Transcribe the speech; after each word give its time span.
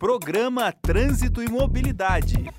Programa 0.00 0.72
Trânsito 0.72 1.42
e 1.42 1.48
Mobilidade. 1.50 2.50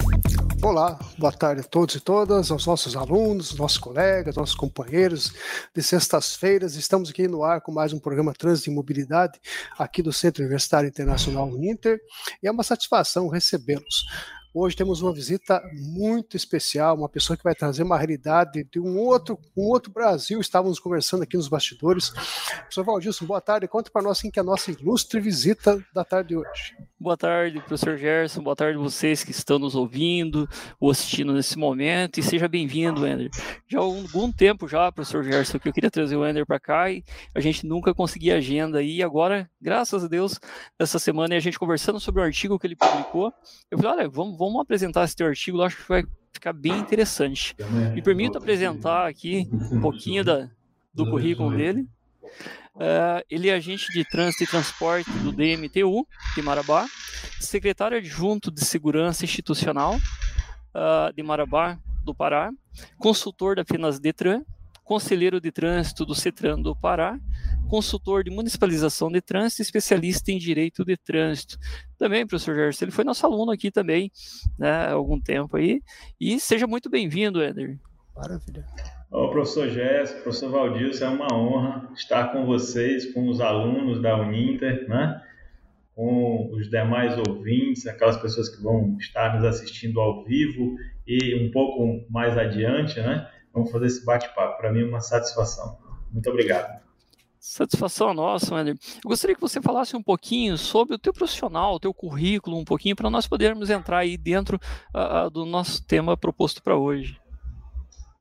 Olá, 0.62 1.00
boa 1.18 1.34
tarde 1.34 1.62
a 1.62 1.64
todos 1.64 1.96
e 1.96 2.00
todas, 2.00 2.52
aos 2.52 2.68
nossos 2.68 2.96
alunos, 2.96 3.56
nossos 3.56 3.80
colegas, 3.80 4.36
nossos 4.36 4.54
companheiros 4.54 5.34
de 5.76 5.82
sextas-feiras. 5.82 6.76
Estamos 6.76 7.10
aqui 7.10 7.28
no 7.28 7.44
ar 7.44 7.60
com 7.60 7.72
mais 7.72 7.94
um 7.94 8.00
programa 8.00 8.32
Trânsito 8.32 8.70
e 8.70 8.74
Mobilidade 8.76 9.40
aqui 9.76 10.04
do 10.04 10.14
Centro 10.14 10.44
Universitário 10.44 10.88
Internacional 10.88 11.48
Uninter 11.48 12.00
e 12.44 12.48
é 12.48 12.52
uma 12.52 12.62
satisfação 12.62 13.28
recebê-los. 13.28 14.06
Hoje 14.54 14.76
temos 14.76 15.02
uma 15.02 15.12
visita 15.12 15.64
muito 15.74 16.38
especial, 16.38 16.96
uma 16.96 17.10
pessoa 17.10 17.36
que 17.36 17.44
vai 17.44 17.56
trazer 17.56 17.82
uma 17.82 17.98
realidade 17.98 18.64
de 18.72 18.80
um 18.80 19.00
outro, 19.00 19.40
um 19.58 19.64
outro 19.64 19.92
Brasil. 19.92 20.40
Estávamos 20.40 20.80
conversando 20.80 21.24
aqui 21.24 21.38
nos 21.38 21.48
bastidores. 21.48 22.12
Professor 22.12 22.84
Valdilson, 22.84 23.26
boa 23.26 23.42
tarde. 23.42 23.68
Conta 23.68 23.90
para 23.90 24.04
nós 24.04 24.22
quem 24.22 24.30
que 24.30 24.38
é 24.38 24.44
a 24.44 24.46
nossa 24.46 24.70
ilustre 24.70 25.20
visita 25.20 25.84
da 25.92 26.06
tarde 26.06 26.30
de 26.30 26.38
hoje. 26.38 26.91
Boa 27.02 27.18
tarde, 27.18 27.58
professor 27.58 27.98
Gerson. 27.98 28.44
Boa 28.44 28.56
tarde 28.56 28.78
vocês 28.78 29.24
que 29.24 29.32
estão 29.32 29.58
nos 29.58 29.74
ouvindo 29.74 30.48
ou 30.80 30.92
assistindo 30.92 31.34
nesse 31.34 31.58
momento. 31.58 32.20
E 32.20 32.24
seja 32.24 32.48
bem-vindo, 32.48 33.08
Ender. 33.08 33.32
Já 33.68 33.80
há 33.80 33.82
algum 33.82 34.32
tempo 34.32 34.68
já, 34.68 34.92
professor 34.92 35.24
Gerson, 35.24 35.58
que 35.58 35.68
eu 35.68 35.74
queria 35.74 35.90
trazer 35.90 36.16
o 36.16 36.24
Ender 36.24 36.46
para 36.46 36.60
cá 36.60 36.92
e 36.92 37.04
a 37.34 37.40
gente 37.40 37.66
nunca 37.66 37.92
conseguia 37.92 38.38
agenda. 38.38 38.84
E 38.84 39.02
agora, 39.02 39.50
graças 39.60 40.04
a 40.04 40.08
Deus, 40.08 40.40
essa 40.78 41.00
semana 41.00 41.36
a 41.36 41.40
gente 41.40 41.58
conversando 41.58 42.00
sobre 42.00 42.22
o 42.22 42.24
artigo 42.24 42.60
que 42.60 42.68
ele 42.68 42.76
publicou, 42.76 43.34
eu 43.72 43.80
falei, 43.80 44.02
olha, 44.02 44.08
vamos, 44.08 44.38
vamos 44.38 44.62
apresentar 44.62 45.04
esse 45.04 45.16
teu 45.16 45.26
artigo, 45.26 45.58
eu 45.58 45.64
acho 45.64 45.78
que 45.78 45.90
vai 45.90 46.04
ficar 46.32 46.54
bem 46.54 46.78
interessante. 46.78 47.56
Me 47.96 48.04
permito 48.04 48.38
apresentar 48.38 49.08
aqui 49.08 49.50
um 49.72 49.82
pouquinho 49.82 50.24
da, 50.24 50.48
do 50.94 51.10
currículo 51.10 51.50
dele. 51.58 51.88
Uh, 52.74 53.22
ele 53.30 53.50
é 53.50 53.54
agente 53.54 53.92
de 53.92 54.06
trânsito 54.06 54.44
e 54.44 54.48
transporte 54.48 55.10
do 55.20 55.32
DMTU 55.32 56.08
de 56.36 56.42
Marabá, 56.42 56.86
secretário 57.40 57.98
adjunto 57.98 58.50
de 58.50 58.64
segurança 58.64 59.26
institucional 59.26 59.96
uh, 59.96 61.14
de 61.14 61.22
Marabá, 61.22 61.78
do 62.04 62.16
Pará, 62.16 62.50
consultor 62.98 63.56
da 63.56 63.66
Finas 63.66 64.00
Detran, 64.00 64.44
conselheiro 64.84 65.40
de 65.40 65.52
trânsito 65.52 66.06
do 66.06 66.16
CETRAN 66.16 66.62
do 66.62 66.76
Pará, 66.76 67.20
consultor 67.70 68.24
de 68.24 68.32
municipalização 68.32 69.10
de 69.12 69.22
trânsito, 69.22 69.62
especialista 69.62 70.32
em 70.32 70.38
direito 70.38 70.84
de 70.84 70.98
trânsito. 70.98 71.58
Também, 71.98 72.26
professor 72.26 72.56
Gerson, 72.56 72.86
ele 72.86 72.92
foi 72.92 73.04
nosso 73.04 73.26
aluno 73.26 73.52
aqui 73.52 73.72
também, 73.72 74.12
né, 74.58 74.70
há 74.70 74.92
algum 74.92 75.20
tempo 75.20 75.56
aí, 75.58 75.82
e 76.20 76.40
seja 76.40 76.68
muito 76.68 76.90
bem-vindo, 76.90 77.42
Eder. 77.42 77.80
Maravilha. 78.16 78.66
Ô, 79.12 79.30
professor 79.30 79.68
Jéssica, 79.68 80.22
professor 80.22 80.50
Valdilson, 80.50 81.06
é 81.06 81.10
uma 81.10 81.28
honra 81.34 81.90
estar 81.94 82.32
com 82.32 82.46
vocês, 82.46 83.14
com 83.14 83.28
os 83.28 83.42
alunos 83.42 84.02
da 84.02 84.16
Uninter, 84.16 84.88
né? 84.88 85.22
com 85.94 86.50
os 86.54 86.70
demais 86.70 87.18
ouvintes, 87.28 87.86
aquelas 87.86 88.16
pessoas 88.16 88.48
que 88.48 88.64
vão 88.64 88.96
estar 88.98 89.36
nos 89.36 89.44
assistindo 89.44 90.00
ao 90.00 90.24
vivo 90.24 90.76
e 91.06 91.46
um 91.46 91.52
pouco 91.52 92.06
mais 92.10 92.38
adiante, 92.38 93.02
né? 93.02 93.30
Vamos 93.54 93.70
fazer 93.70 93.88
esse 93.88 94.06
bate-papo. 94.06 94.58
Para 94.58 94.72
mim 94.72 94.84
é 94.84 94.86
uma 94.86 95.02
satisfação. 95.02 95.78
Muito 96.10 96.30
obrigado. 96.30 96.82
Satisfação 97.38 98.14
nossa, 98.14 98.62
Ender. 98.62 98.78
Eu 99.04 99.10
gostaria 99.10 99.36
que 99.36 99.42
você 99.42 99.62
falasse 99.62 99.96
um 99.96 100.02
pouquinho 100.02 100.58
sobre 100.58 100.96
o 100.96 101.00
teu 101.00 101.12
profissional, 101.12 101.76
o 101.76 101.80
teu 101.80 101.94
currículo, 101.94 102.58
um 102.58 102.64
pouquinho, 102.64 102.96
para 102.96 103.10
nós 103.10 103.28
podermos 103.28 103.70
entrar 103.70 104.00
aí 104.00 104.16
dentro 104.16 104.58
uh, 104.96 105.30
do 105.30 105.46
nosso 105.46 105.86
tema 105.86 106.16
proposto 106.16 106.64
para 106.64 106.78
hoje. 106.78 107.21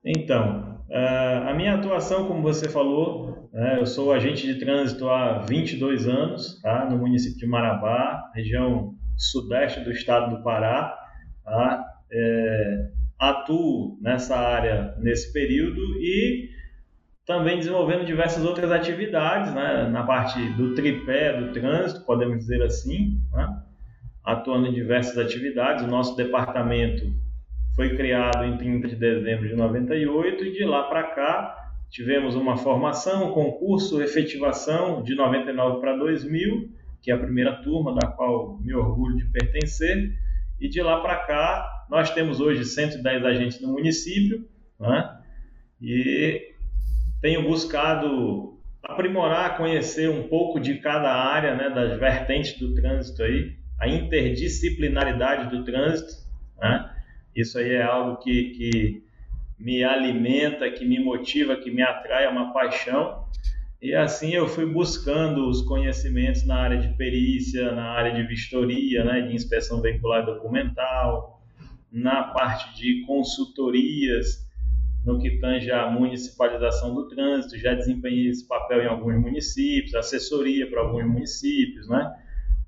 Então, 0.05 0.81
a 1.47 1.53
minha 1.55 1.75
atuação, 1.75 2.27
como 2.27 2.43
você 2.43 2.69
falou, 2.69 3.49
né, 3.53 3.79
eu 3.79 3.87
sou 3.87 4.13
agente 4.13 4.47
de 4.47 4.59
trânsito 4.59 5.09
há 5.09 5.41
22 5.41 6.09
anos, 6.09 6.61
tá, 6.63 6.89
no 6.89 6.99
município 6.99 7.39
de 7.39 7.47
Marabá, 7.47 8.31
região 8.35 8.95
sudeste 9.17 9.81
do 9.81 9.91
estado 9.91 10.37
do 10.37 10.43
Pará. 10.43 10.97
Tá, 11.45 11.85
é, 12.13 12.91
atuo 13.21 13.99
nessa 14.01 14.37
área 14.37 14.95
nesse 14.99 15.33
período 15.33 15.81
e 16.01 16.49
também 17.27 17.59
desenvolvendo 17.59 18.05
diversas 18.05 18.45
outras 18.45 18.73
atividades, 18.73 19.55
né, 19.55 19.89
na 19.89 20.03
parte 20.05 20.41
do 20.55 20.75
tripé 20.75 21.39
do 21.39 21.53
trânsito, 21.53 22.05
podemos 22.05 22.39
dizer 22.39 22.63
assim, 22.63 23.21
né, 23.33 23.63
atuando 24.25 24.67
em 24.67 24.73
diversas 24.73 25.19
atividades. 25.19 25.85
O 25.85 25.89
nosso 25.89 26.17
departamento 26.17 27.13
foi 27.75 27.97
criado 27.97 28.45
em 28.45 28.57
30 28.57 28.89
de 28.89 28.97
dezembro 28.97 29.49
de 29.49 29.55
98 29.55 30.45
e 30.45 30.53
de 30.53 30.65
lá 30.65 30.85
para 30.85 31.03
cá 31.05 31.57
tivemos 31.91 32.37
uma 32.37 32.57
formação, 32.57 33.33
concurso, 33.33 34.01
efetivação 34.01 35.03
de 35.03 35.15
99 35.15 35.81
para 35.81 35.97
2000, 35.97 36.71
que 37.03 37.11
é 37.11 37.15
a 37.15 37.19
primeira 37.19 37.63
turma 37.63 37.95
da 37.95 38.07
qual 38.07 38.59
me 38.61 38.75
orgulho 38.75 39.17
de 39.17 39.25
pertencer, 39.27 40.13
e 40.61 40.69
de 40.69 40.81
lá 40.83 41.01
para 41.01 41.17
cá 41.17 41.87
nós 41.91 42.11
temos 42.11 42.41
hoje 42.41 42.65
110 42.65 43.25
agentes 43.25 43.61
no 43.61 43.73
município, 43.73 44.47
né? 44.79 45.19
E 45.81 46.55
tenho 47.21 47.43
buscado 47.43 48.59
aprimorar, 48.83 49.57
conhecer 49.57 50.09
um 50.09 50.29
pouco 50.29 50.61
de 50.61 50.79
cada 50.79 51.13
área, 51.13 51.55
né, 51.55 51.71
das 51.71 51.99
vertentes 51.99 52.59
do 52.59 52.75
trânsito 52.75 53.23
aí, 53.23 53.57
a 53.79 53.89
interdisciplinaridade 53.89 55.51
do 55.51 55.65
trânsito, 55.65 56.13
né? 56.59 56.91
Isso 57.35 57.59
aí 57.59 57.73
é 57.73 57.83
algo 57.83 58.17
que, 58.19 58.51
que 58.51 59.03
me 59.59 59.85
alimenta, 59.85 60.71
que 60.71 60.85
me 60.85 60.99
motiva, 60.99 61.57
que 61.57 61.71
me 61.71 61.83
atrai, 61.83 62.25
é 62.25 62.29
uma 62.29 62.53
paixão. 62.53 63.25
E 63.81 63.95
assim 63.95 64.33
eu 64.35 64.47
fui 64.47 64.67
buscando 64.67 65.49
os 65.49 65.63
conhecimentos 65.63 66.45
na 66.45 66.57
área 66.57 66.79
de 66.79 66.89
perícia, 66.97 67.73
na 67.73 67.91
área 67.91 68.13
de 68.13 68.27
vistoria, 68.27 69.05
né, 69.05 69.23
de 69.23 69.35
inspeção 69.35 69.81
veicular 69.81 70.25
documental, 70.25 71.41
na 71.91 72.25
parte 72.25 72.77
de 72.77 73.03
consultorias, 73.07 74.47
no 75.05 75.19
que 75.19 75.39
tange 75.39 75.71
a 75.71 75.91
municipalização 75.91 76.95
do 76.95 77.09
trânsito, 77.09 77.59
já 77.59 77.75
desempenhei 77.75 78.29
esse 78.29 78.47
papel 78.47 78.83
em 78.83 78.87
alguns 78.87 79.19
municípios, 79.19 79.95
assessoria 79.95 80.69
para 80.69 80.83
alguns 80.83 81.07
municípios, 81.07 81.89
né? 81.89 82.15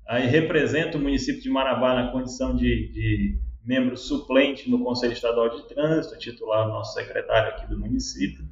Aí 0.07 0.27
represento 0.27 0.97
o 0.97 1.01
município 1.01 1.41
de 1.41 1.49
Marabá 1.49 1.93
na 1.93 2.11
condição 2.11 2.55
de, 2.55 2.91
de 2.91 3.37
membro 3.63 3.95
suplente 3.95 4.69
no 4.69 4.83
Conselho 4.83 5.13
Estadual 5.13 5.49
de 5.49 5.67
Trânsito, 5.67 6.17
titular 6.17 6.67
nosso 6.67 6.93
secretário 6.93 7.49
aqui 7.49 7.67
do 7.67 7.79
município, 7.79 8.45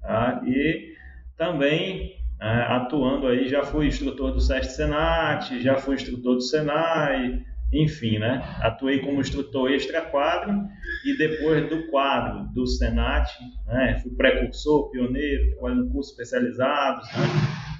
tá? 0.00 0.42
e 0.46 0.94
também 1.36 2.22
é, 2.40 2.46
atuando 2.74 3.28
aí, 3.28 3.48
já 3.48 3.62
fui 3.62 3.86
instrutor 3.86 4.32
do 4.32 4.40
SEST 4.40 4.72
Senat, 4.72 5.62
já 5.62 5.76
fui 5.76 5.94
instrutor 5.94 6.34
do 6.34 6.40
Senai, 6.40 7.40
enfim, 7.72 8.18
né? 8.18 8.42
Atuei 8.60 8.98
como 8.98 9.20
instrutor 9.20 9.70
extra-quadro 9.70 10.52
e 11.06 11.16
depois 11.16 11.68
do 11.70 11.86
quadro 11.86 12.52
do 12.52 12.66
Senat, 12.66 13.30
né? 13.66 13.98
Fui 14.02 14.10
precursor, 14.12 14.90
pioneiro, 14.90 15.52
trabalhando 15.52 15.86
em 15.86 15.90
cursos 15.90 16.12
especializados, 16.12 17.06
né? 17.12 17.24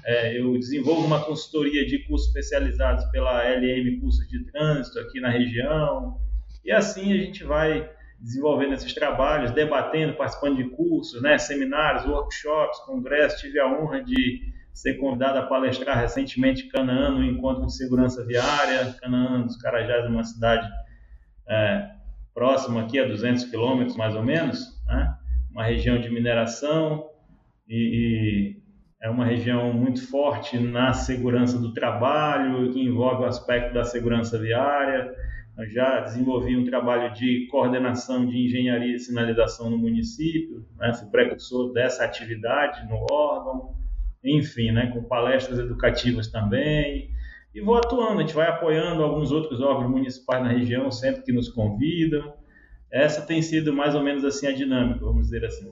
É, 0.05 0.39
eu 0.39 0.53
desenvolvo 0.53 1.05
uma 1.05 1.23
consultoria 1.23 1.85
de 1.85 1.99
cursos 2.07 2.29
especializados 2.29 3.05
pela 3.11 3.43
LM 3.43 3.99
Cursos 4.01 4.27
de 4.27 4.43
Trânsito 4.45 4.99
aqui 4.99 5.19
na 5.19 5.29
região, 5.29 6.17
e 6.63 6.71
assim 6.71 7.11
a 7.13 7.17
gente 7.17 7.43
vai 7.43 7.89
desenvolvendo 8.19 8.73
esses 8.73 8.93
trabalhos, 8.93 9.51
debatendo, 9.51 10.13
participando 10.13 10.55
de 10.55 10.69
cursos, 10.69 11.21
né, 11.21 11.37
seminários, 11.37 12.05
workshops, 12.05 12.79
congressos. 12.85 13.41
Tive 13.41 13.59
a 13.59 13.67
honra 13.67 14.01
de 14.01 14.53
ser 14.73 14.95
convidado 14.95 15.39
a 15.39 15.43
palestrar 15.43 15.99
recentemente 15.99 16.65
em 16.65 16.69
Canaã, 16.69 17.11
no 17.11 17.23
Encontro 17.23 17.65
de 17.65 17.75
Segurança 17.75 18.25
Viária. 18.25 18.95
Canaã 19.01 19.41
dos 19.41 19.57
Carajás 19.57 20.05
é 20.05 20.07
uma 20.07 20.23
cidade 20.23 20.67
é, 21.49 21.89
próxima 22.33 22.81
aqui, 22.81 22.97
a 22.97 23.05
200 23.05 23.43
quilômetros 23.45 23.97
mais 23.97 24.15
ou 24.15 24.23
menos, 24.23 24.81
né, 24.87 25.13
uma 25.51 25.65
região 25.65 25.99
de 25.99 26.09
mineração 26.09 27.09
e, 27.67 28.55
e 28.55 28.63
é 29.01 29.09
uma 29.09 29.25
região 29.25 29.73
muito 29.73 30.07
forte 30.09 30.57
na 30.57 30.93
segurança 30.93 31.59
do 31.59 31.73
trabalho, 31.73 32.71
que 32.71 32.81
envolve 32.81 33.23
o 33.23 33.25
aspecto 33.25 33.73
da 33.73 33.83
segurança 33.83 34.39
viária. 34.39 35.13
Eu 35.55 35.69
já 35.69 35.99
desenvolvi 35.99 36.57
um 36.57 36.65
trabalho 36.65 37.13
de 37.13 37.47
coordenação 37.47 38.25
de 38.25 38.45
engenharia 38.45 38.95
e 38.95 38.99
sinalização 38.99 39.69
no 39.69 39.77
município, 39.77 40.65
né? 40.77 40.93
fui 40.95 41.07
precursor 41.09 41.71
dessa 41.71 42.03
atividade 42.03 42.87
no 42.89 43.05
órgão, 43.11 43.75
enfim, 44.23 44.71
né? 44.71 44.87
com 44.87 45.03
palestras 45.03 45.59
educativas 45.59 46.27
também. 46.31 47.11
E 47.53 47.61
vou 47.61 47.75
atuando, 47.75 48.17
a 48.17 48.21
gente 48.21 48.33
vai 48.33 48.47
apoiando 48.47 49.03
alguns 49.03 49.31
outros 49.31 49.61
órgãos 49.61 49.91
municipais 49.91 50.43
na 50.43 50.49
região, 50.49 50.89
sempre 50.89 51.21
que 51.21 51.31
nos 51.31 51.49
convidam. 51.49 52.33
Essa 52.91 53.21
tem 53.21 53.41
sido 53.43 53.71
mais 53.71 53.93
ou 53.93 54.01
menos 54.01 54.25
assim 54.25 54.47
a 54.47 54.51
dinâmica, 54.51 55.05
vamos 55.05 55.25
dizer 55.25 55.45
assim. 55.45 55.71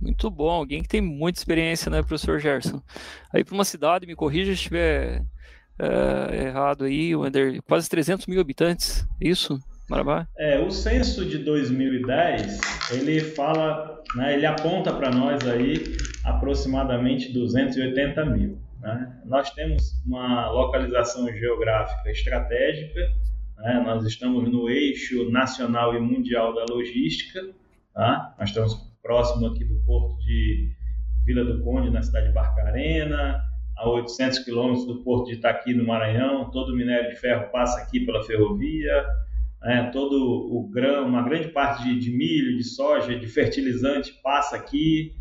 Muito 0.00 0.28
bom, 0.30 0.50
alguém 0.50 0.82
que 0.82 0.88
tem 0.88 1.00
muita 1.00 1.38
experiência, 1.38 1.90
né, 1.90 2.02
professor 2.02 2.40
Gerson? 2.40 2.82
Aí 3.32 3.44
para 3.44 3.54
uma 3.54 3.64
cidade, 3.64 4.06
me 4.06 4.16
corrija 4.16 4.46
se 4.46 4.54
estiver 4.54 5.22
uh, 5.80 6.34
errado 6.34 6.84
aí, 6.84 7.16
Wander, 7.16 7.62
quase 7.62 7.88
300 7.88 8.26
mil 8.26 8.40
habitantes, 8.40 9.06
isso? 9.20 9.58
Marabá? 9.88 10.28
É, 10.38 10.60
o 10.60 10.70
censo 10.70 11.24
de 11.24 11.38
2010, 11.38 12.60
ele 12.92 13.20
fala, 13.20 14.00
né, 14.14 14.34
ele 14.34 14.46
aponta 14.46 14.92
para 14.92 15.10
nós 15.10 15.44
aí 15.48 15.82
aproximadamente 16.24 17.32
280 17.32 18.24
mil. 18.26 18.58
né? 18.80 19.20
nós 19.24 19.50
temos 19.50 20.00
uma 20.06 20.48
localização 20.50 21.26
geográfica 21.32 22.08
estratégica, 22.08 23.00
né? 23.58 23.82
nós 23.84 24.06
estamos 24.06 24.48
no 24.48 24.70
eixo 24.70 25.28
nacional 25.28 25.92
e 25.96 25.98
mundial 25.98 26.54
da 26.54 26.64
logística, 26.72 27.40
tá? 27.92 28.36
nós 28.38 28.50
estamos 28.50 28.74
próximo 29.02 29.48
aqui 29.48 29.64
do 29.64 29.74
porto 29.84 30.16
de 30.20 30.70
Vila 31.24 31.44
do 31.44 31.64
Conde, 31.64 31.90
na 31.90 32.00
cidade 32.00 32.28
de 32.28 32.32
Barcarena, 32.32 33.42
a 33.80 33.88
800 33.88 34.40
quilômetros 34.40 34.86
do 34.86 35.02
porto 35.02 35.28
de 35.28 35.34
Itaqui, 35.34 35.72
no 35.72 35.86
Maranhão, 35.86 36.50
todo 36.50 36.72
o 36.72 36.76
minério 36.76 37.08
de 37.08 37.16
ferro 37.16 37.50
passa 37.50 37.80
aqui 37.80 38.00
pela 38.00 38.22
ferrovia, 38.22 39.06
né? 39.62 39.90
todo 39.90 40.14
o 40.14 40.68
grão, 40.68 41.06
uma 41.06 41.22
grande 41.22 41.48
parte 41.48 41.82
de, 41.84 41.98
de 41.98 42.10
milho, 42.10 42.58
de 42.58 42.62
soja, 42.62 43.18
de 43.18 43.26
fertilizante 43.26 44.12
passa 44.22 44.54
aqui, 44.56 45.14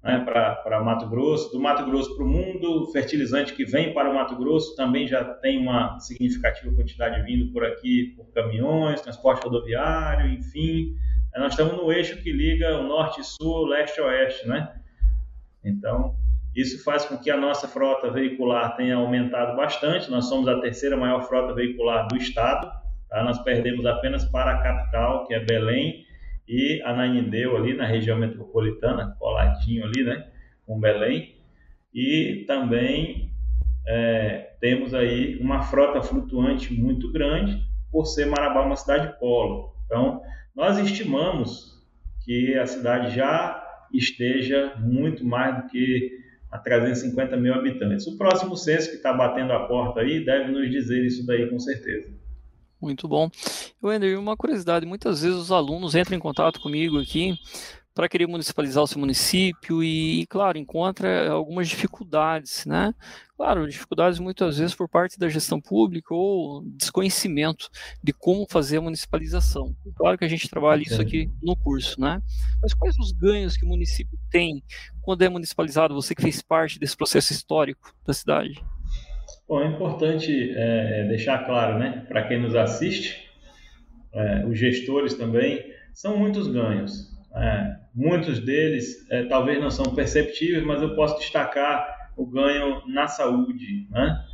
né, 0.00 0.20
para 0.20 0.84
Mato 0.84 1.08
Grosso, 1.08 1.50
do 1.50 1.58
Mato 1.58 1.84
Grosso 1.86 2.14
para 2.14 2.24
o 2.24 2.28
mundo, 2.28 2.86
fertilizante 2.92 3.52
que 3.54 3.64
vem 3.64 3.92
para 3.92 4.10
o 4.10 4.14
Mato 4.14 4.36
Grosso 4.36 4.76
também 4.76 5.08
já 5.08 5.24
tem 5.24 5.58
uma 5.58 5.98
significativa 5.98 6.72
quantidade 6.72 7.22
vindo 7.22 7.50
por 7.52 7.64
aqui 7.64 8.14
por 8.16 8.26
caminhões, 8.32 9.00
transporte 9.00 9.42
rodoviário, 9.42 10.30
enfim. 10.30 10.94
Nós 11.36 11.52
estamos 11.52 11.76
no 11.76 11.90
eixo 11.90 12.22
que 12.22 12.30
liga 12.30 12.78
o 12.78 12.86
norte 12.86 13.22
e 13.22 13.24
sul, 13.24 13.64
leste 13.64 13.98
e 13.98 14.02
oeste, 14.02 14.46
né? 14.46 14.74
Então, 15.64 16.14
isso 16.54 16.84
faz 16.84 17.04
com 17.04 17.18
que 17.18 17.30
a 17.30 17.36
nossa 17.36 17.66
frota 17.66 18.10
veicular 18.10 18.76
tenha 18.76 18.96
aumentado 18.96 19.56
bastante. 19.56 20.10
Nós 20.10 20.28
somos 20.28 20.46
a 20.46 20.60
terceira 20.60 20.96
maior 20.96 21.22
frota 21.22 21.52
veicular 21.52 22.06
do 22.06 22.16
estado. 22.16 22.70
Tá? 23.08 23.24
Nós 23.24 23.38
perdemos 23.42 23.84
apenas 23.84 24.24
para 24.24 24.52
a 24.52 24.62
capital, 24.62 25.26
que 25.26 25.34
é 25.34 25.40
Belém, 25.40 26.04
e 26.46 26.80
Ananindeu 26.84 27.56
ali 27.56 27.74
na 27.74 27.86
região 27.86 28.18
metropolitana, 28.18 29.16
coladinho 29.18 29.84
ali, 29.84 30.04
né, 30.04 30.28
com 30.66 30.78
Belém. 30.78 31.34
E 31.92 32.44
também 32.46 33.32
é, 33.86 34.54
temos 34.60 34.94
aí 34.94 35.38
uma 35.40 35.62
frota 35.62 36.02
flutuante 36.02 36.72
muito 36.72 37.10
grande, 37.12 37.62
por 37.90 38.06
ser 38.06 38.26
Marabá 38.26 38.62
uma 38.62 38.76
cidade 38.76 39.18
polo. 39.18 39.74
Então, 39.86 40.20
nós 40.54 40.78
estimamos 40.78 41.82
que 42.24 42.56
a 42.56 42.66
cidade 42.66 43.14
já 43.14 43.62
esteja 43.92 44.74
muito 44.78 45.24
mais 45.24 45.56
do 45.56 45.68
que 45.68 46.23
a 46.54 46.58
350 46.58 47.36
mil 47.36 47.52
habitantes. 47.52 48.06
O 48.06 48.16
próximo 48.16 48.56
censo 48.56 48.90
que 48.90 48.96
está 48.96 49.12
batendo 49.12 49.52
a 49.52 49.66
porta 49.66 50.00
aí 50.00 50.24
deve 50.24 50.52
nos 50.52 50.70
dizer 50.70 51.04
isso 51.04 51.26
daí 51.26 51.50
com 51.50 51.58
certeza. 51.58 52.08
Muito 52.80 53.08
bom. 53.08 53.28
Wender, 53.82 54.16
uma 54.16 54.36
curiosidade, 54.36 54.86
muitas 54.86 55.22
vezes 55.22 55.36
os 55.36 55.50
alunos 55.50 55.96
entram 55.96 56.16
em 56.16 56.20
contato 56.20 56.60
comigo 56.60 57.00
aqui 57.00 57.36
para 57.94 58.08
querer 58.08 58.26
municipalizar 58.26 58.82
o 58.82 58.86
seu 58.86 58.98
município 58.98 59.82
e, 59.82 60.26
claro, 60.26 60.58
encontra 60.58 61.30
algumas 61.30 61.68
dificuldades, 61.68 62.66
né? 62.66 62.92
Claro, 63.36 63.68
dificuldades 63.68 64.18
muitas 64.18 64.58
vezes 64.58 64.74
por 64.74 64.88
parte 64.88 65.18
da 65.18 65.28
gestão 65.28 65.60
pública 65.60 66.12
ou 66.12 66.62
desconhecimento 66.76 67.70
de 68.02 68.12
como 68.12 68.46
fazer 68.50 68.78
a 68.78 68.80
municipalização. 68.80 69.74
Claro 69.94 70.18
que 70.18 70.24
a 70.24 70.28
gente 70.28 70.48
trabalha 70.48 70.82
isso 70.82 71.00
aqui 71.00 71.30
no 71.40 71.56
curso, 71.56 72.00
né? 72.00 72.20
Mas 72.60 72.74
quais 72.74 72.98
os 72.98 73.12
ganhos 73.12 73.56
que 73.56 73.64
o 73.64 73.68
município 73.68 74.18
tem 74.28 74.62
quando 75.00 75.22
é 75.22 75.28
municipalizado? 75.28 75.94
Você 75.94 76.14
que 76.14 76.22
fez 76.22 76.42
parte 76.42 76.80
desse 76.80 76.96
processo 76.96 77.32
histórico 77.32 77.94
da 78.04 78.12
cidade. 78.12 78.60
Bom, 79.48 79.60
é 79.60 79.68
importante 79.68 80.52
é, 80.56 81.06
deixar 81.08 81.44
claro, 81.44 81.78
né, 81.78 82.04
para 82.08 82.26
quem 82.26 82.40
nos 82.40 82.56
assiste, 82.56 83.30
é, 84.12 84.44
os 84.46 84.58
gestores 84.58 85.14
também, 85.14 85.62
são 85.92 86.16
muitos 86.16 86.48
ganhos. 86.48 87.13
É, 87.36 87.76
muitos 87.94 88.40
deles 88.40 89.06
é, 89.10 89.24
talvez 89.24 89.60
não 89.60 89.70
são 89.70 89.94
perceptíveis, 89.94 90.64
mas 90.64 90.80
eu 90.80 90.94
posso 90.94 91.18
destacar 91.18 92.12
o 92.16 92.26
ganho 92.26 92.82
na 92.86 93.06
saúde. 93.06 93.86
Né? 93.90 94.24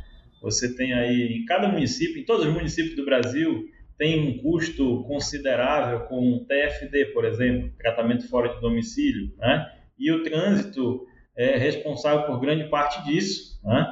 Você 0.41 0.75
tem 0.75 0.93
aí, 0.93 1.37
em 1.37 1.45
cada 1.45 1.67
município, 1.67 2.21
em 2.21 2.25
todos 2.25 2.45
os 2.45 2.53
municípios 2.53 2.95
do 2.95 3.05
Brasil, 3.05 3.65
tem 3.97 4.19
um 4.19 4.37
custo 4.37 5.03
considerável 5.03 6.01
com 6.01 6.45
TFD, 6.47 7.05
por 7.07 7.25
exemplo, 7.25 7.71
tratamento 7.77 8.27
fora 8.29 8.53
de 8.53 8.61
domicílio, 8.61 9.33
né? 9.37 9.71
e 9.97 10.11
o 10.11 10.23
trânsito 10.23 11.05
é 11.35 11.57
responsável 11.57 12.25
por 12.25 12.39
grande 12.39 12.69
parte 12.69 13.03
disso. 13.05 13.59
Né? 13.63 13.85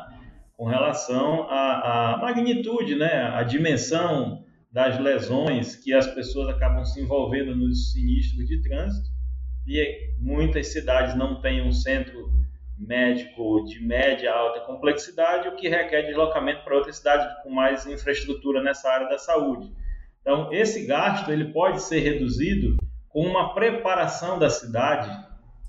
com 0.59 0.65
relação 0.65 1.43
à, 1.49 2.15
à 2.15 2.17
magnitude, 2.17 2.93
né, 2.95 3.31
à 3.33 3.43
dimensão 3.43 4.43
das 4.71 4.99
lesões 4.99 5.75
que 5.75 5.93
as 5.93 6.07
pessoas 6.13 6.49
acabam 6.49 6.85
se 6.85 7.01
envolvendo 7.01 7.55
nos 7.55 7.91
sinistros 7.91 8.47
de 8.47 8.61
trânsito. 8.61 9.09
E 9.67 10.13
muitas 10.19 10.67
cidades 10.67 11.15
não 11.15 11.41
têm 11.41 11.61
um 11.61 11.71
centro 11.71 12.31
médico 12.77 13.65
de 13.65 13.79
média 13.85 14.31
alta 14.31 14.61
complexidade, 14.61 15.49
o 15.49 15.55
que 15.55 15.67
requer 15.67 16.03
deslocamento 16.03 16.63
para 16.63 16.75
outras 16.75 16.97
cidades 16.97 17.27
com 17.43 17.49
mais 17.49 17.85
infraestrutura 17.85 18.63
nessa 18.63 18.89
área 18.89 19.09
da 19.09 19.17
saúde. 19.17 19.71
Então, 20.21 20.51
esse 20.53 20.85
gasto 20.85 21.31
ele 21.31 21.51
pode 21.51 21.81
ser 21.81 21.99
reduzido 21.99 22.77
com 23.09 23.25
uma 23.25 23.53
preparação 23.53 24.39
da 24.39 24.49
cidade 24.49 25.09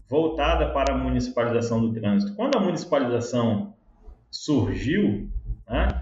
voltada 0.08 0.72
para 0.72 0.94
a 0.94 0.98
municipalização 0.98 1.80
do 1.80 1.92
trânsito. 1.92 2.34
Quando 2.34 2.56
a 2.56 2.60
municipalização 2.60 3.74
surgiu 4.30 5.30
né, 5.68 5.99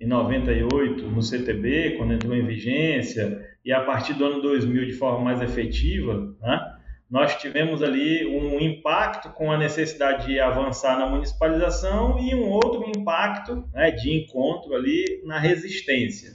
em 0.00 0.06
98 0.06 1.06
no 1.06 1.22
CTB, 1.22 1.96
quando 1.96 2.14
entrou 2.14 2.34
em 2.34 2.46
vigência, 2.46 3.46
e 3.64 3.72
a 3.72 3.82
partir 3.82 4.14
do 4.14 4.24
ano 4.24 4.42
2000 4.42 4.86
de 4.86 4.92
forma 4.92 5.24
mais 5.24 5.40
efetiva, 5.40 6.34
né, 6.40 6.76
nós 7.10 7.36
tivemos 7.36 7.82
ali 7.82 8.26
um 8.26 8.60
impacto 8.60 9.30
com 9.30 9.50
a 9.50 9.56
necessidade 9.56 10.26
de 10.26 10.40
avançar 10.40 10.98
na 10.98 11.08
municipalização 11.08 12.18
e 12.18 12.34
um 12.34 12.48
outro 12.50 12.90
impacto 12.96 13.64
né, 13.72 13.92
de 13.92 14.12
encontro 14.12 14.74
ali 14.74 15.22
na 15.24 15.38
resistência. 15.38 16.32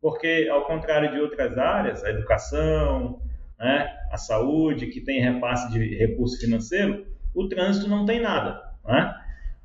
Porque, 0.00 0.48
ao 0.50 0.66
contrário 0.66 1.12
de 1.12 1.20
outras 1.20 1.56
áreas, 1.56 2.02
a 2.02 2.10
educação, 2.10 3.20
né, 3.56 3.88
a 4.10 4.16
saúde, 4.16 4.88
que 4.88 5.00
tem 5.00 5.20
repasse 5.20 5.70
de 5.70 5.96
recurso 5.96 6.40
financeiro, 6.40 7.06
o 7.32 7.48
trânsito 7.48 7.88
não 7.88 8.04
tem 8.04 8.20
nada. 8.20 8.60
Né? 8.84 9.14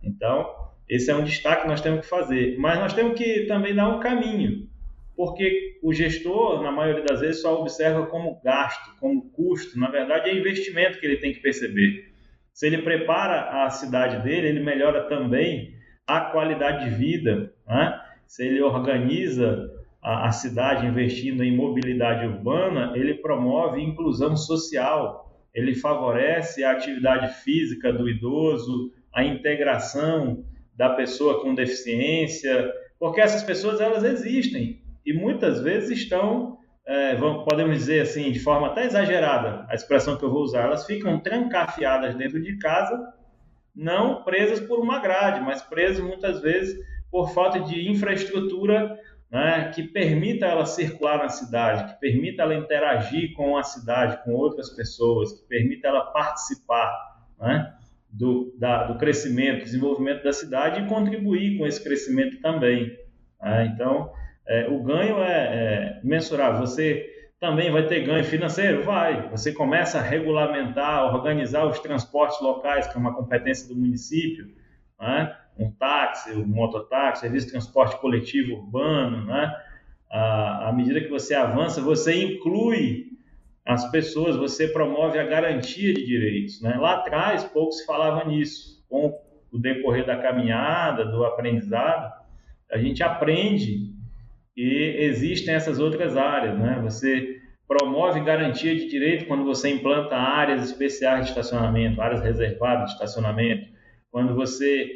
Então, 0.04 0.48
esse 0.90 1.12
é 1.12 1.16
um 1.16 1.24
destaque 1.24 1.64
que 1.64 1.68
nós 1.68 1.82
temos 1.82 2.02
que 2.02 2.08
fazer. 2.08 2.58
Mas 2.58 2.80
nós 2.80 2.94
temos 2.94 3.18
que 3.18 3.46
também 3.46 3.76
dar 3.76 3.90
um 3.90 4.00
caminho, 4.00 4.68
porque 5.16 5.78
o 5.84 5.94
gestor, 5.94 6.62
na 6.62 6.72
maioria 6.72 7.04
das 7.04 7.20
vezes, 7.20 7.42
só 7.42 7.60
observa 7.60 8.06
como 8.06 8.40
gasto, 8.44 8.96
como 9.00 9.30
custo. 9.32 9.78
Na 9.80 9.90
verdade, 9.90 10.30
é 10.30 10.38
investimento 10.38 11.00
que 11.00 11.06
ele 11.06 11.18
tem 11.18 11.34
que 11.34 11.40
perceber. 11.40 12.12
Se 12.54 12.68
ele 12.68 12.80
prepara 12.80 13.66
a 13.66 13.70
cidade 13.70 14.24
dele, 14.24 14.48
ele 14.48 14.64
melhora 14.64 15.04
também 15.08 15.76
a 16.08 16.22
qualidade 16.22 16.90
de 16.90 16.96
vida. 16.96 17.54
Né? 17.68 18.02
Se 18.26 18.46
ele 18.46 18.62
organiza 18.62 19.70
a, 20.02 20.28
a 20.28 20.32
cidade 20.32 20.86
investindo 20.86 21.44
em 21.44 21.56
mobilidade 21.56 22.26
urbana, 22.26 22.94
ele 22.96 23.16
promove 23.16 23.82
inclusão 23.82 24.38
social, 24.38 25.30
ele 25.54 25.76
favorece 25.76 26.64
a 26.64 26.72
atividade 26.72 27.34
física 27.44 27.92
do 27.92 28.10
idoso, 28.10 28.94
a 29.14 29.24
integração 29.24 30.46
da 30.78 30.90
pessoa 30.90 31.42
com 31.42 31.56
deficiência, 31.56 32.72
porque 33.00 33.20
essas 33.20 33.44
pessoas 33.44 33.82
elas 33.82 34.04
existem 34.04 34.82
e 35.06 35.12
muitas 35.12 35.62
vezes 35.62 35.98
estão, 36.02 36.58
é, 36.86 37.16
podemos 37.16 37.78
dizer 37.78 38.02
assim, 38.02 38.32
de 38.32 38.40
forma 38.40 38.68
até 38.68 38.86
exagerada, 38.86 39.66
a 39.70 39.74
expressão 39.74 40.18
que 40.18 40.24
eu 40.24 40.32
vou 40.32 40.44
usar, 40.44 40.64
elas 40.64 40.86
ficam 40.86 41.20
trancafiadas 41.20 42.16
dentro 42.16 42.42
de 42.42 42.58
casa, 42.58 43.14
não 43.76 44.24
presas 44.24 44.60
por 44.60 44.80
uma 44.80 45.00
grade, 45.00 45.42
mas 45.42 45.62
presas 45.62 46.04
muitas 46.04 46.42
vezes 46.42 46.78
por 47.10 47.32
falta 47.32 47.60
de 47.62 47.90
infraestrutura 47.90 49.00
né, 49.30 49.72
que 49.74 49.84
permita 49.84 50.46
ela 50.46 50.66
circular 50.66 51.20
na 51.20 51.30
cidade, 51.30 51.94
que 51.94 52.00
permita 52.00 52.44
ela 52.44 52.56
interagir 52.56 53.34
com 53.34 53.58
a 53.58 53.64
cidade, 53.64 54.24
com 54.24 54.32
outras 54.32 54.70
pessoas, 54.70 55.34
que 55.34 55.48
permita 55.48 55.88
ela 55.88 56.02
participar. 56.12 56.92
Né? 57.40 57.77
Do, 58.10 58.56
da, 58.58 58.86
do 58.86 58.98
crescimento, 58.98 59.64
desenvolvimento 59.64 60.24
da 60.24 60.34
cidade 60.34 60.82
e 60.82 60.88
contribuir 60.88 61.58
com 61.58 61.66
esse 61.66 61.84
crescimento 61.84 62.40
também. 62.42 62.98
Né? 63.42 63.72
Então, 63.74 64.12
é, 64.48 64.68
o 64.70 64.82
ganho 64.82 65.20
é, 65.20 66.00
é 66.00 66.02
mensurável. 66.04 66.60
Você 66.62 67.06
também 67.40 67.72
vai 67.72 67.86
ter 67.86 68.06
ganho 68.06 68.24
financeiro? 68.24 68.84
Vai. 68.84 69.30
Você 69.30 69.52
começa 69.52 70.00
a 70.00 70.02
regulamentar, 70.02 71.14
organizar 71.14 71.66
os 71.66 71.80
transportes 71.80 72.40
locais, 72.42 72.88
que 72.88 72.96
é 72.96 73.00
uma 73.00 73.14
competência 73.14 73.68
do 73.68 73.80
município, 73.80 74.48
né? 75.00 75.36
um 75.60 75.72
táxi, 75.72 76.32
um 76.32 76.46
mototáxi, 76.46 77.22
serviço 77.22 77.48
de 77.48 77.52
transporte 77.52 78.00
coletivo 78.00 78.54
urbano. 78.54 79.26
Né? 79.26 79.56
À, 80.10 80.70
à 80.70 80.74
medida 80.74 81.02
que 81.02 81.10
você 81.10 81.36
avança, 81.36 81.82
você 81.82 82.24
inclui 82.24 83.07
as 83.68 83.92
pessoas, 83.92 84.38
você 84.38 84.70
promove 84.70 85.20
a 85.20 85.26
garantia 85.26 85.94
de 85.94 86.06
direitos. 86.06 86.62
Né? 86.62 86.78
Lá 86.80 86.96
atrás, 86.96 87.44
pouco 87.44 87.74
se 87.74 87.86
falava 87.86 88.24
nisso. 88.24 88.82
Com 88.88 89.14
o 89.52 89.60
decorrer 89.60 90.06
da 90.06 90.16
caminhada, 90.16 91.04
do 91.04 91.26
aprendizado, 91.26 92.14
a 92.72 92.78
gente 92.78 93.04
aprende 93.04 93.92
e 94.56 94.96
existem 95.00 95.54
essas 95.54 95.80
outras 95.80 96.16
áreas. 96.16 96.58
Né? 96.58 96.80
Você 96.82 97.42
promove 97.68 98.22
garantia 98.22 98.74
de 98.74 98.88
direito 98.88 99.26
quando 99.26 99.44
você 99.44 99.70
implanta 99.70 100.16
áreas 100.16 100.64
especiais 100.64 101.26
de 101.26 101.32
estacionamento, 101.32 102.02
áreas 102.02 102.22
reservadas 102.22 102.86
de 102.86 102.92
estacionamento, 102.94 103.68
quando 104.10 104.34
você 104.34 104.90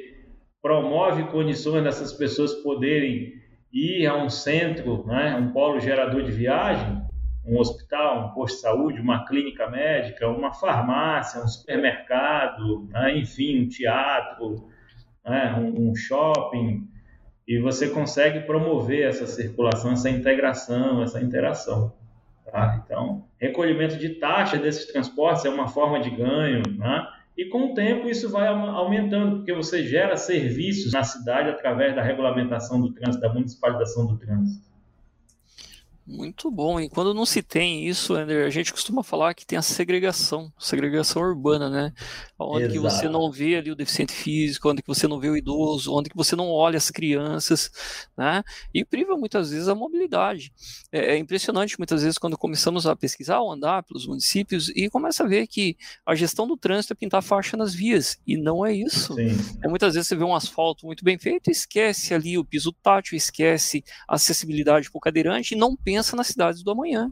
promove 0.62 1.24
condições 1.25 1.84
dessas 1.84 2.13
pessoas 2.13 2.54
poderem 2.56 3.34
ir 3.74 4.08
a 4.08 4.16
um 4.16 4.30
centro, 4.30 5.06
né, 5.06 5.36
um 5.36 5.51
polo 5.51 5.82
gerador 5.82 6.24
de 6.24 6.32
viagem, 6.32 7.00
um 7.46 7.58
hospital, 7.60 8.28
um 8.28 8.30
posto 8.30 8.56
de 8.56 8.62
saúde, 8.62 9.02
uma 9.02 9.26
clínica 9.26 9.70
médica, 9.70 10.28
uma 10.28 10.54
farmácia, 10.54 11.42
um 11.42 11.48
supermercado, 11.48 12.88
né, 12.90 13.18
enfim, 13.18 13.64
um 13.64 13.68
teatro, 13.68 14.70
né, 15.26 15.56
um, 15.58 15.90
um 15.90 15.96
shopping, 15.96 16.88
e 17.48 17.60
você 17.60 17.90
consegue 17.90 18.42
promover 18.42 19.08
essa 19.08 19.26
circulação, 19.26 19.92
essa 19.92 20.10
integração, 20.10 21.02
essa 21.02 21.20
interação. 21.20 21.94
Tá? 22.46 22.82
Então, 22.84 23.26
recolhimento 23.38 23.98
de 23.98 24.10
taxa 24.10 24.58
desses 24.58 24.86
transportes 24.88 25.46
é 25.46 25.50
uma 25.50 25.68
forma 25.68 26.00
de 26.00 26.10
ganho, 26.10 26.64
né? 26.78 27.08
E 27.38 27.46
com 27.46 27.72
o 27.72 27.74
tempo 27.74 28.08
isso 28.08 28.30
vai 28.30 28.48
aumentando, 28.48 29.38
porque 29.38 29.54
você 29.54 29.84
gera 29.84 30.18
serviços 30.18 30.92
na 30.92 31.04
cidade 31.04 31.50
através 31.50 31.96
da 31.96 32.02
regulamentação 32.02 32.80
do 32.80 32.94
trânsito, 32.94 33.22
da 33.22 33.34
municipalização 33.34 34.06
do 34.06 34.18
trânsito. 34.18 34.71
Muito 36.12 36.51
bom. 36.51 36.77
E 36.77 36.89
quando 36.89 37.13
não 37.13 37.25
se 37.25 37.41
tem 37.41 37.88
isso, 37.88 38.20
Ender, 38.20 38.46
a 38.46 38.50
gente 38.50 38.74
costuma 38.74 39.01
falar 39.01 39.34
que 39.34 39.46
tem 39.46 39.58
a 39.58 39.62
segregação, 39.62 40.51
segregação 40.60 41.22
urbana, 41.22 41.70
né? 41.70 41.94
Onde 42.38 42.65
Exato. 42.65 42.74
que 42.74 42.80
você 42.80 43.08
não 43.08 43.32
vê 43.32 43.56
ali 43.56 43.72
o 43.72 43.75
deficiente 43.75 44.12
físico, 44.12 44.70
onde 44.70 44.82
que 44.82 44.88
você 44.89 45.08
não 45.08 45.20
vê 45.22 45.30
o 45.30 45.38
idoso, 45.38 45.94
onde 45.94 46.10
que 46.10 46.18
você 46.18 46.36
não 46.36 46.50
olha 46.50 46.75
as 46.75 46.91
crianças, 46.91 47.72
né? 48.18 48.44
E 48.74 48.84
priva 48.84 49.15
muitas 49.15 49.51
vezes 49.51 49.70
a 49.70 49.75
mobilidade. 49.75 50.51
É, 50.91 51.13
é 51.13 51.18
impressionante 51.18 51.80
muitas 51.80 52.03
vezes 52.03 52.18
quando 52.18 52.38
começamos 52.38 52.86
a 52.86 52.94
pesquisar 52.94 53.39
ou 53.39 53.50
andar 53.50 53.84
pelos 53.84 54.06
municípios 54.06 54.68
e 54.70 54.89
começa 54.89 55.24
a 55.24 55.27
ver 55.27 55.48
que 55.48 55.77
a 56.06 56.13
gestão 56.13 56.46
do 56.46 56.58
trânsito 56.58 56.91
é 56.91 56.96
pintar 56.96 57.24
faixa 57.24 57.56
nas 57.56 57.74
vias 57.74 58.20
e 58.27 58.36
não 58.36 58.65
é 58.65 58.74
isso. 58.74 59.15
É, 59.63 59.68
muitas 59.70 59.94
vezes 59.94 60.10
você 60.10 60.15
vê 60.15 60.25
um 60.25 60.36
asfalto 60.36 60.86
muito 60.86 61.06
bem 61.06 61.18
feito, 61.18 61.50
esquece 61.50 62.13
ali 62.13 62.38
o 62.38 62.44
piso 62.44 62.74
tátil, 62.74 63.15
esquece 63.15 63.82
a 64.06 64.15
acessibilidade 64.15 64.91
para 64.91 64.98
o 64.98 65.01
cadeirante 65.01 65.53
e 65.53 65.58
não 65.58 65.74
pensa 65.74 66.00
pensa 66.01 66.15
nas 66.15 66.27
cidades 66.27 66.63
do 66.63 66.72
amanhã. 66.72 67.12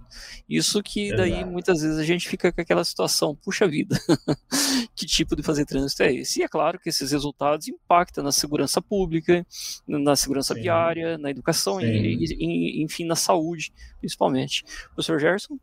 Isso 0.49 0.81
que 0.81 1.15
daí 1.15 1.33
Exato. 1.33 1.51
muitas 1.51 1.81
vezes 1.81 1.97
a 1.97 2.03
gente 2.03 2.27
fica 2.27 2.51
com 2.51 2.59
aquela 2.59 2.83
situação, 2.83 3.35
puxa 3.35 3.67
vida, 3.67 3.95
que 4.95 5.05
tipo 5.05 5.35
de 5.35 5.43
fazer 5.43 5.65
trânsito 5.65 6.03
é 6.03 6.13
esse? 6.13 6.39
E 6.39 6.43
é 6.43 6.47
claro 6.47 6.79
que 6.79 6.89
esses 6.89 7.11
resultados 7.11 7.67
impactam 7.67 8.23
na 8.23 8.31
segurança 8.31 8.81
pública, 8.81 9.45
na 9.87 10.15
segurança 10.15 10.55
Sim. 10.55 10.61
viária, 10.61 11.17
na 11.17 11.29
educação 11.29 11.79
e, 11.79 12.25
e, 12.39 12.83
enfim, 12.83 13.05
na 13.05 13.15
saúde, 13.15 13.71
principalmente. 13.99 14.63
Professor 14.95 15.19
Gerson? 15.19 15.57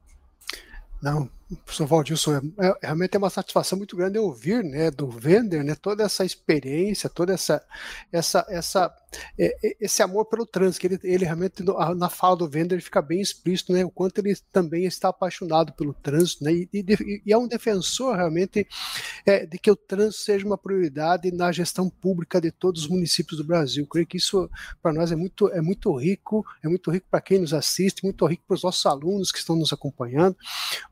Não, 1.02 1.28
professor 1.55 1.87
Valdilson, 1.87 2.37
é, 2.37 2.67
é, 2.67 2.75
realmente 2.83 3.15
é 3.15 3.19
uma 3.19 3.31
satisfação 3.31 3.79
muito 3.79 3.97
grande 3.97 4.19
ouvir 4.19 4.65
né, 4.65 4.91
do 4.91 5.09
Vender 5.09 5.62
né, 5.62 5.76
toda 5.76 6.03
essa 6.03 6.25
experiência, 6.25 7.09
toda 7.09 7.33
essa, 7.33 7.65
essa, 8.11 8.45
essa 8.49 8.93
é, 9.38 9.57
é, 9.65 9.76
esse 9.81 10.03
amor 10.03 10.26
pelo 10.26 10.45
trânsito, 10.45 10.81
que 10.81 10.87
ele, 10.88 11.00
ele 11.05 11.25
realmente, 11.25 11.62
na 11.97 12.09
fala 12.09 12.37
do 12.37 12.49
Vender, 12.49 12.81
fica 12.81 13.00
bem 13.00 13.21
explícito 13.21 13.73
né, 13.73 13.85
o 13.85 13.91
quanto 13.91 14.19
ele 14.19 14.37
também 14.53 14.85
está 14.87 15.09
apaixonado 15.09 15.73
pelo 15.73 15.95
trânsito 15.95 16.43
né, 16.43 16.53
e, 16.53 16.69
e, 16.73 17.23
e 17.26 17.33
é 17.33 17.38
um 17.38 17.47
defensor 17.47 18.17
realmente 18.17 18.67
é, 19.25 19.47
de 19.47 19.57
que 19.57 19.71
o 19.71 19.76
trânsito 19.76 20.25
seja 20.25 20.45
uma 20.45 20.59
prioridade 20.59 21.31
na 21.31 21.53
gestão 21.53 21.88
pública 21.88 22.41
de 22.41 22.50
todos 22.50 22.83
os 22.83 22.88
municípios 22.88 23.38
do 23.38 23.45
Brasil. 23.45 23.85
Eu 23.85 23.88
creio 23.88 24.07
que 24.07 24.17
isso 24.17 24.50
para 24.83 24.93
nós 24.93 25.12
é 25.12 25.17
muito, 25.17 25.49
é 25.50 25.61
muito 25.61 25.95
rico, 25.97 26.45
é 26.62 26.69
muito 26.69 26.91
rico 26.91 27.07
para 27.09 27.21
quem 27.21 27.38
nos 27.38 27.55
assiste, 27.55 28.03
muito 28.03 28.26
rico 28.26 28.43
para 28.49 28.55
os 28.55 28.62
nossos 28.65 28.85
alunos 28.85 29.31
que 29.31 29.38
estão 29.38 29.55
nos 29.55 29.73
acompanhando, 29.73 30.37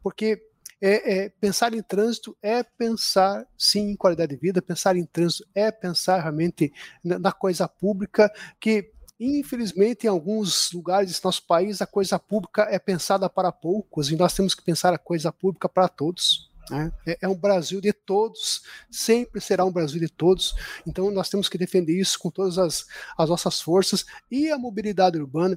porque 0.00 0.43
é, 0.86 1.14
é, 1.14 1.28
pensar 1.30 1.72
em 1.72 1.82
trânsito 1.82 2.36
é 2.42 2.62
pensar 2.62 3.46
sim 3.56 3.92
em 3.92 3.96
qualidade 3.96 4.34
de 4.34 4.40
vida, 4.40 4.60
pensar 4.60 4.96
em 4.96 5.06
trânsito 5.06 5.48
é 5.54 5.70
pensar 5.70 6.20
realmente 6.20 6.70
na, 7.02 7.18
na 7.18 7.32
coisa 7.32 7.66
pública 7.66 8.30
que 8.60 8.92
Infelizmente, 9.18 10.06
em 10.06 10.10
alguns 10.10 10.72
lugares 10.72 11.20
do 11.20 11.24
nosso 11.24 11.46
país, 11.46 11.80
a 11.80 11.86
coisa 11.86 12.18
pública 12.18 12.66
é 12.68 12.80
pensada 12.80 13.30
para 13.30 13.52
poucos 13.52 14.10
e 14.10 14.16
nós 14.16 14.34
temos 14.34 14.56
que 14.56 14.62
pensar 14.62 14.92
a 14.92 14.98
coisa 14.98 15.32
pública 15.32 15.68
para 15.68 15.88
todos. 15.88 16.50
Né? 16.68 16.92
É, 17.06 17.18
é 17.22 17.28
um 17.28 17.36
Brasil 17.36 17.80
de 17.80 17.92
todos, 17.92 18.64
sempre 18.90 19.40
será 19.40 19.64
um 19.64 19.70
Brasil 19.70 20.00
de 20.00 20.08
todos. 20.08 20.52
Então, 20.84 21.12
nós 21.12 21.28
temos 21.28 21.48
que 21.48 21.56
defender 21.56 21.98
isso 21.98 22.18
com 22.18 22.28
todas 22.28 22.58
as, 22.58 22.86
as 23.16 23.30
nossas 23.30 23.60
forças 23.60 24.04
e 24.28 24.50
a 24.50 24.58
mobilidade 24.58 25.16
urbana 25.16 25.56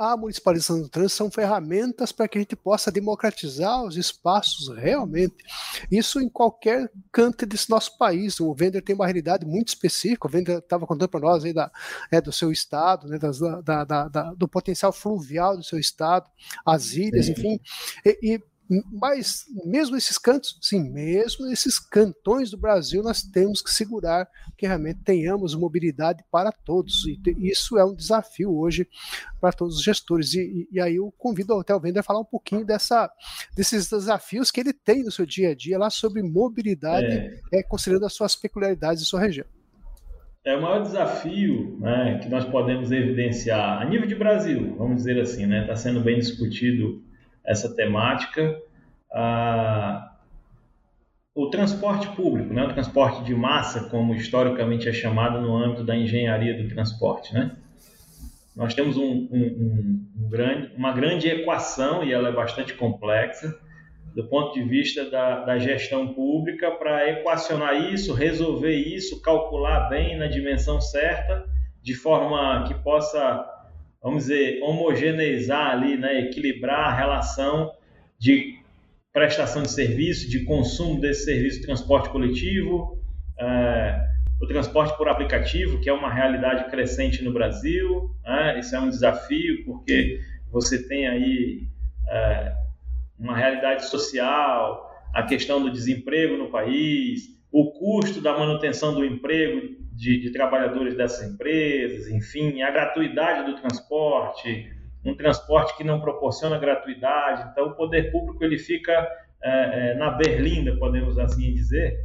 a 0.00 0.16
municipalização 0.16 0.80
do 0.80 0.88
trânsito 0.88 1.18
são 1.18 1.30
ferramentas 1.30 2.10
para 2.10 2.26
que 2.26 2.38
a 2.38 2.40
gente 2.40 2.56
possa 2.56 2.90
democratizar 2.90 3.84
os 3.84 3.98
espaços 3.98 4.74
realmente. 4.74 5.36
Isso 5.92 6.18
em 6.22 6.28
qualquer 6.28 6.90
canto 7.12 7.44
desse 7.44 7.68
nosso 7.68 7.98
país. 7.98 8.40
O 8.40 8.54
Vender 8.54 8.80
tem 8.80 8.94
uma 8.94 9.04
realidade 9.04 9.44
muito 9.44 9.68
específica. 9.68 10.26
O 10.26 10.30
Vender 10.30 10.56
estava 10.56 10.86
contando 10.86 11.10
para 11.10 11.20
nós 11.20 11.44
aí 11.44 11.52
da, 11.52 11.70
é, 12.10 12.18
do 12.18 12.32
seu 12.32 12.50
estado, 12.50 13.08
né, 13.08 13.18
das, 13.18 13.38
da, 13.38 13.84
da, 13.84 14.08
da, 14.08 14.32
do 14.32 14.48
potencial 14.48 14.90
fluvial 14.90 15.54
do 15.54 15.62
seu 15.62 15.78
estado, 15.78 16.30
as 16.64 16.94
ilhas, 16.94 17.28
enfim. 17.28 17.60
E, 18.02 18.18
e 18.22 18.42
mas 18.92 19.46
mesmo 19.64 19.96
esses 19.96 20.16
cantos, 20.16 20.56
sim, 20.62 20.88
mesmo 20.90 21.50
esses 21.50 21.78
cantões 21.80 22.52
do 22.52 22.56
Brasil, 22.56 23.02
nós 23.02 23.20
temos 23.20 23.60
que 23.60 23.70
segurar 23.70 24.28
que 24.56 24.64
realmente 24.64 25.00
tenhamos 25.04 25.56
mobilidade 25.56 26.22
para 26.30 26.52
todos. 26.52 27.04
E 27.04 27.18
isso 27.38 27.76
é 27.76 27.84
um 27.84 27.94
desafio 27.94 28.56
hoje 28.56 28.86
para 29.40 29.52
todos 29.52 29.76
os 29.76 29.82
gestores. 29.82 30.34
E, 30.34 30.68
e, 30.70 30.80
aí 30.80 30.96
eu 30.96 31.12
convido 31.18 31.52
o 31.54 31.80
Vender 31.80 32.00
a 32.00 32.04
falar 32.04 32.20
um 32.20 32.24
pouquinho 32.24 32.64
dessa, 32.64 33.10
desses 33.56 33.90
desafios 33.90 34.50
que 34.50 34.60
ele 34.60 34.72
tem 34.72 35.02
no 35.02 35.10
seu 35.10 35.26
dia 35.26 35.50
a 35.50 35.54
dia 35.54 35.76
lá 35.76 35.90
sobre 35.90 36.22
mobilidade, 36.22 37.06
é. 37.06 37.40
É, 37.52 37.62
considerando 37.62 38.06
as 38.06 38.12
suas 38.12 38.36
peculiaridades 38.36 39.02
de 39.02 39.08
sua 39.08 39.20
região. 39.20 39.46
É 40.44 40.56
o 40.56 40.62
maior 40.62 40.82
desafio 40.82 41.76
né, 41.80 42.18
que 42.22 42.28
nós 42.28 42.44
podemos 42.44 42.90
evidenciar 42.92 43.82
a 43.82 43.84
nível 43.84 44.06
de 44.06 44.14
Brasil, 44.14 44.74
vamos 44.76 44.96
dizer 44.98 45.20
assim, 45.20 45.42
está 45.42 45.48
né, 45.48 45.66
tá 45.66 45.76
sendo 45.76 46.00
bem 46.00 46.18
discutido 46.18 47.02
essa 47.44 47.74
temática. 47.74 48.60
Ah, 49.12 50.10
o 51.34 51.48
transporte 51.48 52.08
público, 52.08 52.52
né, 52.52 52.64
o 52.64 52.72
transporte 52.72 53.24
de 53.24 53.34
massa, 53.34 53.88
como 53.88 54.14
historicamente 54.14 54.88
é 54.88 54.92
chamado 54.92 55.40
no 55.40 55.56
âmbito 55.56 55.84
da 55.84 55.96
engenharia 55.96 56.60
do 56.60 56.68
transporte. 56.68 57.32
Né? 57.32 57.56
Nós 58.54 58.74
temos 58.74 58.96
um, 58.96 59.28
um, 59.30 60.06
um 60.18 60.28
grande, 60.28 60.74
uma 60.76 60.92
grande 60.92 61.28
equação, 61.28 62.04
e 62.04 62.12
ela 62.12 62.28
é 62.28 62.32
bastante 62.32 62.74
complexa, 62.74 63.56
do 64.14 64.24
ponto 64.28 64.52
de 64.54 64.62
vista 64.64 65.08
da, 65.08 65.44
da 65.44 65.58
gestão 65.58 66.12
pública, 66.12 66.70
para 66.72 67.08
equacionar 67.08 67.92
isso, 67.92 68.12
resolver 68.12 68.74
isso, 68.74 69.22
calcular 69.22 69.88
bem 69.88 70.18
na 70.18 70.26
dimensão 70.26 70.80
certa, 70.80 71.46
de 71.80 71.94
forma 71.94 72.64
que 72.66 72.74
possa 72.82 73.46
vamos 74.02 74.24
dizer, 74.24 74.60
homogeneizar 74.62 75.72
ali, 75.72 75.96
né, 75.96 76.20
equilibrar 76.20 76.88
a 76.88 76.94
relação 76.94 77.72
de 78.18 78.58
prestação 79.12 79.62
de 79.62 79.70
serviço, 79.70 80.30
de 80.30 80.44
consumo 80.44 81.00
desse 81.00 81.24
serviço 81.24 81.60
de 81.60 81.66
transporte 81.66 82.08
coletivo, 82.10 82.98
é, 83.38 84.00
o 84.40 84.46
transporte 84.46 84.96
por 84.96 85.08
aplicativo, 85.08 85.80
que 85.80 85.88
é 85.88 85.92
uma 85.92 86.12
realidade 86.12 86.70
crescente 86.70 87.22
no 87.22 87.32
Brasil. 87.32 88.10
Né, 88.24 88.58
isso 88.60 88.74
é 88.74 88.80
um 88.80 88.88
desafio, 88.88 89.64
porque 89.64 90.20
você 90.50 90.86
tem 90.86 91.06
aí 91.06 91.68
é, 92.08 92.52
uma 93.18 93.36
realidade 93.36 93.84
social, 93.86 94.90
a 95.14 95.22
questão 95.24 95.62
do 95.62 95.70
desemprego 95.70 96.36
no 96.36 96.50
país, 96.50 97.22
o 97.52 97.72
custo 97.72 98.20
da 98.20 98.38
manutenção 98.38 98.94
do 98.94 99.04
emprego 99.04 99.76
de, 100.00 100.18
de, 100.18 100.32
trabalhadores 100.32 100.96
dessas 100.96 101.30
empresas, 101.30 102.08
enfim, 102.08 102.62
a 102.62 102.70
gratuidade 102.70 103.50
do 103.50 103.60
transporte, 103.60 104.72
um 105.04 105.14
transporte 105.14 105.76
que 105.76 105.84
não 105.84 106.00
proporciona 106.00 106.58
gratuidade. 106.58 107.50
Então, 107.52 107.68
o 107.68 107.74
poder 107.74 108.10
público 108.10 108.42
ele 108.42 108.58
fica 108.58 108.92
é, 109.42 109.90
é, 109.90 109.94
na 109.94 110.10
berlinda, 110.12 110.74
podemos 110.76 111.18
assim 111.18 111.52
dizer, 111.52 111.98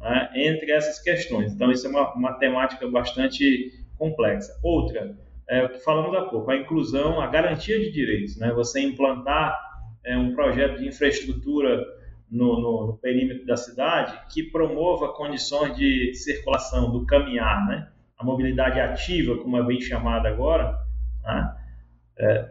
né, 0.00 0.30
entre 0.34 0.72
essas 0.72 1.00
questões. 1.00 1.52
Então, 1.52 1.70
isso 1.70 1.86
é 1.86 1.90
uma, 1.90 2.12
uma 2.14 2.32
temática 2.34 2.88
bastante 2.88 3.70
complexa. 3.96 4.52
Outra, 4.60 5.16
é 5.48 5.62
o 5.62 5.68
que 5.68 5.78
falamos 5.78 6.16
há 6.16 6.22
pouco, 6.22 6.50
a 6.50 6.56
inclusão, 6.56 7.20
a 7.20 7.28
garantia 7.28 7.78
de 7.78 7.92
direitos. 7.92 8.36
Né? 8.38 8.52
Você 8.54 8.80
implantar 8.80 9.56
é, 10.04 10.18
um 10.18 10.34
projeto 10.34 10.80
de 10.80 10.88
infraestrutura 10.88 11.80
no, 12.30 12.60
no, 12.60 12.86
no, 12.88 12.98
perímetro 12.98 13.46
da 13.46 13.56
cidade 13.56 14.18
que 14.32 14.42
promova 14.42 15.12
condições 15.12 15.76
de 15.76 16.14
circulação 16.14 16.90
do 16.90 17.06
caminhar, 17.06 17.66
né? 17.66 17.88
a 18.18 18.24
mobilidade 18.24 18.80
ativa, 18.80 19.36
como 19.36 19.56
é 19.56 19.62
bem 19.62 19.80
chamada 19.80 20.28
agora, 20.28 20.76
né? 21.22 21.56
é, 22.18 22.48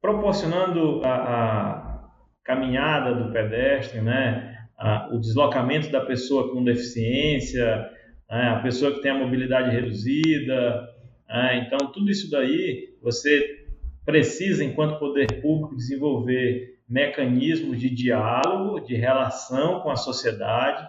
proporcionando 0.00 1.00
a, 1.04 1.14
a, 1.14 2.10
caminhada 2.44 3.14
do 3.14 3.32
pedestre, 3.32 4.00
né? 4.00 4.68
A, 4.76 5.08
o 5.12 5.18
deslocamento 5.18 5.90
da 5.90 6.00
pessoa 6.00 6.52
com 6.52 6.62
deficiência, 6.62 7.90
né? 8.28 8.50
a 8.50 8.60
pessoa 8.60 8.92
que 8.92 9.00
tem 9.00 9.10
a 9.10 9.18
mobilidade 9.18 9.74
reduzida. 9.74 10.94
Né? 11.28 11.66
Então, 11.66 11.90
tudo 11.92 12.10
isso 12.10 12.30
daí 12.30 12.94
você 13.02 13.64
precisa, 14.04 14.62
enquanto 14.62 14.98
poder 14.98 15.40
público, 15.40 15.76
desenvolver 15.76 16.75
mecanismos 16.88 17.78
de 17.78 17.90
diálogo, 17.90 18.80
de 18.80 18.94
relação 18.94 19.80
com 19.80 19.90
a 19.90 19.96
sociedade, 19.96 20.86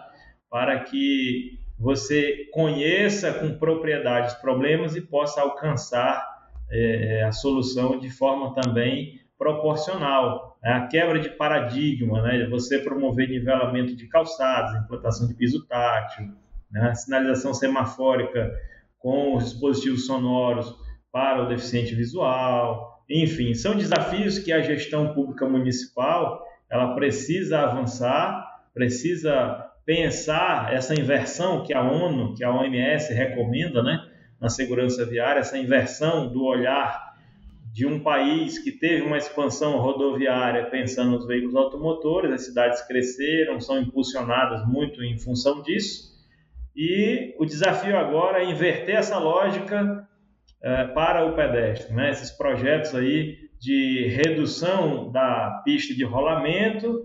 para 0.50 0.80
que 0.80 1.58
você 1.78 2.48
conheça 2.52 3.32
com 3.32 3.58
propriedade 3.58 4.28
os 4.28 4.34
problemas 4.34 4.96
e 4.96 5.00
possa 5.00 5.40
alcançar 5.40 6.26
é, 6.70 7.24
a 7.24 7.32
solução 7.32 7.98
de 7.98 8.10
forma 8.10 8.54
também 8.54 9.20
proporcional. 9.38 10.58
É 10.62 10.72
a 10.72 10.86
quebra 10.86 11.20
de 11.20 11.30
paradigma, 11.30 12.20
né? 12.22 12.46
você 12.48 12.80
promover 12.80 13.28
nivelamento 13.28 13.94
de 13.94 14.08
calçados, 14.08 14.74
implantação 14.74 15.28
de 15.28 15.34
piso 15.34 15.64
tátil, 15.66 16.32
né? 16.70 16.94
sinalização 16.94 17.54
semafórica 17.54 18.52
com 18.98 19.36
os 19.36 19.44
dispositivos 19.44 20.06
sonoros 20.06 20.74
para 21.12 21.44
o 21.44 21.48
deficiente 21.48 21.94
visual, 21.94 22.87
enfim, 23.08 23.54
são 23.54 23.76
desafios 23.76 24.38
que 24.38 24.52
a 24.52 24.60
gestão 24.60 25.14
pública 25.14 25.48
municipal 25.48 26.44
ela 26.70 26.94
precisa 26.94 27.60
avançar, 27.60 28.62
precisa 28.74 29.66
pensar 29.86 30.72
essa 30.74 30.94
inversão 30.94 31.64
que 31.64 31.72
a 31.72 31.82
ONU, 31.82 32.34
que 32.34 32.44
a 32.44 32.52
OMS 32.52 33.12
recomenda, 33.14 33.82
né, 33.82 34.06
na 34.38 34.50
segurança 34.50 35.04
viária, 35.06 35.40
essa 35.40 35.56
inversão 35.56 36.28
do 36.28 36.44
olhar 36.44 37.08
de 37.72 37.86
um 37.86 38.00
país 38.00 38.58
que 38.58 38.72
teve 38.72 39.02
uma 39.02 39.16
expansão 39.16 39.78
rodoviária 39.78 40.66
pensando 40.66 41.12
nos 41.12 41.26
veículos 41.26 41.54
automotores, 41.54 42.32
as 42.32 42.44
cidades 42.44 42.82
cresceram, 42.86 43.60
são 43.60 43.80
impulsionadas 43.80 44.66
muito 44.66 45.02
em 45.02 45.18
função 45.18 45.62
disso, 45.62 46.08
e 46.76 47.34
o 47.38 47.44
desafio 47.44 47.96
agora 47.96 48.42
é 48.42 48.50
inverter 48.50 48.96
essa 48.96 49.18
lógica 49.18 50.07
é, 50.62 50.84
para 50.88 51.24
o 51.24 51.34
pedestre, 51.34 51.94
né? 51.94 52.10
esses 52.10 52.30
projetos 52.30 52.94
aí 52.94 53.36
de 53.60 54.08
redução 54.08 55.10
da 55.10 55.62
pista 55.64 55.94
de 55.94 56.04
rolamento 56.04 57.02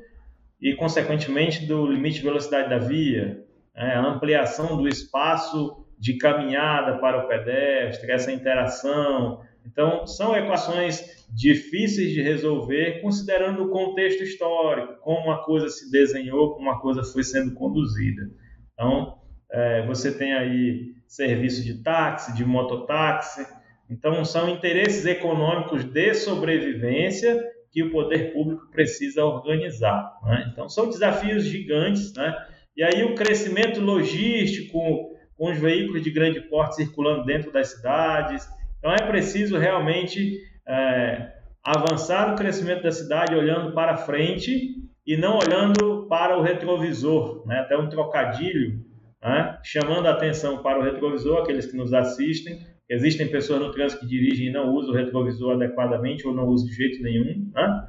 e, 0.62 0.75
consequentemente, 0.75 1.65
do 1.65 1.86
limite 1.86 2.17
de 2.17 2.24
velocidade 2.24 2.69
da 2.69 2.77
via, 2.77 3.43
né? 3.75 3.95
a 3.95 4.01
ampliação 4.01 4.77
do 4.77 4.88
espaço 4.88 5.86
de 6.00 6.17
caminhada 6.17 6.98
para 7.00 7.19
o 7.24 7.27
pedestre, 7.27 8.12
essa 8.12 8.31
interação. 8.31 9.41
Então, 9.65 10.05
são 10.05 10.36
equações 10.36 11.25
difíceis 11.33 12.12
de 12.12 12.22
resolver, 12.22 13.01
considerando 13.01 13.63
o 13.63 13.69
contexto 13.69 14.22
histórico, 14.24 15.00
como 15.01 15.27
uma 15.27 15.43
coisa 15.43 15.69
se 15.69 15.89
desenhou, 15.89 16.53
como 16.53 16.69
uma 16.69 16.79
coisa 16.79 17.03
foi 17.03 17.24
sendo 17.24 17.53
conduzida. 17.53 18.29
Então, 18.74 19.17
é, 19.51 19.86
você 19.86 20.12
tem 20.12 20.33
aí 20.33 20.93
serviço 21.13 21.63
de 21.63 21.75
táxi, 21.75 22.34
de 22.34 22.43
mototáxi. 22.43 23.46
Então, 23.88 24.25
são 24.25 24.50
interesses 24.50 25.05
econômicos 25.05 25.84
de 25.84 26.13
sobrevivência 26.15 27.39
que 27.72 27.84
o 27.84 27.91
poder 27.91 28.34
público 28.34 28.67
precisa 28.72 29.24
organizar. 29.24 30.12
Né? 30.24 30.50
Então, 30.51 30.67
são 30.67 30.89
desafios 30.89 31.43
gigantes. 31.43 32.12
Né? 32.15 32.36
E 32.75 32.84
aí, 32.84 33.03
o 33.03 33.13
crescimento 33.13 33.79
logístico, 33.79 35.15
com 35.38 35.51
os 35.51 35.60
veículos 35.60 36.01
de 36.01 36.10
grande 36.10 36.41
porte 36.41 36.77
circulando 36.77 37.25
dentro 37.25 37.51
das 37.51 37.67
cidades. 37.67 38.50
Então, 38.79 38.91
é 38.91 39.05
preciso 39.05 39.55
realmente 39.55 40.39
é, 40.67 41.32
avançar 41.63 42.32
no 42.32 42.36
crescimento 42.36 42.82
da 42.82 42.91
cidade 42.91 43.36
olhando 43.36 43.72
para 43.74 43.98
frente 43.98 44.82
e 45.05 45.15
não 45.15 45.38
olhando 45.38 46.08
para 46.10 46.39
o 46.39 46.41
retrovisor. 46.41 47.46
Né? 47.46 47.60
Até 47.60 47.77
um 47.77 47.88
trocadilho 47.88 48.83
né? 49.24 49.58
chamando 49.63 50.08
a 50.08 50.12
atenção 50.12 50.62
para 50.62 50.80
o 50.80 50.84
retrovisor, 50.84 51.39
aqueles 51.39 51.65
que 51.65 51.77
nos 51.77 51.94
assistem. 51.94 52.60
Existem 52.89 53.27
pessoas 53.27 53.62
no 53.62 53.72
trânsito 53.72 54.01
que 54.01 54.08
dirigem 54.08 54.48
e 54.48 54.51
não 54.51 54.70
usam 54.74 54.94
o 54.94 54.98
retrovisor 54.98 55.53
adequadamente 55.53 56.27
ou 56.27 56.34
não 56.34 56.46
usam 56.46 56.68
de 56.68 56.75
jeito 56.75 57.01
nenhum. 57.01 57.50
Né? 57.53 57.88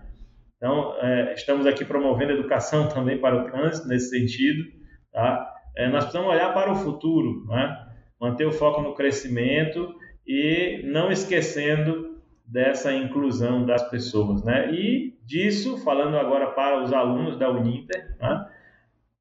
Então, 0.56 0.94
é, 1.00 1.34
estamos 1.34 1.66
aqui 1.66 1.84
promovendo 1.84 2.32
educação 2.32 2.88
também 2.94 3.18
para 3.18 3.42
o 3.42 3.50
trânsito 3.50 3.88
nesse 3.88 4.10
sentido. 4.10 4.64
Tá? 5.12 5.52
É, 5.76 5.88
nós 5.88 6.04
precisamos 6.04 6.32
olhar 6.32 6.54
para 6.54 6.72
o 6.72 6.76
futuro, 6.76 7.44
né? 7.48 7.86
manter 8.20 8.46
o 8.46 8.52
foco 8.52 8.80
no 8.80 8.94
crescimento 8.94 9.94
e 10.26 10.82
não 10.84 11.10
esquecendo 11.10 12.14
dessa 12.46 12.92
inclusão 12.94 13.66
das 13.66 13.82
pessoas. 13.90 14.44
Né? 14.44 14.72
E 14.72 15.14
disso, 15.26 15.78
falando 15.78 16.16
agora 16.16 16.48
para 16.52 16.82
os 16.82 16.92
alunos 16.92 17.38
da 17.38 17.50
Uninter, 17.50 18.16
né? 18.20 18.46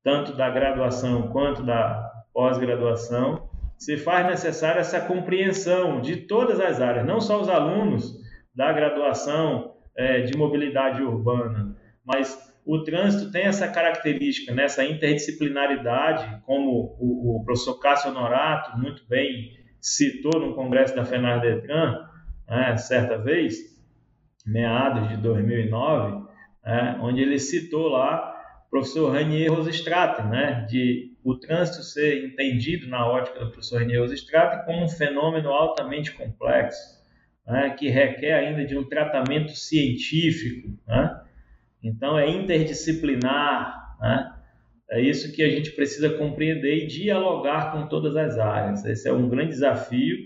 Tanto 0.03 0.35
da 0.35 0.49
graduação 0.49 1.29
quanto 1.29 1.63
da 1.63 2.11
pós-graduação, 2.33 3.49
se 3.77 3.97
faz 3.97 4.27
necessária 4.27 4.79
essa 4.79 5.01
compreensão 5.01 6.01
de 6.01 6.17
todas 6.17 6.59
as 6.59 6.81
áreas, 6.81 7.05
não 7.05 7.19
só 7.19 7.41
os 7.41 7.49
alunos 7.49 8.17
da 8.55 8.71
graduação 8.71 9.75
é, 9.95 10.21
de 10.21 10.37
mobilidade 10.37 11.01
urbana, 11.01 11.75
mas 12.05 12.53
o 12.65 12.83
trânsito 12.83 13.31
tem 13.31 13.43
essa 13.43 13.67
característica, 13.67 14.53
né, 14.53 14.65
interdisciplinaridade, 14.89 16.41
como 16.45 16.95
o, 16.99 17.37
o, 17.37 17.43
professor 17.43 17.79
Cássio 17.79 18.11
Honorato 18.11 18.77
muito 18.77 19.05
bem 19.07 19.51
citou 19.81 20.39
no 20.39 20.55
congresso 20.55 20.95
da 20.95 21.03
FENAR-DETRAN, 21.03 22.07
né, 22.47 22.77
certa 22.77 23.17
vez, 23.17 23.57
meados 24.45 25.09
de 25.09 25.17
2009, 25.17 26.23
né, 26.65 26.97
onde 27.01 27.21
ele 27.21 27.37
citou 27.37 27.89
lá 27.89 28.32
professor 28.73 29.13
Ranier 29.13 29.53
Rosestraten, 29.53 30.25
né, 30.29 30.65
de 30.67 31.15
o 31.23 31.35
trânsito 31.35 31.83
ser 31.83 32.25
entendido 32.25 32.87
na 32.87 33.07
ótica 33.07 33.39
do 33.39 33.51
professor 33.51 33.81
Ranier 33.81 34.01
Rosestraten 34.01 34.65
como 34.65 34.83
um 34.83 34.89
fenômeno 34.89 35.49
altamente 35.49 36.11
complexo, 36.11 36.99
né, 37.45 37.69
que 37.77 37.87
requer 37.87 38.33
ainda 38.33 38.65
de 38.65 38.75
um 38.75 38.83
tratamento 38.83 39.51
científico, 39.51 40.75
né? 40.87 41.21
Então 41.83 42.17
é 42.17 42.27
interdisciplinar, 42.27 43.95
né? 44.01 44.33
É 44.89 44.99
isso 44.99 45.31
que 45.35 45.43
a 45.43 45.49
gente 45.51 45.71
precisa 45.71 46.09
compreender 46.09 46.83
e 46.83 46.87
dialogar 46.87 47.71
com 47.71 47.87
todas 47.87 48.15
as 48.15 48.39
áreas. 48.39 48.83
Esse 48.85 49.07
é 49.07 49.13
um 49.13 49.29
grande 49.29 49.49
desafio, 49.49 50.17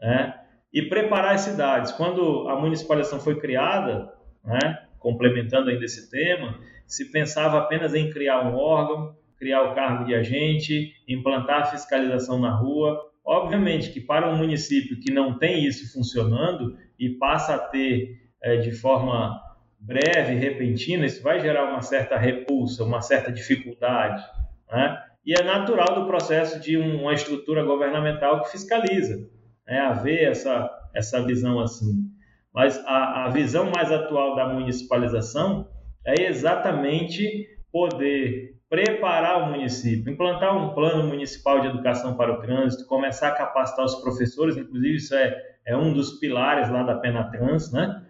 né? 0.00 0.34
E 0.72 0.82
preparar 0.82 1.34
as 1.34 1.42
cidades. 1.42 1.92
Quando 1.92 2.48
a 2.48 2.58
municipalização 2.58 3.20
foi 3.20 3.38
criada, 3.38 4.12
né, 4.44 4.86
complementando 4.98 5.70
ainda 5.70 5.84
esse 5.84 6.10
tema, 6.10 6.58
se 6.86 7.10
pensava 7.10 7.58
apenas 7.58 7.94
em 7.94 8.10
criar 8.10 8.46
um 8.46 8.54
órgão, 8.54 9.16
criar 9.38 9.62
o 9.62 9.74
cargo 9.74 10.04
de 10.04 10.14
agente, 10.14 10.92
implantar 11.08 11.62
a 11.62 11.66
fiscalização 11.66 12.38
na 12.38 12.54
rua. 12.54 13.00
Obviamente 13.24 13.90
que 13.90 14.00
para 14.00 14.28
um 14.28 14.36
município 14.36 15.00
que 15.00 15.12
não 15.12 15.38
tem 15.38 15.64
isso 15.64 15.92
funcionando 15.92 16.76
e 16.98 17.10
passa 17.10 17.54
a 17.54 17.58
ter 17.58 18.20
é, 18.42 18.56
de 18.56 18.72
forma 18.72 19.40
breve, 19.78 20.34
repentina, 20.34 21.04
isso 21.04 21.22
vai 21.22 21.40
gerar 21.40 21.64
uma 21.64 21.82
certa 21.82 22.16
repulsa, 22.16 22.84
uma 22.84 23.00
certa 23.00 23.32
dificuldade. 23.32 24.22
Né? 24.70 25.02
E 25.26 25.34
é 25.34 25.42
natural 25.42 26.00
do 26.00 26.06
processo 26.06 26.60
de 26.60 26.76
uma 26.76 27.12
estrutura 27.12 27.64
governamental 27.64 28.42
que 28.42 28.52
fiscaliza, 28.52 29.28
né? 29.66 29.80
haver 29.80 30.30
essa, 30.30 30.70
essa 30.94 31.20
visão 31.24 31.58
assim. 31.58 32.12
Mas 32.54 32.78
a, 32.86 33.24
a 33.24 33.28
visão 33.30 33.70
mais 33.74 33.90
atual 33.90 34.36
da 34.36 34.48
municipalização 34.48 35.68
é 36.04 36.26
exatamente 36.26 37.48
poder 37.70 38.56
preparar 38.68 39.42
o 39.42 39.50
município, 39.50 40.12
implantar 40.12 40.56
um 40.56 40.74
plano 40.74 41.06
municipal 41.06 41.60
de 41.60 41.68
educação 41.68 42.16
para 42.16 42.32
o 42.32 42.40
trânsito, 42.40 42.86
começar 42.86 43.28
a 43.28 43.34
capacitar 43.34 43.84
os 43.84 43.96
professores, 43.96 44.56
inclusive 44.56 44.96
isso 44.96 45.14
é, 45.14 45.36
é 45.66 45.76
um 45.76 45.92
dos 45.92 46.18
pilares 46.18 46.70
lá 46.70 46.82
da 46.82 46.94
Penatrans, 46.94 47.70
né? 47.70 48.02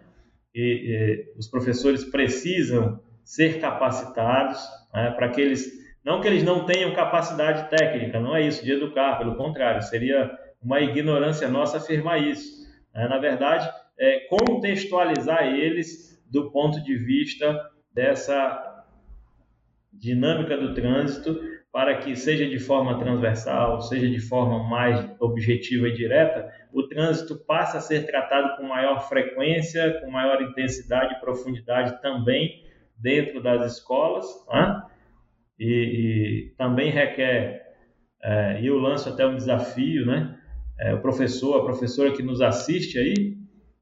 E, 0.55 0.61
e 0.61 1.37
os 1.37 1.47
professores 1.47 2.05
precisam 2.05 3.01
ser 3.23 3.59
capacitados 3.59 4.61
né, 4.93 5.11
para 5.11 5.29
que 5.29 5.41
eles, 5.41 5.69
não 6.05 6.21
que 6.21 6.27
eles 6.27 6.43
não 6.43 6.65
tenham 6.65 6.93
capacidade 6.93 7.69
técnica, 7.69 8.19
não 8.19 8.35
é 8.35 8.45
isso 8.45 8.63
de 8.63 8.71
educar, 8.71 9.17
pelo 9.17 9.35
contrário, 9.35 9.81
seria 9.81 10.31
uma 10.61 10.79
ignorância 10.79 11.47
nossa 11.49 11.77
afirmar 11.77 12.21
isso. 12.21 12.63
Né? 12.93 13.07
Na 13.07 13.17
verdade, 13.17 13.69
é 13.99 14.27
contextualizar 14.29 15.45
eles 15.45 16.21
do 16.31 16.51
ponto 16.51 16.81
de 16.83 16.95
vista 16.97 17.69
dessa 17.93 18.85
dinâmica 19.91 20.57
do 20.57 20.73
trânsito 20.73 21.39
para 21.71 21.97
que 21.97 22.15
seja 22.15 22.47
de 22.47 22.59
forma 22.59 22.99
transversal, 22.99 23.81
seja 23.81 24.07
de 24.07 24.19
forma 24.19 24.67
mais 24.69 25.09
objetiva 25.19 25.87
e 25.87 25.93
direta, 25.93 26.51
o 26.71 26.87
trânsito 26.87 27.35
passe 27.47 27.75
a 27.75 27.81
ser 27.81 28.05
tratado 28.05 28.57
com 28.57 28.67
maior 28.67 29.07
frequência, 29.09 29.99
com 29.99 30.11
maior 30.11 30.41
intensidade 30.41 31.15
e 31.15 31.19
profundidade 31.19 31.99
também 32.01 32.63
dentro 32.95 33.41
das 33.41 33.73
escolas, 33.73 34.25
né? 34.51 34.83
e, 35.59 36.49
e, 36.49 36.55
também 36.57 36.91
requer, 36.91 37.63
é, 38.21 38.61
e 38.61 38.67
eu 38.67 38.77
lanço 38.77 39.09
até 39.09 39.25
um 39.25 39.35
desafio, 39.35 40.05
né? 40.05 40.37
É, 40.79 40.93
o 40.93 41.01
professor, 41.01 41.59
a 41.59 41.65
professora 41.65 42.11
que 42.11 42.23
nos 42.23 42.41
assiste 42.41 42.97
aí, 42.97 43.35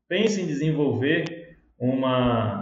pense 0.07 0.41
em 0.41 0.45
desenvolver 0.45 1.57
uma 1.79 2.60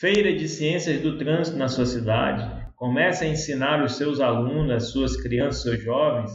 feira 0.00 0.34
de 0.34 0.46
ciências 0.46 1.00
do 1.00 1.16
trânsito 1.16 1.56
na 1.56 1.68
sua 1.68 1.86
cidade. 1.86 2.66
Comece 2.76 3.24
a 3.24 3.28
ensinar 3.28 3.82
os 3.82 3.96
seus 3.96 4.20
alunos, 4.20 4.70
as 4.70 4.90
suas 4.90 5.16
crianças, 5.16 5.62
seus 5.62 5.82
jovens 5.82 6.30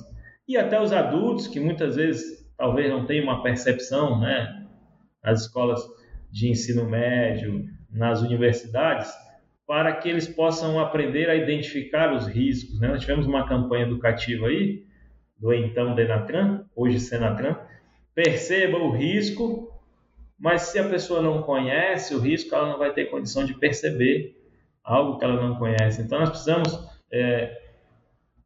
e 0.47 0.58
até 0.58 0.82
os 0.82 0.91
adultos 0.91 1.47
que 1.47 1.60
muitas 1.60 1.95
vezes 1.95 2.24
talvez 2.58 2.89
não 2.89 3.06
tenham 3.06 3.26
uma 3.26 3.43
percepção, 3.43 4.19
né, 4.19 4.65
nas 5.24 5.41
escolas 5.41 5.80
de 6.32 6.50
ensino 6.50 6.89
médio, 6.89 7.65
nas 7.91 8.21
universidades, 8.21 9.12
para 9.67 9.95
que 9.95 10.10
eles 10.10 10.28
possam 10.28 10.80
aprender 10.80 11.30
a 11.30 11.36
identificar 11.36 12.13
os 12.15 12.28
riscos. 12.28 12.80
Né? 12.80 12.88
Nós 12.88 13.02
tivemos 13.02 13.28
uma 13.28 13.47
campanha 13.47 13.86
educativa 13.86 14.47
aí, 14.47 14.84
do 15.39 15.54
então 15.54 15.93
Denatran, 15.93 16.65
hoje 16.76 17.00
Senatran, 17.00 17.56
perceba 18.13 18.78
o 18.78 18.91
risco, 18.91 19.71
mas 20.42 20.64
se 20.64 20.80
a 20.80 20.90
pessoa 20.90 21.22
não 21.22 21.44
conhece 21.44 22.16
o 22.16 22.20
risco, 22.20 22.56
ela 22.56 22.70
não 22.70 22.80
vai 22.80 22.92
ter 22.92 23.12
condição 23.12 23.46
de 23.46 23.54
perceber 23.54 24.36
algo 24.84 25.20
que 25.20 25.24
ela 25.24 25.40
não 25.40 25.56
conhece. 25.56 26.02
Então, 26.02 26.18
nós 26.18 26.32
precisamos 26.32 26.80
é, 27.14 27.56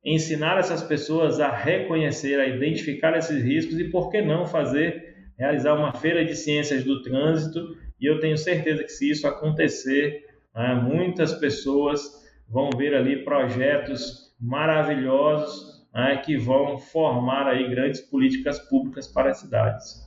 ensinar 0.04 0.58
essas 0.58 0.84
pessoas 0.84 1.40
a 1.40 1.50
reconhecer, 1.50 2.38
a 2.38 2.48
identificar 2.48 3.18
esses 3.18 3.42
riscos 3.42 3.80
e, 3.80 3.86
por 3.86 4.12
que 4.12 4.22
não, 4.22 4.46
fazer, 4.46 5.16
realizar 5.40 5.74
uma 5.74 5.94
feira 5.94 6.26
de 6.26 6.36
ciências 6.36 6.84
do 6.84 7.02
trânsito. 7.02 7.78
E 7.98 8.06
eu 8.06 8.20
tenho 8.20 8.38
certeza 8.38 8.84
que, 8.84 8.92
se 8.92 9.10
isso 9.10 9.26
acontecer, 9.26 10.26
né, 10.54 10.76
muitas 10.76 11.34
pessoas 11.36 12.02
vão 12.50 12.72
ver 12.72 12.94
ali 12.94 13.24
projetos 13.24 14.36
maravilhosos 14.38 15.88
né, 15.94 16.18
que 16.18 16.36
vão 16.36 16.78
formar 16.78 17.48
aí 17.48 17.70
grandes 17.70 18.02
políticas 18.02 18.60
públicas 18.60 19.08
para 19.08 19.30
as 19.30 19.38
cidades. 19.38 20.06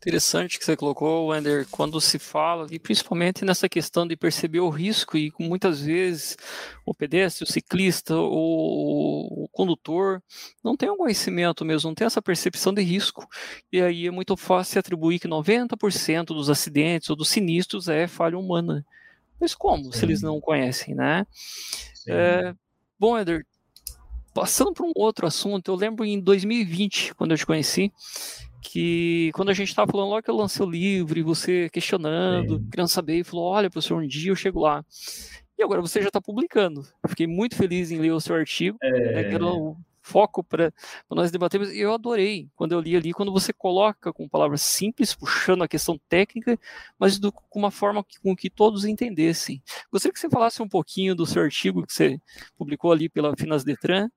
Interessante 0.00 0.58
que 0.58 0.64
você 0.64 0.74
colocou, 0.74 1.26
Wender, 1.26 1.66
quando 1.70 2.00
se 2.00 2.18
fala, 2.18 2.66
e 2.70 2.78
principalmente 2.78 3.44
nessa 3.44 3.68
questão 3.68 4.06
de 4.08 4.16
perceber 4.16 4.60
o 4.60 4.70
risco, 4.70 5.14
e 5.14 5.30
muitas 5.38 5.82
vezes 5.82 6.38
o 6.86 6.94
pedestre, 6.94 7.44
o 7.44 7.46
ciclista, 7.46 8.16
o, 8.16 9.44
o 9.44 9.48
condutor 9.52 10.22
não 10.64 10.74
tem 10.74 10.90
um 10.90 10.96
conhecimento 10.96 11.66
mesmo, 11.66 11.90
não 11.90 11.94
tem 11.94 12.06
essa 12.06 12.22
percepção 12.22 12.72
de 12.72 12.80
risco. 12.80 13.28
E 13.70 13.82
aí 13.82 14.06
é 14.06 14.10
muito 14.10 14.38
fácil 14.38 14.80
atribuir 14.80 15.18
que 15.18 15.28
90% 15.28 16.28
dos 16.28 16.48
acidentes 16.48 17.10
ou 17.10 17.16
dos 17.16 17.28
sinistros 17.28 17.86
é 17.86 18.06
falha 18.06 18.38
humana. 18.38 18.82
Mas 19.38 19.54
como, 19.54 19.84
Sim. 19.84 19.98
se 19.98 20.04
eles 20.06 20.22
não 20.22 20.40
conhecem, 20.40 20.94
né? 20.94 21.26
É, 22.08 22.54
bom, 22.98 23.18
Eder, 23.18 23.44
passando 24.32 24.72
para 24.72 24.86
um 24.86 24.92
outro 24.96 25.26
assunto, 25.26 25.70
eu 25.70 25.74
lembro 25.74 26.06
em 26.06 26.18
2020, 26.18 27.14
quando 27.16 27.32
eu 27.32 27.36
te 27.36 27.44
conheci, 27.44 27.92
que 28.60 29.30
quando 29.34 29.50
a 29.50 29.54
gente 29.54 29.68
estava 29.68 29.90
falando 29.90 30.10
logo 30.10 30.22
que 30.22 30.30
eu 30.30 30.36
lancei 30.36 30.64
o 30.64 30.70
livro 30.70 31.18
e 31.18 31.22
você 31.22 31.68
questionando, 31.70 32.58
Sim. 32.58 32.68
querendo 32.70 32.88
saber, 32.88 33.20
e 33.20 33.24
falou: 33.24 33.46
olha, 33.46 33.70
professor, 33.70 34.02
um 34.02 34.06
dia 34.06 34.30
eu 34.30 34.36
chego 34.36 34.60
lá. 34.60 34.84
E 35.58 35.62
agora 35.62 35.80
você 35.80 36.00
já 36.00 36.08
está 36.08 36.20
publicando. 36.20 36.86
fiquei 37.08 37.26
muito 37.26 37.54
feliz 37.54 37.90
em 37.90 37.98
ler 37.98 38.12
o 38.12 38.20
seu 38.20 38.34
artigo. 38.34 38.78
É... 38.82 39.14
Né, 39.14 39.24
que 39.24 39.34
era 39.34 39.44
o 39.44 39.76
foco 40.02 40.42
para 40.42 40.72
nós 41.08 41.30
debatermos. 41.30 41.70
E 41.70 41.80
eu 41.80 41.92
adorei 41.92 42.48
quando 42.56 42.72
eu 42.72 42.80
li 42.80 42.96
ali, 42.96 43.12
quando 43.12 43.32
você 43.32 43.52
coloca 43.52 44.12
com 44.12 44.28
palavras 44.28 44.62
simples, 44.62 45.14
puxando 45.14 45.62
a 45.62 45.68
questão 45.68 45.98
técnica, 46.08 46.58
mas 46.98 47.18
do, 47.18 47.30
com 47.30 47.58
uma 47.58 47.70
forma 47.70 48.02
que, 48.02 48.18
com 48.20 48.34
que 48.34 48.50
todos 48.50 48.84
entendessem. 48.84 49.62
Gostaria 49.92 50.12
que 50.12 50.18
você 50.20 50.28
falasse 50.28 50.62
um 50.62 50.68
pouquinho 50.68 51.14
do 51.14 51.26
seu 51.26 51.42
artigo 51.42 51.86
que 51.86 51.92
você 51.92 52.20
publicou 52.56 52.90
ali 52.90 53.08
pela 53.08 53.36
Finas 53.36 53.62
Detran. 53.62 54.08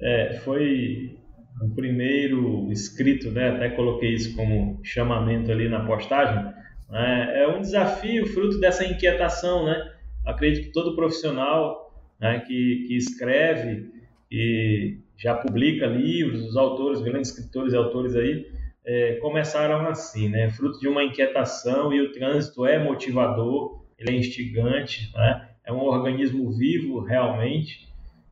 É, 0.00 0.40
foi 0.44 1.18
o 1.60 1.74
primeiro 1.74 2.70
escrito, 2.70 3.30
né? 3.30 3.50
Até 3.50 3.70
coloquei 3.70 4.14
isso 4.14 4.34
como 4.36 4.80
chamamento 4.82 5.50
ali 5.50 5.68
na 5.68 5.84
postagem. 5.84 6.52
É, 6.92 7.42
é 7.42 7.48
um 7.48 7.60
desafio 7.60 8.26
fruto 8.26 8.58
dessa 8.60 8.84
inquietação, 8.84 9.66
né? 9.66 9.92
Acredito 10.24 10.66
que 10.66 10.72
todo 10.72 10.96
profissional 10.96 11.88
né, 12.20 12.40
que, 12.40 12.84
que 12.86 12.96
escreve 12.96 13.90
e 14.30 14.98
já 15.16 15.34
publica 15.34 15.86
livros, 15.86 16.44
os 16.44 16.56
autores, 16.56 17.00
grandes 17.00 17.30
escritores 17.30 17.72
e 17.72 17.76
autores 17.76 18.14
aí, 18.14 18.46
é, 18.84 19.14
começaram 19.16 19.86
assim, 19.88 20.28
né? 20.28 20.50
Fruto 20.50 20.78
de 20.78 20.88
uma 20.88 21.02
inquietação 21.02 21.92
e 21.92 22.00
o 22.00 22.12
trânsito 22.12 22.64
é 22.64 22.82
motivador, 22.82 23.84
ele 23.98 24.12
é 24.12 24.18
instigante, 24.18 25.12
né? 25.14 25.48
É 25.66 25.72
um 25.72 25.82
organismo 25.82 26.50
vivo 26.56 27.00
realmente. 27.00 27.88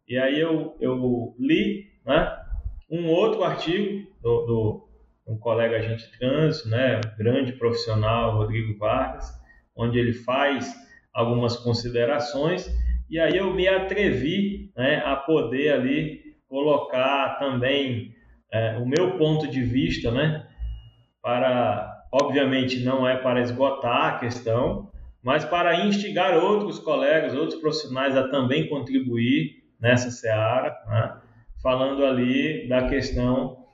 E 0.09 0.17
aí 0.17 0.41
eu, 0.41 0.77
eu 0.81 1.35
li, 1.39 1.87
né? 2.07 2.46
Um 2.91 3.09
outro 3.09 3.43
artigo 3.43 4.07
do, 4.23 4.47
do 4.47 4.89
um 5.27 5.39
colega 5.39 5.77
agente 5.77 6.11
de 6.11 6.19
trânsito, 6.19 6.69
né? 6.69 7.01
Grande 7.19 7.53
profissional, 7.53 8.37
Rodrigo 8.37 8.79
Vargas, 8.79 9.29
onde 9.75 9.99
ele 9.99 10.13
faz 10.13 10.73
algumas 11.13 11.57
considerações 11.57 12.71
e 13.09 13.21
aí 13.21 13.37
eu 13.37 13.55
me 13.55 13.69
atrevi 13.69 14.73
né, 14.77 15.01
a 15.05 15.15
poder 15.15 15.73
ali 15.73 16.37
colocar 16.49 17.39
também 17.39 18.13
é, 18.53 18.77
o 18.79 18.87
meu 18.87 19.17
ponto 19.17 19.49
de 19.49 19.63
vista, 19.63 20.11
né, 20.11 20.47
para, 21.23 22.05
obviamente, 22.13 22.81
não 22.81 23.07
é 23.09 23.17
para 23.17 23.41
esgotar 23.41 24.15
a 24.15 24.19
questão, 24.19 24.91
mas 25.23 25.45
para 25.45 25.87
instigar 25.87 26.37
outros 26.37 26.79
colegas, 26.81 27.35
outros 27.35 27.61
profissionais 27.61 28.17
a 28.17 28.29
também 28.29 28.69
contribuir 28.69 29.65
nessa 29.81 30.11
seara, 30.11 30.77
né, 30.89 31.17
falando 31.63 32.05
ali 32.05 32.69
da 32.69 32.89
questão 32.89 33.65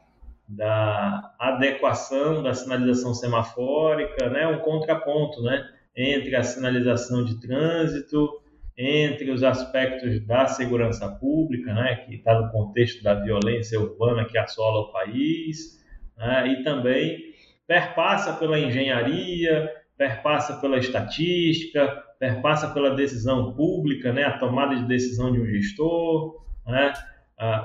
da 0.48 1.34
adequação 1.38 2.42
da 2.42 2.52
sinalização 2.52 3.14
semafórica, 3.14 4.28
né, 4.28 4.46
um 4.46 4.58
contraponto, 4.58 5.42
né, 5.42 5.64
entre 5.96 6.36
a 6.36 6.42
sinalização 6.42 7.24
de 7.24 7.40
trânsito 7.40 8.42
entre 8.76 9.30
os 9.30 9.42
aspectos 9.42 10.26
da 10.26 10.46
segurança 10.46 11.08
pública, 11.08 11.72
né, 11.74 11.96
que 11.96 12.14
está 12.14 12.40
no 12.40 12.50
contexto 12.50 13.02
da 13.02 13.14
violência 13.14 13.78
urbana 13.78 14.24
que 14.24 14.38
assola 14.38 14.88
o 14.88 14.92
país, 14.92 15.82
né, 16.16 16.48
e 16.48 16.62
também 16.62 17.18
perpassa 17.66 18.32
pela 18.34 18.58
engenharia, 18.58 19.70
perpassa 19.96 20.56
pela 20.60 20.78
estatística, 20.78 22.02
perpassa 22.18 22.68
pela 22.72 22.94
decisão 22.94 23.54
pública, 23.54 24.12
né, 24.12 24.24
a 24.24 24.38
tomada 24.38 24.74
de 24.76 24.86
decisão 24.86 25.32
de 25.32 25.40
um 25.40 25.46
gestor, 25.46 26.42
né, 26.66 26.92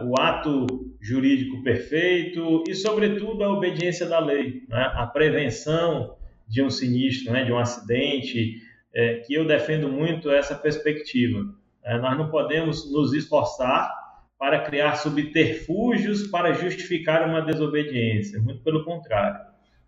o 0.03 0.19
ato 0.19 0.65
jurídico 0.99 1.61
perfeito 1.63 2.63
e, 2.67 2.73
sobretudo, 2.73 3.43
a 3.43 3.49
obediência 3.49 4.07
da 4.07 4.19
lei, 4.19 4.63
né, 4.67 4.91
a 4.95 5.05
prevenção 5.05 6.15
de 6.47 6.63
um 6.63 6.69
sinistro, 6.69 7.33
né, 7.33 7.43
de 7.43 7.51
um 7.51 7.59
acidente, 7.59 8.61
é, 8.93 9.15
que 9.19 9.33
eu 9.33 9.45
defendo 9.45 9.87
muito 9.89 10.31
essa 10.31 10.55
perspectiva. 10.55 11.45
É, 11.83 11.97
nós 11.99 12.17
não 12.17 12.29
podemos 12.29 12.91
nos 12.91 13.13
esforçar 13.13 13.91
para 14.39 14.61
criar 14.61 14.95
subterfúgios 14.95 16.27
para 16.27 16.53
justificar 16.53 17.27
uma 17.27 17.41
desobediência, 17.41 18.39
muito 18.39 18.61
pelo 18.63 18.83
contrário. 18.83 19.39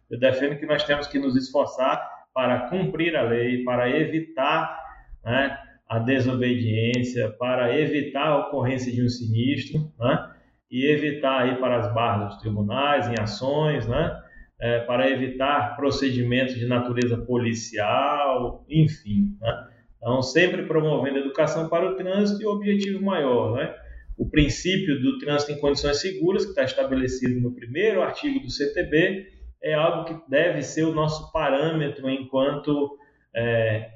Eu 0.10 0.20
defendo 0.20 0.58
que 0.58 0.66
nós 0.66 0.84
temos 0.84 1.08
que 1.08 1.20
nos 1.20 1.36
esforçar 1.36 2.08
para 2.34 2.70
cumprir 2.70 3.16
a 3.16 3.22
lei, 3.22 3.64
para 3.64 3.90
evitar 3.90 4.80
né, 5.24 5.58
a 5.90 5.98
desobediência, 5.98 7.30
para 7.32 7.76
evitar 7.78 8.28
a 8.28 8.48
ocorrência 8.48 8.92
de 8.92 9.04
um 9.04 9.10
sinistro, 9.10 9.92
né, 10.00 10.30
e 10.70 10.86
evitar 10.86 11.52
ir 11.52 11.60
para 11.60 11.78
as 11.78 11.94
barras 11.94 12.30
dos 12.30 12.42
tribunais, 12.42 13.08
em 13.08 13.20
ações, 13.20 13.88
né, 13.88 14.16
é, 14.62 14.80
para 14.82 15.10
evitar 15.10 15.76
procedimentos 15.76 16.56
de 16.56 16.68
natureza 16.68 17.18
policial, 17.18 18.64
enfim. 18.70 19.36
Né? 19.42 19.68
Então, 19.98 20.22
sempre 20.22 20.64
promovendo 20.64 21.18
educação 21.18 21.68
para 21.68 21.90
o 21.90 21.96
trânsito 21.96 22.42
e 22.42 22.46
o 22.46 22.52
objetivo 22.52 23.04
maior, 23.04 23.56
né? 23.56 23.74
o 24.18 24.30
princípio 24.30 25.02
do 25.02 25.18
trânsito 25.18 25.54
em 25.54 25.60
condições 25.60 26.02
seguras, 26.02 26.44
que 26.44 26.52
está 26.52 26.64
estabelecido 26.64 27.40
no 27.40 27.56
primeiro 27.56 28.02
artigo 28.02 28.40
do 28.42 28.52
CTB, 28.52 29.28
é 29.64 29.74
algo 29.74 30.06
que 30.06 30.30
deve 30.30 30.62
ser 30.62 30.84
o 30.84 30.94
nosso 30.94 31.32
parâmetro 31.32 32.10
enquanto 32.10 32.98
é, 33.36 33.90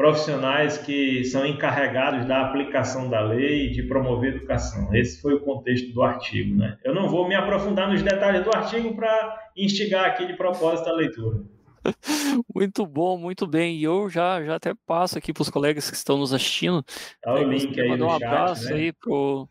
profissionais 0.00 0.78
que 0.78 1.22
são 1.24 1.44
encarregados 1.44 2.24
da 2.24 2.40
aplicação 2.40 3.10
da 3.10 3.20
lei 3.20 3.66
e 3.66 3.70
de 3.70 3.82
promover 3.82 4.34
educação. 4.34 4.94
Esse 4.94 5.20
foi 5.20 5.34
o 5.34 5.40
contexto 5.40 5.92
do 5.92 6.02
artigo. 6.02 6.56
Né? 6.56 6.78
Eu 6.82 6.94
não 6.94 7.06
vou 7.06 7.28
me 7.28 7.34
aprofundar 7.34 7.86
nos 7.86 8.00
detalhes 8.00 8.42
do 8.42 8.50
artigo 8.50 8.96
para 8.96 9.50
instigar 9.54 10.06
aqui 10.06 10.24
de 10.24 10.32
propósito 10.32 10.88
a 10.88 10.94
leitura. 10.94 11.40
Muito 12.54 12.86
bom, 12.86 13.18
muito 13.18 13.46
bem. 13.46 13.76
E 13.76 13.84
eu 13.84 14.08
já, 14.08 14.42
já 14.44 14.56
até 14.56 14.74
passo 14.86 15.18
aqui 15.18 15.32
para 15.32 15.42
os 15.42 15.50
colegas 15.50 15.90
que 15.90 15.96
estão 15.96 16.18
nos 16.18 16.32
assistindo. 16.32 16.84
Tá 17.22 17.34
o 17.34 17.42
link 17.42 17.80
aí 17.80 17.88
mandar 17.88 18.06
um 18.06 18.10
chat, 18.10 18.24
abraço 18.24 18.64
né? 18.66 18.74
aí 18.74 18.92
pro 18.92 19.48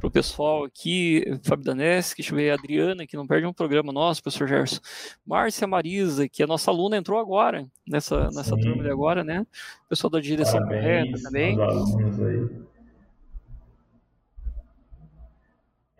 para 0.00 0.08
o 0.08 0.10
pessoal 0.10 0.64
aqui, 0.64 1.22
Fábio 1.44 1.66
Danese, 1.66 2.16
que 2.16 2.22
deixa 2.22 2.52
a 2.52 2.54
Adriana, 2.54 3.06
que 3.06 3.16
não 3.18 3.26
perde 3.26 3.46
um 3.46 3.52
programa 3.52 3.92
nosso, 3.92 4.22
professor 4.22 4.48
Gerson. 4.48 4.80
Márcia 5.26 5.66
Marisa, 5.66 6.26
que 6.26 6.42
é 6.42 6.46
nossa 6.46 6.70
aluna, 6.70 6.96
entrou 6.96 7.20
agora, 7.20 7.68
nessa, 7.86 8.30
nessa 8.30 8.56
turma 8.56 8.82
de 8.82 8.90
agora, 8.90 9.22
né? 9.22 9.46
Pessoal 9.90 10.10
da 10.10 10.18
direção 10.18 10.58
Parabéns 10.60 11.10
correta 11.10 11.22
também. 11.22 11.58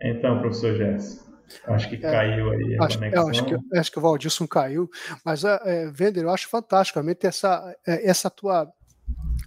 Então, 0.01 0.39
professor 0.39 0.75
Gerson. 0.75 1.30
Acho 1.65 1.89
que 1.89 1.95
é, 1.95 1.99
caiu 1.99 2.51
aí 2.51 2.77
a 2.77 2.85
acho, 2.85 2.97
conexão. 2.97 3.29
Acho 3.29 3.45
que, 3.45 3.77
acho 3.77 3.91
que 3.91 3.99
o 3.99 4.01
Valdilson 4.01 4.47
caiu, 4.47 4.89
mas, 5.23 5.43
é, 5.43 5.59
é 5.65 5.91
Vender, 5.91 6.23
eu 6.23 6.29
acho 6.29 6.47
fantasticamente 6.47 7.25
essa, 7.25 7.75
é, 7.85 8.09
essa 8.09 8.29
tua 8.29 8.71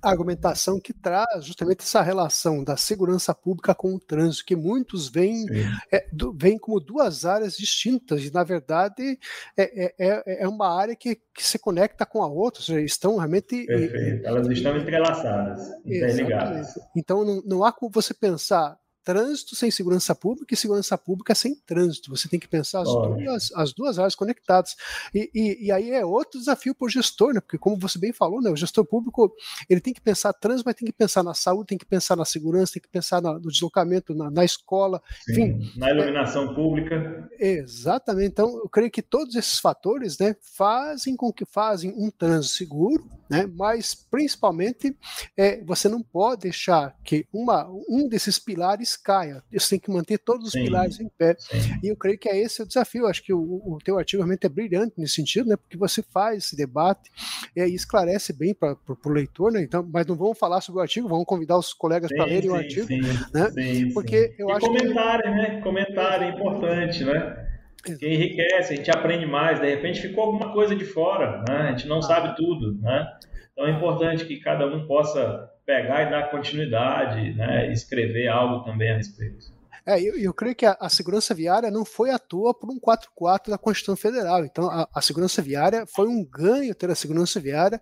argumentação 0.02 0.78
que 0.80 0.92
traz 0.92 1.44
justamente 1.44 1.80
essa 1.80 2.02
relação 2.02 2.62
da 2.62 2.76
segurança 2.76 3.34
pública 3.34 3.74
com 3.74 3.94
o 3.94 4.00
trânsito, 4.00 4.44
que 4.44 4.56
muitos 4.56 5.08
veem, 5.08 5.46
é, 5.90 6.06
do, 6.12 6.32
veem 6.32 6.58
como 6.58 6.80
duas 6.80 7.24
áreas 7.24 7.56
distintas, 7.56 8.22
e 8.22 8.32
na 8.32 8.44
verdade 8.44 9.18
é, 9.56 9.84
é, 9.84 9.94
é, 9.98 10.42
é 10.44 10.48
uma 10.48 10.68
área 10.68 10.94
que, 10.94 11.16
que 11.34 11.44
se 11.44 11.58
conecta 11.58 12.04
com 12.04 12.22
a 12.22 12.28
outra, 12.28 12.60
ou 12.60 12.64
seja, 12.64 12.80
estão 12.80 13.16
realmente. 13.16 13.66
Perfeito. 13.66 14.26
Elas 14.26 14.46
estão 14.48 14.76
entrelaçadas, 14.76 15.68
interligadas. 15.84 16.74
Então 16.96 17.24
não, 17.24 17.42
não 17.44 17.64
há 17.64 17.72
como 17.72 17.90
você 17.90 18.12
pensar 18.12 18.76
trânsito 19.04 19.54
sem 19.54 19.70
segurança 19.70 20.14
pública 20.14 20.54
e 20.54 20.56
segurança 20.56 20.96
pública 20.96 21.34
sem 21.34 21.54
trânsito. 21.54 22.10
Você 22.10 22.28
tem 22.28 22.40
que 22.40 22.48
pensar 22.48 22.80
as, 22.80 22.88
duas, 22.88 23.52
as 23.54 23.72
duas 23.72 23.98
áreas 23.98 24.14
conectadas. 24.14 24.74
E, 25.14 25.30
e, 25.34 25.66
e, 25.66 25.72
aí 25.72 25.90
é 25.90 26.04
outro 26.04 26.38
desafio 26.38 26.74
para 26.74 26.86
o 26.86 26.88
gestor, 26.88 27.34
né? 27.34 27.40
Porque 27.40 27.58
como 27.58 27.76
você 27.78 27.98
bem 27.98 28.12
falou, 28.12 28.40
né? 28.40 28.50
O 28.50 28.56
gestor 28.56 28.84
público 28.84 29.34
ele 29.68 29.80
tem 29.80 29.92
que 29.92 30.00
pensar 30.00 30.32
trânsito, 30.32 30.66
mas 30.66 30.74
tem 30.74 30.86
que 30.86 30.92
pensar 30.92 31.22
na 31.22 31.34
saúde, 31.34 31.68
tem 31.68 31.78
que 31.78 31.84
pensar 31.84 32.16
na 32.16 32.24
segurança, 32.24 32.74
tem 32.74 32.82
que 32.82 32.88
pensar 32.88 33.20
no 33.20 33.50
deslocamento, 33.50 34.14
na, 34.14 34.30
na 34.30 34.44
escola, 34.44 35.02
Sim, 35.24 35.32
enfim. 35.32 35.72
Na 35.76 35.90
iluminação 35.90 36.50
é, 36.50 36.54
pública. 36.54 37.28
Exatamente. 37.38 38.28
Então, 38.28 38.56
eu 38.56 38.68
creio 38.68 38.90
que 38.90 39.02
todos 39.02 39.34
esses 39.34 39.58
fatores, 39.58 40.18
né, 40.18 40.34
fazem 40.40 41.14
com 41.16 41.32
que 41.32 41.44
fazem 41.44 41.92
um 41.96 42.10
trânsito 42.10 42.56
seguro, 42.56 43.08
né? 43.28 43.46
Mas 43.54 43.94
principalmente 43.94 44.96
é, 45.36 45.62
você 45.64 45.88
não 45.88 46.02
pode 46.02 46.42
deixar 46.42 46.96
que 47.04 47.26
uma, 47.32 47.68
um 47.88 48.08
desses 48.08 48.38
pilares 48.38 48.93
caia. 48.96 49.42
Você 49.52 49.70
tem 49.70 49.78
que 49.78 49.90
manter 49.90 50.18
todos 50.18 50.46
os 50.48 50.52
sim, 50.52 50.64
pilares 50.64 51.00
em 51.00 51.08
pé. 51.08 51.36
Sim. 51.38 51.58
E 51.82 51.88
eu 51.88 51.96
creio 51.96 52.18
que 52.18 52.28
é 52.28 52.36
esse 52.36 52.62
o 52.62 52.66
desafio. 52.66 53.06
Acho 53.06 53.22
que 53.22 53.32
o, 53.32 53.40
o 53.40 53.78
teu 53.84 53.98
artigo 53.98 54.22
realmente 54.22 54.46
é 54.46 54.48
brilhante 54.48 54.94
nesse 54.96 55.14
sentido, 55.14 55.48
né? 55.48 55.56
Porque 55.56 55.76
você 55.76 56.02
faz 56.02 56.44
esse 56.44 56.56
debate 56.56 57.10
e 57.56 57.60
aí 57.60 57.74
esclarece 57.74 58.32
bem 58.32 58.54
para 58.54 58.76
o 58.88 59.08
leitor, 59.10 59.52
né? 59.52 59.62
Então, 59.62 59.88
mas 59.92 60.06
não 60.06 60.16
vamos 60.16 60.38
falar 60.38 60.60
sobre 60.60 60.80
o 60.80 60.82
artigo, 60.82 61.08
vamos 61.08 61.24
convidar 61.24 61.58
os 61.58 61.72
colegas 61.72 62.10
para 62.10 62.24
lerem 62.24 62.50
o 62.50 62.54
artigo, 62.54 62.88
né? 63.32 63.50
Porque 63.92 64.34
eu 64.38 64.48
e 64.48 64.52
acho 64.52 64.66
comentário, 64.66 65.22
que... 65.22 65.30
né? 65.30 65.60
Comentário 65.60 66.26
é 66.26 66.30
importante, 66.30 67.04
né? 67.04 67.44
que 67.84 68.06
enriquece, 68.06 68.72
a 68.72 68.76
gente 68.76 68.90
aprende 68.90 69.26
mais, 69.26 69.60
de 69.60 69.68
repente 69.68 70.00
ficou 70.00 70.24
alguma 70.24 70.52
coisa 70.52 70.74
de 70.74 70.86
fora, 70.86 71.44
né? 71.46 71.68
a 71.68 71.70
gente 71.72 71.86
não 71.86 71.98
ah. 71.98 72.02
sabe 72.02 72.34
tudo, 72.34 72.80
né? 72.80 73.06
Então 73.52 73.66
é 73.66 73.70
importante 73.70 74.24
que 74.24 74.40
cada 74.40 74.66
um 74.66 74.86
possa 74.86 75.50
pegar 75.64 76.02
e 76.02 76.10
dar 76.10 76.30
continuidade, 76.30 77.34
né? 77.34 77.72
escrever 77.72 78.28
algo 78.28 78.64
também 78.64 78.92
a 78.92 78.96
respeito. 78.96 79.54
É, 79.86 80.00
eu, 80.00 80.16
eu 80.16 80.32
creio 80.32 80.54
que 80.54 80.64
a, 80.64 80.74
a, 80.80 80.88
segurança 80.88 81.34
viária 81.34 81.70
não 81.70 81.84
foi 81.84 82.10
à 82.10 82.18
toa 82.18 82.54
por 82.54 82.70
um 82.70 82.80
4.4 82.80 83.50
da 83.50 83.58
Constituição 83.58 83.94
Federal. 83.94 84.42
Então, 84.42 84.70
a, 84.70 84.88
a, 84.94 85.02
segurança 85.02 85.42
viária 85.42 85.84
foi 85.86 86.08
um 86.08 86.24
ganho 86.24 86.74
ter 86.74 86.90
a 86.90 86.94
segurança 86.94 87.38
viária 87.38 87.80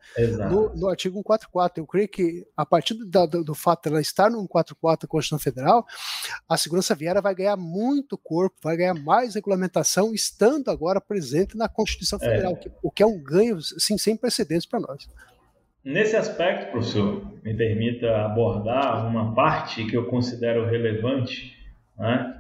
no, 0.51 0.75
no, 0.75 0.89
artigo 0.89 1.15
144. 1.19 1.81
Eu 1.81 1.87
creio 1.87 2.09
que, 2.09 2.45
a 2.57 2.67
partir 2.67 2.95
do, 2.95 3.27
do, 3.29 3.45
do 3.45 3.55
fato 3.55 3.85
de 3.85 3.91
ela 3.91 4.01
estar 4.01 4.29
no 4.29 4.39
144 4.39 5.07
da 5.07 5.11
Constituição 5.11 5.39
Federal, 5.39 5.87
a 6.49 6.57
segurança 6.57 6.93
viária 6.93 7.21
vai 7.21 7.37
ganhar 7.37 7.57
muito 7.57 8.19
corpo, 8.19 8.57
vai 8.61 8.77
ganhar 8.77 8.95
mais 8.95 9.37
regulamentação, 9.37 10.13
estando 10.13 10.73
agora 10.73 11.01
presente 11.01 11.57
na 11.57 11.69
Constituição 11.69 12.19
é. 12.21 12.25
Federal, 12.25 12.53
é. 12.55 12.57
que, 12.57 12.73
o 12.83 12.91
que 12.91 13.03
é 13.05 13.07
um 13.07 13.23
ganho 13.23 13.59
assim, 13.59 13.97
sem 13.97 14.17
precedentes 14.17 14.67
para 14.67 14.81
nós. 14.81 15.07
Nesse 15.85 16.17
aspecto, 16.17 16.71
professor, 16.71 17.33
me 17.43 17.55
permita 17.55 18.25
abordar 18.25 19.07
uma 19.07 19.35
parte 19.35 19.85
que 19.85 19.97
eu 19.97 20.07
considero 20.07 20.65
relevante 20.67 21.61
né? 21.99 22.39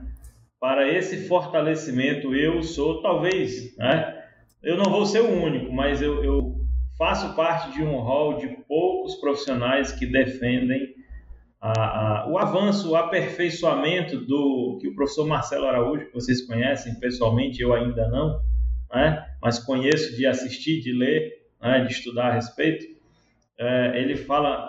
Para 0.61 0.88
esse 0.88 1.26
fortalecimento, 1.26 2.35
eu 2.35 2.62
sou, 2.62 3.02
talvez, 3.02 3.76
né? 3.76 4.22
eu 4.62 4.76
não 4.76 4.90
vou 4.90 5.05
ser 5.05 5.20
o 5.20 5.42
único, 5.42 5.72
mas 5.72 6.00
eu, 6.00 6.22
eu 6.24 6.57
faço 6.96 7.35
parte 7.35 7.72
de 7.72 7.83
um 7.83 7.96
rol 7.98 8.38
de 8.38 8.48
poucos 8.68 9.16
profissionais 9.16 9.92
que 9.92 10.07
defendem 10.07 10.94
a, 11.61 12.22
a, 12.22 12.28
o 12.28 12.38
avanço, 12.38 12.90
o 12.90 12.96
aperfeiçoamento 12.96 14.18
do 14.18 14.78
que 14.81 14.88
o 14.88 14.94
professor 14.94 15.26
Marcelo 15.26 15.66
Araújo, 15.66 16.07
que 16.07 16.14
vocês 16.14 16.46
conhecem 16.46 16.94
pessoalmente, 16.98 17.61
eu 17.61 17.72
ainda 17.72 18.09
não, 18.09 18.40
né? 18.92 19.24
mas 19.40 19.59
conheço 19.59 20.16
de 20.16 20.26
assistir, 20.26 20.81
de 20.81 20.92
ler, 20.92 21.42
né? 21.61 21.85
de 21.85 21.92
estudar 21.92 22.28
a 22.28 22.35
respeito. 22.35 22.85
É, 23.62 24.01
ele 24.01 24.16
fala 24.16 24.68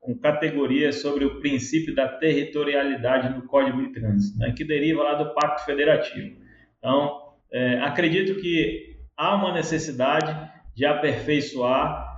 com 0.00 0.18
categorias 0.18 0.96
sobre 0.96 1.24
o 1.24 1.40
princípio 1.40 1.94
da 1.94 2.08
territorialidade 2.08 3.32
no 3.32 3.42
Código 3.42 3.80
de 3.80 3.92
Trânsito, 3.92 4.38
né, 4.38 4.52
que 4.56 4.64
deriva 4.64 5.04
lá 5.04 5.14
do 5.14 5.32
Pacto 5.34 5.64
Federativo. 5.64 6.36
Então, 6.78 7.34
é, 7.52 7.78
acredito 7.80 8.40
que 8.40 8.96
há 9.16 9.36
uma 9.36 9.52
necessidade 9.52 10.50
de 10.74 10.84
aperfeiçoar 10.84 12.10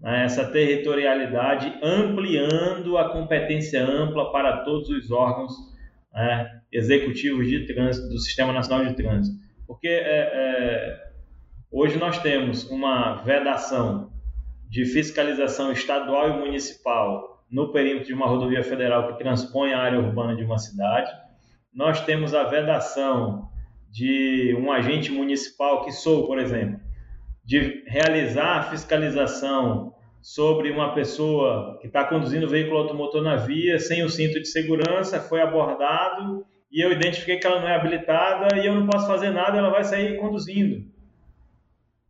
né, 0.00 0.26
essa 0.26 0.44
territorialidade, 0.44 1.74
ampliando 1.82 2.96
a 2.96 3.08
competência 3.08 3.82
ampla 3.82 4.30
para 4.30 4.58
todos 4.58 4.88
os 4.90 5.10
órgãos 5.10 5.52
né, 6.12 6.60
executivos 6.70 7.48
de 7.48 7.66
trânsito 7.66 8.08
do 8.10 8.18
Sistema 8.18 8.52
Nacional 8.52 8.86
de 8.86 8.94
Trânsito. 8.94 9.36
Porque 9.66 9.88
é, 9.88 10.30
é, 10.32 11.10
hoje 11.72 11.98
nós 11.98 12.18
temos 12.18 12.70
uma 12.70 13.22
vedação 13.22 14.13
de 14.74 14.84
fiscalização 14.84 15.70
estadual 15.70 16.30
e 16.30 16.32
municipal 16.32 17.46
no 17.48 17.70
perímetro 17.70 18.08
de 18.08 18.12
uma 18.12 18.26
rodovia 18.26 18.64
federal 18.64 19.06
que 19.06 19.22
transpõe 19.22 19.72
a 19.72 19.78
área 19.78 20.00
urbana 20.00 20.34
de 20.34 20.42
uma 20.42 20.58
cidade. 20.58 21.12
Nós 21.72 22.00
temos 22.00 22.34
a 22.34 22.42
vedação 22.42 23.48
de 23.88 24.52
um 24.58 24.72
agente 24.72 25.12
municipal, 25.12 25.84
que 25.84 25.92
sou, 25.92 26.26
por 26.26 26.40
exemplo, 26.40 26.80
de 27.44 27.84
realizar 27.86 28.56
a 28.56 28.62
fiscalização 28.64 29.94
sobre 30.20 30.72
uma 30.72 30.92
pessoa 30.92 31.78
que 31.80 31.86
está 31.86 32.02
conduzindo 32.02 32.48
veículo 32.48 32.78
automotor 32.78 33.22
na 33.22 33.36
via 33.36 33.78
sem 33.78 34.02
o 34.02 34.10
cinto 34.10 34.40
de 34.40 34.48
segurança, 34.48 35.20
foi 35.20 35.40
abordado 35.40 36.44
e 36.72 36.84
eu 36.84 36.90
identifiquei 36.90 37.36
que 37.36 37.46
ela 37.46 37.60
não 37.60 37.68
é 37.68 37.76
habilitada 37.76 38.58
e 38.58 38.66
eu 38.66 38.74
não 38.74 38.88
posso 38.88 39.06
fazer 39.06 39.30
nada, 39.30 39.56
ela 39.56 39.70
vai 39.70 39.84
sair 39.84 40.18
conduzindo. 40.18 40.92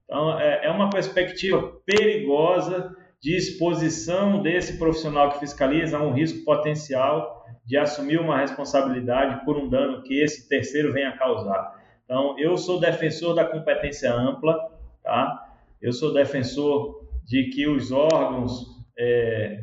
Então, 0.04 0.38
é, 0.38 0.66
é 0.66 0.70
uma 0.70 0.90
perspectiva 0.90 1.72
perigosa 1.84 2.94
de 3.20 3.36
exposição 3.36 4.42
desse 4.42 4.78
profissional 4.78 5.30
que 5.30 5.38
fiscaliza 5.38 5.96
a 5.96 6.02
um 6.02 6.12
risco 6.12 6.44
potencial 6.44 7.42
de 7.64 7.76
assumir 7.76 8.20
uma 8.20 8.38
responsabilidade 8.38 9.44
por 9.44 9.56
um 9.56 9.68
dano 9.68 10.02
que 10.02 10.22
esse 10.22 10.48
terceiro 10.48 10.92
venha 10.92 11.16
causar. 11.16 11.82
Então, 12.04 12.38
eu 12.38 12.56
sou 12.58 12.78
defensor 12.78 13.34
da 13.34 13.46
competência 13.46 14.12
ampla, 14.12 14.54
tá? 15.02 15.42
Eu 15.80 15.92
sou 15.92 16.12
defensor 16.12 17.02
de 17.26 17.44
que 17.44 17.66
os 17.66 17.90
órgãos 17.90 18.66
é, 18.98 19.58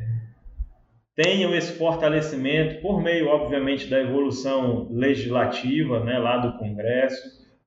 tenham 1.14 1.54
esse 1.54 1.72
fortalecimento 1.78 2.80
por 2.82 3.00
meio, 3.00 3.28
obviamente, 3.28 3.88
da 3.88 4.00
evolução 4.00 4.88
legislativa, 4.90 6.00
né, 6.00 6.18
lá 6.18 6.38
do 6.38 6.58
Congresso. 6.58 7.22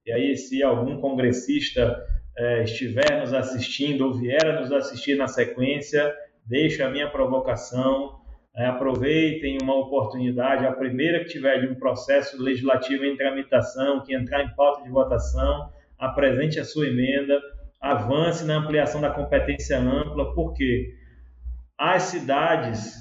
E 0.05 0.11
aí, 0.11 0.35
se 0.35 0.61
algum 0.61 0.99
congressista 0.99 1.97
é, 2.37 2.63
estiver 2.63 3.19
nos 3.19 3.33
assistindo 3.33 4.05
ou 4.05 4.13
vier 4.13 4.45
a 4.45 4.59
nos 4.59 4.71
assistir 4.71 5.15
na 5.15 5.27
sequência, 5.27 6.13
deixo 6.45 6.83
a 6.83 6.89
minha 6.89 7.09
provocação. 7.09 8.19
É, 8.55 8.67
aproveitem 8.67 9.57
uma 9.61 9.75
oportunidade, 9.75 10.65
a 10.65 10.71
primeira 10.71 11.19
que 11.19 11.29
tiver 11.29 11.59
de 11.59 11.67
um 11.67 11.75
processo 11.75 12.41
legislativo 12.41 13.03
em 13.03 13.17
tramitação, 13.17 14.01
que 14.01 14.15
entrar 14.15 14.43
em 14.43 14.55
pauta 14.55 14.83
de 14.83 14.89
votação, 14.89 15.69
apresente 15.99 16.59
a 16.59 16.63
sua 16.63 16.87
emenda, 16.87 17.41
avance 17.81 18.45
na 18.45 18.55
ampliação 18.55 19.01
da 19.01 19.09
competência 19.09 19.77
ampla, 19.77 20.33
porque 20.33 20.93
as 21.77 22.03
cidades 22.03 22.95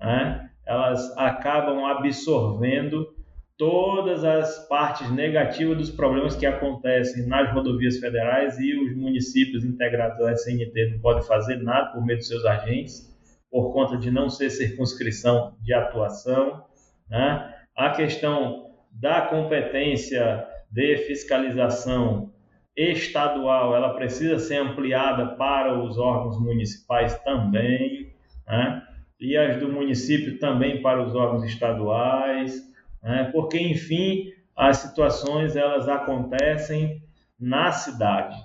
né, 0.00 0.50
elas 0.66 1.16
acabam 1.16 1.84
absorvendo 1.84 3.15
todas 3.58 4.22
as 4.22 4.68
partes 4.68 5.10
negativas 5.10 5.78
dos 5.78 5.90
problemas 5.90 6.36
que 6.36 6.44
acontecem 6.44 7.26
nas 7.26 7.52
rodovias 7.52 7.98
federais 7.98 8.58
e 8.58 8.74
os 8.74 8.94
municípios 8.94 9.64
integrados 9.64 10.20
à 10.20 10.32
SNT 10.32 10.90
não 10.92 11.00
podem 11.00 11.22
fazer 11.22 11.56
nada 11.62 11.92
por 11.92 12.04
meio 12.04 12.18
dos 12.18 12.28
seus 12.28 12.44
agentes, 12.44 13.16
por 13.50 13.72
conta 13.72 13.96
de 13.96 14.10
não 14.10 14.28
ser 14.28 14.50
circunscrição 14.50 15.56
de 15.62 15.72
atuação. 15.72 16.64
Né? 17.08 17.54
A 17.74 17.90
questão 17.90 18.70
da 18.92 19.22
competência 19.22 20.46
de 20.70 20.98
fiscalização 20.98 22.32
estadual, 22.76 23.74
ela 23.74 23.94
precisa 23.94 24.38
ser 24.38 24.56
ampliada 24.56 25.34
para 25.36 25.82
os 25.82 25.96
órgãos 25.96 26.38
municipais 26.38 27.18
também, 27.22 28.12
né? 28.46 28.82
e 29.18 29.34
as 29.34 29.58
do 29.58 29.72
município 29.72 30.38
também 30.38 30.82
para 30.82 31.02
os 31.02 31.14
órgãos 31.14 31.42
estaduais 31.44 32.75
né? 33.06 33.30
porque 33.32 33.58
enfim 33.58 34.32
as 34.56 34.78
situações 34.78 35.54
elas 35.54 35.88
acontecem 35.88 37.02
na 37.38 37.70
cidade. 37.70 38.36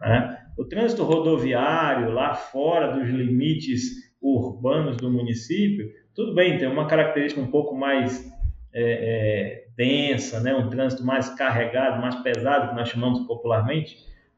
Né? 0.00 0.38
O 0.56 0.64
trânsito 0.64 1.02
rodoviário 1.02 2.12
lá 2.12 2.34
fora 2.34 2.92
dos 2.92 3.08
limites 3.08 4.12
urbanos 4.20 4.96
do 4.98 5.10
município, 5.10 5.90
tudo 6.14 6.34
bem, 6.34 6.58
tem 6.58 6.68
uma 6.68 6.86
característica 6.86 7.40
um 7.40 7.50
pouco 7.50 7.74
mais 7.74 8.30
é, 8.72 8.82
é, 8.82 9.66
densa, 9.76 10.40
né? 10.40 10.54
um 10.54 10.68
trânsito 10.68 11.04
mais 11.04 11.30
carregado, 11.30 12.00
mais 12.00 12.14
pesado, 12.16 12.68
que 12.68 12.76
nós 12.76 12.88
chamamos 12.88 13.26
popularmente. 13.26 13.96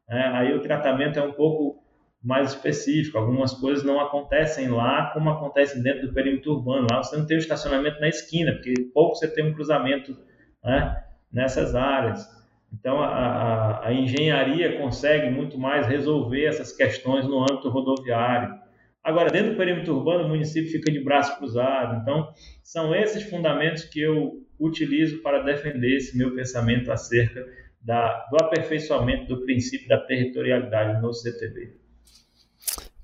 Né? 0.09 0.30
Aí 0.33 0.54
o 0.54 0.62
tratamento 0.62 1.18
é 1.18 1.22
um 1.22 1.33
pouco 1.33 1.83
mais 2.24 2.50
específico. 2.50 3.18
Algumas 3.18 3.52
coisas 3.52 3.84
não 3.84 4.00
acontecem 4.00 4.68
lá 4.68 5.10
como 5.12 5.28
acontecem 5.28 5.82
dentro 5.82 6.08
do 6.08 6.14
perímetro 6.14 6.52
urbano. 6.52 6.87
Lá 6.90 7.02
você 7.02 7.16
não 7.16 7.26
tem 7.26 7.37
o 7.37 7.38
estacionamento 7.38 8.00
na 8.00 8.08
esquina, 8.08 8.52
porque 8.52 8.72
pouco 8.94 9.14
você 9.14 9.28
tem 9.28 9.44
um 9.44 9.52
cruzamento 9.52 10.16
né, 10.64 11.04
nessas 11.30 11.74
áreas. 11.74 12.26
Então, 12.72 13.00
a, 13.00 13.06
a, 13.06 13.88
a, 13.88 13.92
engenharia 13.92 14.78
consegue 14.78 15.30
muito 15.30 15.58
mais 15.58 15.87
resolver 15.87 16.44
essas 16.46 16.72
questões 16.72 17.24
no 17.26 17.42
âmbito 17.42 17.68
rodoviário. 17.68 18.58
Agora, 19.02 19.30
dentro 19.30 19.52
do 19.52 19.56
perímetro 19.56 19.94
urbano, 19.94 20.24
o 20.24 20.28
município 20.28 20.72
fica 20.72 20.90
de 20.90 20.98
braço 20.98 21.37
cruzado. 21.37 22.00
Então, 22.00 22.32
são 22.62 22.94
esses 22.94 23.22
fundamentos 23.24 23.84
que 23.84 24.00
eu 24.00 24.42
utilizo 24.58 25.20
para 25.22 25.42
defender 25.42 25.96
esse 25.96 26.16
meu 26.16 26.34
pensamento 26.34 26.90
acerca 26.90 27.46
da, 27.80 28.26
do 28.30 28.38
aperfeiçoamento 28.38 29.26
do 29.26 29.44
princípio 29.44 29.87
da 29.87 29.98
territorialidade 29.98 31.00
no 31.02 31.12
CTB. 31.12 31.83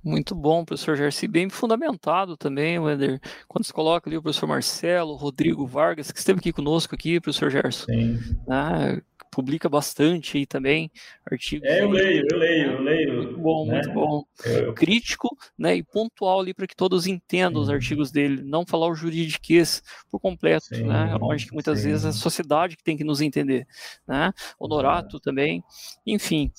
Muito 0.02 0.34
bom, 0.34 0.64
professor 0.64 0.96
Gersi, 0.96 1.28
bem 1.28 1.50
fundamentado 1.50 2.36
também, 2.36 2.78
Wender. 2.78 3.20
Quando 3.46 3.64
se 3.64 3.72
coloca 3.72 4.08
ali 4.08 4.16
o 4.16 4.22
professor 4.22 4.46
Marcelo, 4.46 5.14
Rodrigo 5.14 5.66
Vargas, 5.66 6.10
que 6.10 6.18
esteve 6.18 6.38
aqui 6.38 6.52
conosco 6.52 6.94
aqui, 6.94 7.20
professor 7.20 7.50
Gerson. 7.50 7.84
Sim. 7.84 8.18
Ah, 8.48 8.98
publica 9.30 9.68
bastante 9.68 10.36
aí 10.36 10.46
também 10.46 10.90
artigos. 11.30 11.68
É, 11.68 11.82
eu 11.82 11.90
leio, 11.90 12.26
eu 12.30 12.38
leio, 12.38 12.70
eu 12.72 12.82
leio. 12.82 13.14
Muito 13.14 13.38
bom, 13.38 13.66
né? 13.66 13.72
muito 13.74 13.92
bom. 13.92 14.24
Eu... 14.44 14.74
Crítico, 14.74 15.36
né, 15.58 15.76
e 15.76 15.82
pontual 15.82 16.40
ali 16.40 16.52
para 16.52 16.66
que 16.66 16.74
todos 16.74 17.06
entendam 17.06 17.62
sim. 17.62 17.68
os 17.68 17.70
artigos 17.70 18.10
dele, 18.10 18.42
não 18.42 18.66
falar 18.66 18.88
o 18.88 18.94
juridiquês 18.94 19.82
por 20.10 20.18
completo, 20.18 20.66
sim, 20.66 20.82
né? 20.82 21.16
Onde 21.20 21.46
que 21.46 21.52
muitas 21.52 21.78
sim. 21.78 21.88
vezes 21.88 22.04
é 22.04 22.08
a 22.08 22.12
sociedade 22.12 22.76
que 22.76 22.82
tem 22.82 22.96
que 22.96 23.04
nos 23.04 23.20
entender, 23.20 23.66
né? 24.06 24.32
Honorato 24.58 25.18
é. 25.18 25.20
também, 25.20 25.62
enfim. 26.06 26.50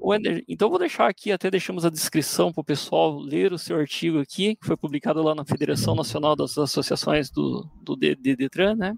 Wender, 0.00 0.44
então 0.48 0.70
vou 0.70 0.78
deixar 0.78 1.08
aqui, 1.08 1.32
até 1.32 1.50
deixamos 1.50 1.84
a 1.84 1.90
descrição 1.90 2.52
para 2.52 2.60
o 2.60 2.64
pessoal 2.64 3.18
ler 3.18 3.52
o 3.52 3.58
seu 3.58 3.76
artigo 3.76 4.20
aqui, 4.20 4.54
que 4.56 4.66
foi 4.66 4.76
publicado 4.76 5.22
lá 5.22 5.34
na 5.34 5.44
Federação 5.44 5.94
Nacional 5.94 6.36
das 6.36 6.56
Associações 6.56 7.30
do, 7.30 7.68
do 7.82 7.96
Detran, 7.96 8.76
né? 8.76 8.94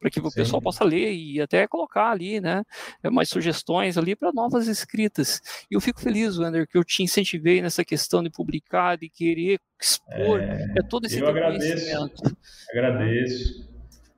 Para 0.00 0.10
que 0.10 0.18
o 0.18 0.30
Sim. 0.30 0.36
pessoal 0.36 0.62
possa 0.62 0.82
ler 0.82 1.12
e 1.12 1.40
até 1.40 1.66
colocar 1.68 2.10
ali, 2.10 2.40
né, 2.40 2.64
mais 3.12 3.28
sugestões 3.28 3.98
ali 3.98 4.16
para 4.16 4.32
novas 4.32 4.66
escritas. 4.66 5.40
E 5.70 5.74
eu 5.74 5.80
fico 5.80 6.00
feliz, 6.00 6.38
Wander, 6.38 6.66
que 6.66 6.78
eu 6.78 6.82
te 6.82 7.02
incentivei 7.02 7.60
nessa 7.60 7.84
questão 7.84 8.22
de 8.22 8.30
publicar, 8.30 8.96
de 8.96 9.08
querer 9.10 9.60
expor 9.80 10.40
é, 10.40 10.74
é 10.78 10.82
todo 10.88 11.06
esse 11.06 11.18
eu 11.18 11.28
agradeço, 11.28 11.96
agradeço 12.70 13.70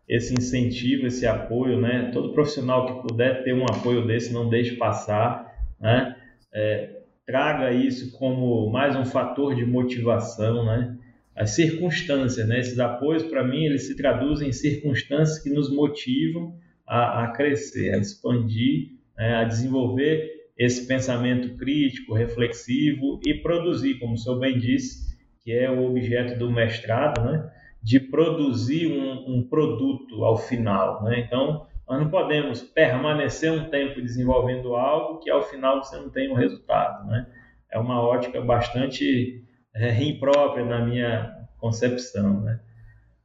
esse 0.09 0.35
incentivo, 0.35 1.07
esse 1.07 1.27
apoio, 1.27 1.81
né? 1.81 2.11
Todo 2.13 2.33
profissional 2.33 2.87
que 2.87 3.09
puder 3.09 3.43
ter 3.45 3.55
um 3.55 3.65
apoio 3.65 4.07
desse, 4.07 4.33
não 4.33 4.49
deixe 4.49 4.77
passar, 4.77 5.51
né? 5.81 6.17
É, 6.53 7.03
traga 7.25 7.73
isso 7.73 8.13
como 8.19 8.71
mais 8.71 8.95
um 8.95 9.05
fator 9.05 9.55
de 9.55 9.65
motivação, 9.65 10.67
né? 10.67 10.99
As 11.35 11.51
circunstâncias, 11.51 12.47
né? 12.47 12.61
Esses 12.61 12.79
apoios, 12.79 13.23
para 13.23 13.43
mim, 13.43 13.65
eles 13.65 13.87
se 13.87 13.97
traduzem 13.97 14.49
em 14.49 14.53
circunstâncias 14.53 15.39
que 15.39 15.51
nos 15.51 15.71
motivam 15.71 16.55
a, 16.87 17.25
a 17.25 17.29
crescer, 17.33 17.95
a 17.95 17.99
expandir, 17.99 18.91
né? 19.17 19.37
a 19.37 19.45
desenvolver 19.45 20.31
esse 20.59 20.87
pensamento 20.87 21.57
crítico, 21.57 22.15
reflexivo 22.15 23.19
e 23.27 23.35
produzir, 23.35 23.99
como 23.99 24.15
o 24.15 24.19
senhor 24.19 24.39
bem 24.39 24.59
disse, 24.59 25.17
que 25.43 25.53
é 25.53 25.71
o 25.71 25.87
objeto 25.87 26.39
do 26.39 26.51
mestrado, 26.51 27.25
né? 27.25 27.51
De 27.83 27.99
produzir 27.99 28.87
um, 28.87 29.39
um 29.39 29.43
produto 29.43 30.25
ao 30.25 30.37
final, 30.37 31.03
né? 31.03 31.19
Então, 31.21 31.67
nós 31.89 31.99
não 31.99 32.11
podemos 32.11 32.63
permanecer 32.63 33.51
um 33.51 33.69
tempo 33.69 34.01
desenvolvendo 34.01 34.77
algo 34.77 35.19
que 35.19 35.31
ao 35.31 35.43
final 35.43 35.83
você 35.83 35.97
não 35.97 36.11
tem 36.11 36.31
um 36.31 36.35
resultado, 36.35 37.07
né? 37.09 37.27
É 37.71 37.79
uma 37.79 38.01
ótica 38.01 38.41
bastante 38.41 39.43
é, 39.75 40.03
imprópria 40.03 40.65
na 40.65 40.85
minha 40.85 41.47
concepção, 41.59 42.41
né? 42.41 42.61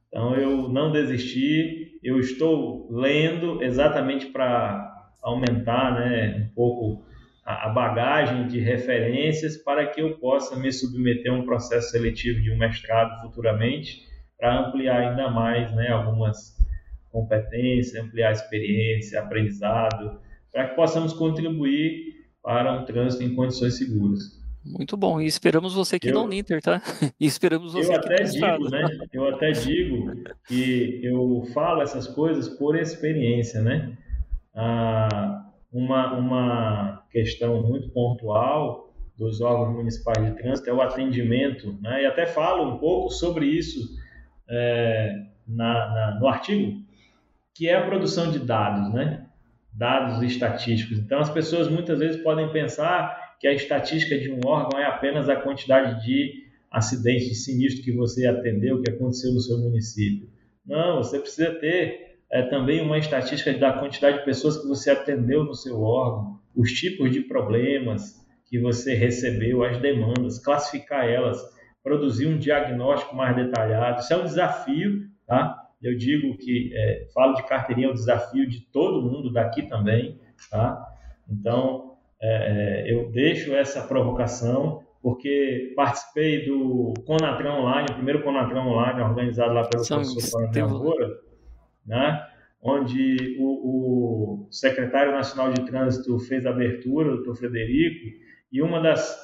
Então 0.08 0.34
eu 0.34 0.68
não 0.68 0.90
desisti, 0.90 1.98
eu 2.02 2.18
estou 2.18 2.88
lendo 2.90 3.62
exatamente 3.62 4.26
para 4.26 4.88
aumentar, 5.22 5.94
né, 5.94 6.48
um 6.48 6.54
pouco 6.54 7.04
a, 7.44 7.66
a 7.66 7.68
bagagem 7.68 8.46
de 8.46 8.58
referências 8.58 9.56
para 9.56 9.86
que 9.86 10.00
eu 10.00 10.16
possa 10.18 10.56
me 10.56 10.72
submeter 10.72 11.30
a 11.30 11.34
um 11.34 11.44
processo 11.44 11.90
seletivo 11.90 12.40
de 12.40 12.50
um 12.50 12.56
mestrado 12.56 13.20
futuramente 13.20 14.06
para 14.38 14.68
ampliar 14.68 15.00
ainda 15.00 15.28
mais, 15.30 15.74
né, 15.74 15.88
algumas 15.88 16.56
competências, 17.10 18.02
ampliar 18.02 18.28
a 18.28 18.32
experiência, 18.32 19.20
aprendizado, 19.20 20.20
para 20.52 20.68
que 20.68 20.76
possamos 20.76 21.12
contribuir 21.12 22.14
para 22.42 22.72
um 22.72 22.84
trânsito 22.84 23.24
em 23.24 23.34
condições 23.34 23.76
seguras. 23.76 24.37
Muito 24.64 24.96
bom. 24.96 25.20
E 25.20 25.26
esperamos 25.26 25.74
você 25.74 25.96
aqui 25.96 26.08
eu, 26.08 26.14
no 26.14 26.24
Uninter, 26.24 26.60
tá? 26.60 26.82
E 27.18 27.26
esperamos 27.26 27.72
você 27.72 27.90
eu 27.90 27.96
aqui 27.96 28.12
até 28.12 28.24
digo, 28.24 28.70
né? 28.70 28.98
Eu 29.12 29.28
até 29.28 29.50
digo 29.52 30.12
que 30.46 31.00
eu 31.02 31.44
falo 31.54 31.82
essas 31.82 32.06
coisas 32.06 32.48
por 32.48 32.76
experiência, 32.76 33.60
né? 33.60 33.96
Ah, 34.54 35.46
uma, 35.72 36.14
uma 36.14 37.02
questão 37.10 37.62
muito 37.62 37.90
pontual 37.90 38.92
dos 39.16 39.40
órgãos 39.40 39.74
municipais 39.74 40.24
de 40.24 40.40
trânsito 40.40 40.70
é 40.70 40.72
o 40.72 40.80
atendimento, 40.80 41.76
né? 41.80 42.02
E 42.02 42.06
até 42.06 42.26
falo 42.26 42.74
um 42.74 42.78
pouco 42.78 43.10
sobre 43.10 43.46
isso 43.46 43.80
é, 44.48 45.24
na, 45.46 45.90
na, 45.90 46.20
no 46.20 46.28
artigo, 46.28 46.80
que 47.54 47.68
é 47.68 47.74
a 47.74 47.86
produção 47.86 48.30
de 48.30 48.38
dados, 48.38 48.92
né? 48.92 49.26
Dados 49.72 50.22
estatísticos. 50.22 50.98
Então, 50.98 51.18
as 51.18 51.30
pessoas 51.30 51.68
muitas 51.68 51.98
vezes 51.98 52.22
podem 52.22 52.50
pensar 52.52 53.27
que 53.38 53.46
a 53.46 53.52
estatística 53.52 54.18
de 54.18 54.30
um 54.30 54.40
órgão 54.44 54.78
é 54.78 54.84
apenas 54.84 55.28
a 55.28 55.36
quantidade 55.36 56.04
de 56.04 56.48
acidentes 56.70 57.28
de 57.28 57.34
sinistro 57.34 57.84
que 57.84 57.92
você 57.92 58.26
atendeu, 58.26 58.82
que 58.82 58.90
aconteceu 58.90 59.32
no 59.32 59.40
seu 59.40 59.58
município. 59.58 60.28
Não, 60.66 60.96
você 60.96 61.18
precisa 61.18 61.54
ter 61.54 62.18
é, 62.30 62.42
também 62.42 62.80
uma 62.80 62.98
estatística 62.98 63.52
da 63.54 63.72
quantidade 63.72 64.18
de 64.18 64.24
pessoas 64.24 64.58
que 64.58 64.66
você 64.66 64.90
atendeu 64.90 65.44
no 65.44 65.54
seu 65.54 65.80
órgão, 65.80 66.38
os 66.54 66.72
tipos 66.72 67.10
de 67.10 67.20
problemas 67.22 68.18
que 68.46 68.58
você 68.58 68.94
recebeu, 68.94 69.62
as 69.62 69.78
demandas, 69.78 70.38
classificar 70.38 71.08
elas, 71.08 71.38
produzir 71.82 72.26
um 72.26 72.38
diagnóstico 72.38 73.14
mais 73.14 73.34
detalhado. 73.36 74.00
Isso 74.00 74.12
é 74.12 74.16
um 74.16 74.24
desafio, 74.24 75.06
tá? 75.26 75.68
Eu 75.80 75.96
digo 75.96 76.36
que 76.36 76.72
é, 76.74 77.06
falo 77.14 77.34
de 77.34 77.46
carteirinha, 77.46 77.88
é 77.88 77.90
um 77.90 77.94
desafio 77.94 78.48
de 78.48 78.60
todo 78.60 79.08
mundo 79.08 79.32
daqui 79.32 79.62
também, 79.62 80.18
tá? 80.50 80.84
Então, 81.30 81.87
é, 82.20 82.86
é, 82.88 82.92
eu 82.92 83.10
deixo 83.10 83.54
essa 83.54 83.82
provocação 83.82 84.82
porque 85.00 85.72
participei 85.76 86.44
do 86.44 86.92
Conatran 87.06 87.54
Online, 87.54 87.86
o 87.90 87.94
primeiro 87.94 88.22
Conatran 88.22 88.62
Online 88.62 89.00
organizado 89.02 89.54
lá 89.54 89.64
pelo 89.64 89.84
São 89.84 90.02
professor 90.02 90.50
Coronel 90.50 91.28
né? 91.86 92.26
onde 92.60 93.36
o, 93.38 94.44
o, 94.44 94.48
secretário 94.50 95.12
nacional 95.12 95.52
de 95.52 95.64
trânsito 95.64 96.18
fez 96.18 96.44
a 96.44 96.50
abertura, 96.50 97.08
o 97.08 97.16
doutor 97.16 97.36
Frederico, 97.36 98.16
e 98.50 98.60
uma 98.60 98.80
das 98.80 99.16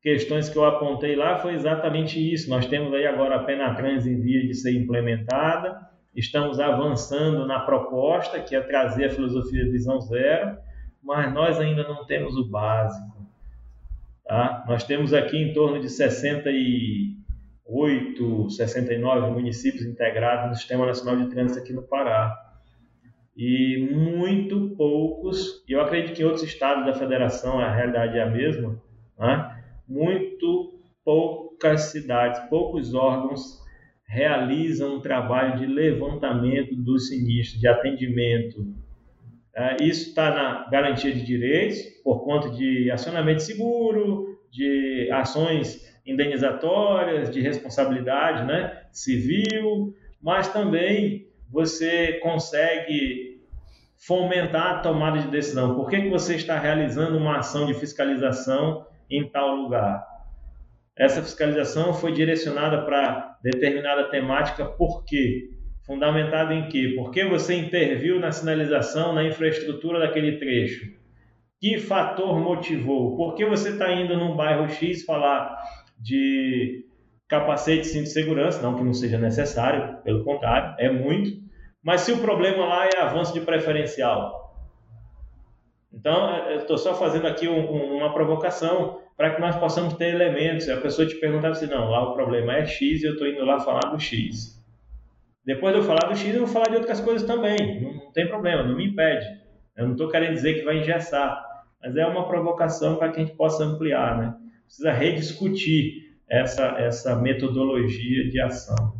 questões 0.00 0.48
que 0.48 0.56
eu 0.56 0.64
apontei 0.64 1.14
lá 1.14 1.38
foi 1.38 1.54
exatamente 1.54 2.18
isso. 2.32 2.48
Nós 2.48 2.66
temos 2.66 2.94
aí 2.94 3.06
agora 3.06 3.36
a 3.36 3.44
Penatrans 3.44 4.06
em 4.06 4.20
via 4.20 4.46
de 4.46 4.54
ser 4.54 4.72
implementada, 4.72 5.78
estamos 6.14 6.58
avançando 6.58 7.46
na 7.46 7.60
proposta, 7.60 8.40
que 8.40 8.56
é 8.56 8.60
trazer 8.60 9.06
a 9.06 9.10
filosofia 9.10 9.64
de 9.64 9.70
visão 9.70 10.00
zero, 10.00 10.56
mas 11.02 11.32
nós 11.32 11.58
ainda 11.58 11.82
não 11.84 12.04
temos 12.04 12.36
o 12.36 12.46
básico. 12.48 13.16
Tá? 14.24 14.64
Nós 14.68 14.84
temos 14.84 15.12
aqui 15.14 15.36
em 15.36 15.52
torno 15.54 15.80
de 15.80 15.88
68, 15.88 18.50
69 18.50 19.30
municípios 19.30 19.84
integrados 19.84 20.50
no 20.50 20.54
Sistema 20.54 20.86
Nacional 20.86 21.24
de 21.24 21.30
Trânsito 21.30 21.60
aqui 21.60 21.72
no 21.72 21.82
Pará. 21.82 22.36
E 23.36 23.88
muito 23.92 24.70
poucos, 24.76 25.64
eu 25.68 25.80
acredito 25.80 26.14
que 26.14 26.22
em 26.22 26.24
outros 26.24 26.42
estados 26.42 26.84
da 26.84 26.92
federação 26.92 27.58
a 27.58 27.72
realidade 27.72 28.18
é 28.18 28.22
a 28.22 28.30
mesma, 28.30 28.82
né? 29.18 29.64
muito 29.88 30.78
poucas 31.04 31.92
cidades, 31.92 32.40
poucos 32.50 32.92
órgãos 32.94 33.58
realizam 34.08 34.96
um 34.96 35.00
trabalho 35.00 35.58
de 35.58 35.66
levantamento 35.66 36.74
do 36.74 36.98
sinistro, 36.98 37.60
de 37.60 37.68
atendimento, 37.68 38.66
isso 39.80 40.10
está 40.10 40.30
na 40.30 40.68
garantia 40.70 41.12
de 41.12 41.24
direitos, 41.24 41.78
por 42.04 42.24
conta 42.24 42.50
de 42.50 42.90
acionamento 42.90 43.42
seguro, 43.42 44.38
de 44.50 45.10
ações 45.12 45.86
indenizatórias, 46.06 47.30
de 47.30 47.40
responsabilidade 47.40 48.44
né, 48.44 48.84
civil, 48.92 49.94
mas 50.22 50.48
também 50.48 51.26
você 51.50 52.14
consegue 52.22 53.42
fomentar 53.96 54.76
a 54.76 54.78
tomada 54.78 55.18
de 55.18 55.28
decisão. 55.28 55.74
Por 55.74 55.88
que, 55.90 56.02
que 56.02 56.08
você 56.08 56.36
está 56.36 56.58
realizando 56.58 57.18
uma 57.18 57.38
ação 57.38 57.66
de 57.66 57.74
fiscalização 57.74 58.86
em 59.10 59.28
tal 59.28 59.54
lugar? 59.56 60.04
Essa 60.96 61.22
fiscalização 61.22 61.92
foi 61.92 62.12
direcionada 62.12 62.82
para 62.84 63.38
determinada 63.42 64.10
temática, 64.10 64.64
por 64.64 65.04
quê? 65.04 65.50
Fundamentado 65.88 66.52
em 66.52 66.68
quê? 66.68 66.92
Porque 66.94 67.24
você 67.24 67.54
interviu 67.54 68.20
na 68.20 68.30
sinalização, 68.30 69.14
na 69.14 69.24
infraestrutura 69.24 69.98
daquele 69.98 70.36
trecho. 70.36 70.92
Que 71.58 71.78
fator 71.78 72.38
motivou? 72.38 73.16
Por 73.16 73.34
que 73.34 73.46
você 73.46 73.70
está 73.70 73.90
indo 73.90 74.14
num 74.14 74.36
bairro 74.36 74.68
X 74.68 75.02
falar 75.06 75.56
de 75.98 76.84
capacete 77.26 77.86
cinto 77.86 78.04
de 78.04 78.10
segurança? 78.10 78.60
Não 78.60 78.76
que 78.76 78.84
não 78.84 78.92
seja 78.92 79.16
necessário, 79.16 79.96
pelo 80.04 80.24
contrário, 80.24 80.74
é 80.78 80.90
muito. 80.90 81.30
Mas 81.82 82.02
se 82.02 82.12
o 82.12 82.18
problema 82.18 82.66
lá 82.66 82.86
é 82.86 82.98
avanço 82.98 83.32
de 83.32 83.40
preferencial. 83.40 84.54
Então, 85.90 86.36
eu 86.48 86.58
estou 86.58 86.76
só 86.76 86.94
fazendo 86.94 87.26
aqui 87.26 87.48
um, 87.48 87.96
uma 87.96 88.12
provocação. 88.12 89.00
para 89.16 89.34
que 89.34 89.40
nós 89.40 89.56
possamos 89.56 89.94
ter 89.94 90.14
elementos. 90.14 90.68
A 90.68 90.76
pessoa 90.76 91.08
te 91.08 91.14
perguntava 91.14 91.52
assim, 91.52 91.66
não, 91.66 91.88
lá 91.88 92.10
o 92.10 92.12
problema 92.12 92.56
é 92.56 92.66
X 92.66 93.02
e 93.02 93.06
eu 93.06 93.14
estou 93.14 93.26
indo 93.26 93.42
lá 93.42 93.58
falar 93.58 93.90
do 93.90 93.98
X. 93.98 94.57
Depois 95.48 95.72
de 95.72 95.80
eu 95.80 95.86
falar 95.86 96.10
do 96.10 96.14
X, 96.14 96.34
eu 96.34 96.44
vou 96.44 96.46
falar 96.46 96.68
de 96.68 96.76
outras 96.76 97.00
coisas 97.00 97.26
também. 97.26 97.80
Não, 97.80 97.94
não 97.94 98.12
tem 98.12 98.28
problema, 98.28 98.62
não 98.64 98.76
me 98.76 98.86
impede. 98.86 99.24
Eu 99.74 99.86
não 99.86 99.92
estou 99.92 100.10
querendo 100.10 100.34
dizer 100.34 100.58
que 100.58 100.62
vai 100.62 100.76
engessar, 100.76 101.42
mas 101.80 101.96
é 101.96 102.04
uma 102.04 102.28
provocação 102.28 102.96
para 102.96 103.10
que 103.10 103.18
a 103.18 103.24
gente 103.24 103.34
possa 103.34 103.64
ampliar, 103.64 104.18
né? 104.18 104.36
Precisa 104.66 104.92
rediscutir 104.92 106.18
essa, 106.28 106.66
essa 106.78 107.16
metodologia 107.16 108.28
de 108.28 108.38
ação. 108.38 108.94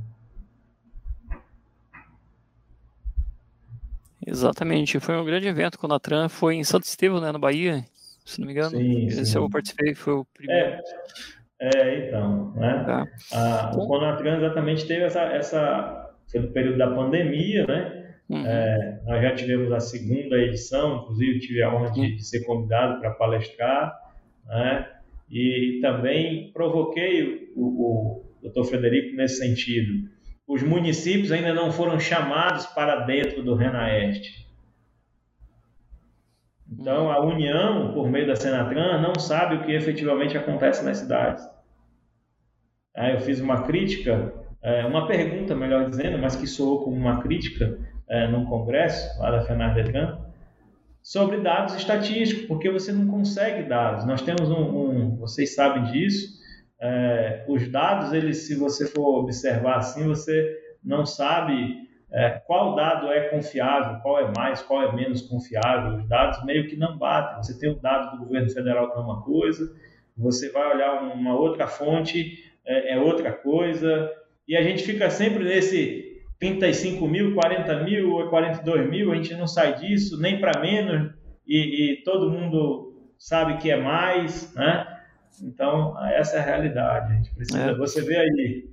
Exatamente, 4.27 4.99
foi 5.01 5.19
um 5.19 5.27
grande 5.27 5.49
evento 5.49 5.79
quando 5.79 5.95
a 5.95 6.01
Tran 6.01 6.31
foi 6.31 6.55
em 6.55 6.65
Santo 6.65 6.85
Estevão, 6.85 7.21
né, 7.21 7.31
na 7.31 7.39
Bahia, 7.39 7.85
se 8.25 8.41
não 8.41 8.47
me 8.47 8.55
engano. 8.55 8.71
Sim, 8.71 9.05
Esse 9.05 9.27
sim. 9.27 9.37
eu 9.37 9.51
participei, 9.51 9.95
foi 9.95 10.15
o 10.15 10.25
primeiro. 10.25 10.81
É, 11.61 11.79
é 11.79 12.09
então, 12.09 12.55
né? 12.55 12.85
Tá. 12.87 13.07
A, 13.35 13.77
o 13.77 13.87
Conatran 13.87 14.39
exatamente 14.39 14.87
teve 14.87 15.05
essa, 15.05 15.21
essa, 15.25 16.08
foi 16.31 16.41
no 16.41 16.53
período 16.53 16.79
da 16.79 16.91
pandemia, 16.95 17.67
né? 17.67 18.15
Uhum. 18.29 18.47
É, 18.47 19.01
nós 19.07 19.23
já 19.23 19.35
tivemos 19.35 19.73
a 19.73 19.81
segunda 19.81 20.37
edição, 20.37 20.99
inclusive 20.99 21.41
tive 21.41 21.63
a 21.63 21.75
honra 21.75 21.91
de, 21.91 22.17
de 22.17 22.25
ser 22.25 22.45
convidado 22.45 23.01
para 23.01 23.13
palestrar, 23.13 23.95
né? 24.47 24.87
E 25.31 25.79
também 25.83 26.53
provoquei 26.53 27.53
o, 27.55 27.67
o, 27.67 28.25
doutor 28.43 28.65
Frederico 28.65 29.17
nesse 29.17 29.39
sentido. 29.39 30.09
Os 30.47 30.63
municípios 30.63 31.33
ainda 31.33 31.53
não 31.53 31.71
foram 31.71 31.99
chamados 32.01 32.67
para 32.67 33.01
dentro 33.01 33.43
do 33.43 33.55
RENAEST. 33.55 34.47
Então, 36.71 37.11
a 37.11 37.21
União, 37.21 37.93
por 37.93 38.11
meio 38.11 38.27
da 38.27 38.37
Senatran, 38.37 39.01
não 39.01 39.19
sabe 39.19 39.57
o 39.57 39.65
que 39.65 39.73
efetivamente 39.73 40.37
acontece 40.37 40.85
nas 40.85 40.99
cidades. 40.99 41.47
Aí 42.95 43.15
eu 43.15 43.21
fiz 43.21 43.41
uma 43.41 43.63
crítica, 43.63 44.35
é, 44.63 44.85
uma 44.85 45.07
pergunta, 45.07 45.55
melhor 45.55 45.89
dizendo, 45.89 46.19
mas 46.19 46.37
que 46.37 46.47
soou 46.47 46.83
como 46.85 46.97
uma 46.97 47.21
crítica 47.23 47.79
é, 48.09 48.27
num 48.27 48.45
congresso, 48.45 49.21
lá 49.21 49.31
da 49.31 49.43
FENARDETRAN, 49.43 50.19
sobre 51.03 51.39
dados 51.39 51.75
estatísticos, 51.75 52.47
porque 52.47 52.71
você 52.71 52.93
não 52.93 53.07
consegue 53.07 53.63
dados. 53.63 54.05
Nós 54.05 54.23
temos 54.23 54.51
um, 54.51 54.63
um 54.63 55.17
vocês 55.17 55.55
sabem 55.55 55.85
disso, 55.85 56.39
é, 56.81 57.45
os 57.49 57.69
dados, 57.71 58.13
eles, 58.13 58.47
se 58.47 58.55
você 58.55 58.87
for 58.87 59.21
observar 59.21 59.79
assim, 59.79 60.07
você 60.07 60.57
não 60.83 61.05
sabe 61.05 61.89
é, 62.11 62.31
qual 62.47 62.75
dado 62.75 63.09
é 63.09 63.29
confiável, 63.29 64.01
qual 64.01 64.19
é 64.19 64.33
mais, 64.37 64.63
qual 64.63 64.83
é 64.83 64.93
menos 64.93 65.23
confiável. 65.23 65.97
Os 65.97 66.09
dados 66.09 66.45
meio 66.45 66.69
que 66.69 66.77
não 66.77 66.97
batem. 66.97 67.43
Você 67.43 67.59
tem 67.59 67.71
o 67.71 67.81
dado 67.81 68.17
do 68.17 68.25
governo 68.25 68.49
federal 68.51 68.91
que 68.91 68.99
é 68.99 69.01
uma 69.01 69.23
coisa, 69.23 69.71
você 70.17 70.51
vai 70.51 70.75
olhar 70.75 71.03
uma 71.03 71.35
outra 71.35 71.67
fonte, 71.67 72.45
é, 72.65 72.95
é 72.95 72.99
outra 72.99 73.33
coisa, 73.33 74.11
e 74.49 74.57
a 74.57 74.63
gente 74.63 74.83
fica 74.83 75.11
sempre 75.11 75.45
nesse 75.45 76.23
35 76.41 77.07
mil, 77.07 77.35
40 77.35 77.85
mil, 77.85 78.29
42 78.31 78.89
mil, 78.89 79.13
a 79.13 79.17
gente 79.17 79.35
não 79.35 79.47
sai 79.47 79.77
disso, 79.77 80.19
nem 80.21 80.41
para 80.41 80.61
menos, 80.61 81.13
e, 81.47 81.93
e, 81.93 82.03
todo 82.03 82.31
mundo 82.31 82.95
sabe 83.19 83.59
que 83.59 83.71
é 83.71 83.81
mais, 83.81 84.55
né? 84.55 84.87
Então, 85.43 85.95
essa 86.13 86.37
é 86.37 86.41
a 86.41 86.45
realidade. 86.45 87.13
A 87.13 87.17
gente 87.17 87.35
precisa, 87.35 87.71
é. 87.71 87.75
Você 87.75 88.03
vê 88.03 88.17
aí 88.17 88.69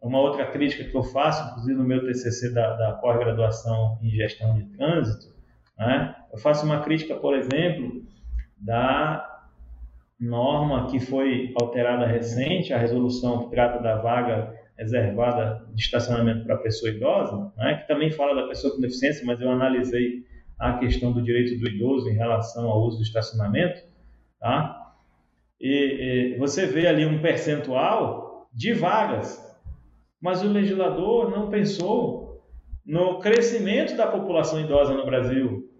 uma 0.00 0.20
outra 0.20 0.46
crítica 0.46 0.84
que 0.84 0.96
eu 0.96 1.02
faço, 1.02 1.50
inclusive 1.50 1.78
no 1.78 1.84
meu 1.84 2.04
TCC 2.04 2.52
da, 2.52 2.76
da 2.76 2.92
pós-graduação 2.92 3.98
em 4.02 4.10
gestão 4.10 4.54
de 4.54 4.64
trânsito, 4.76 5.34
né? 5.78 6.14
eu 6.32 6.38
faço 6.38 6.64
uma 6.64 6.80
crítica, 6.80 7.14
por 7.16 7.34
exemplo, 7.34 8.02
da 8.56 9.26
norma 10.18 10.86
que 10.90 10.98
foi 10.98 11.52
alterada 11.60 12.06
recente, 12.06 12.72
a 12.72 12.78
resolução 12.78 13.44
que 13.44 13.50
trata 13.50 13.82
da 13.82 13.96
vaga 13.96 14.54
reservada 14.78 15.66
de 15.74 15.82
estacionamento 15.82 16.44
para 16.44 16.56
pessoa 16.58 16.90
idosa, 16.90 17.52
né? 17.56 17.76
que 17.76 17.88
também 17.88 18.10
fala 18.10 18.42
da 18.42 18.48
pessoa 18.48 18.74
com 18.74 18.80
deficiência, 18.80 19.24
mas 19.24 19.40
eu 19.40 19.50
analisei 19.50 20.24
a 20.58 20.74
questão 20.78 21.12
do 21.12 21.22
direito 21.22 21.58
do 21.58 21.68
idoso 21.68 22.08
em 22.08 22.14
relação 22.14 22.68
ao 22.68 22.82
uso 22.82 22.98
do 22.98 23.02
estacionamento, 23.02 23.82
tá? 24.40 24.94
E, 25.60 26.34
e 26.34 26.38
você 26.38 26.66
vê 26.66 26.86
ali 26.86 27.04
um 27.06 27.20
percentual 27.20 28.48
de 28.52 28.72
vagas 28.72 29.46
mas 30.20 30.42
o 30.42 30.48
legislador 30.48 31.30
não 31.30 31.50
pensou 31.50 32.42
no 32.84 33.18
crescimento 33.18 33.96
da 33.96 34.06
população 34.06 34.60
idosa 34.60 34.94
no 34.94 35.04
Brasil. 35.04 35.70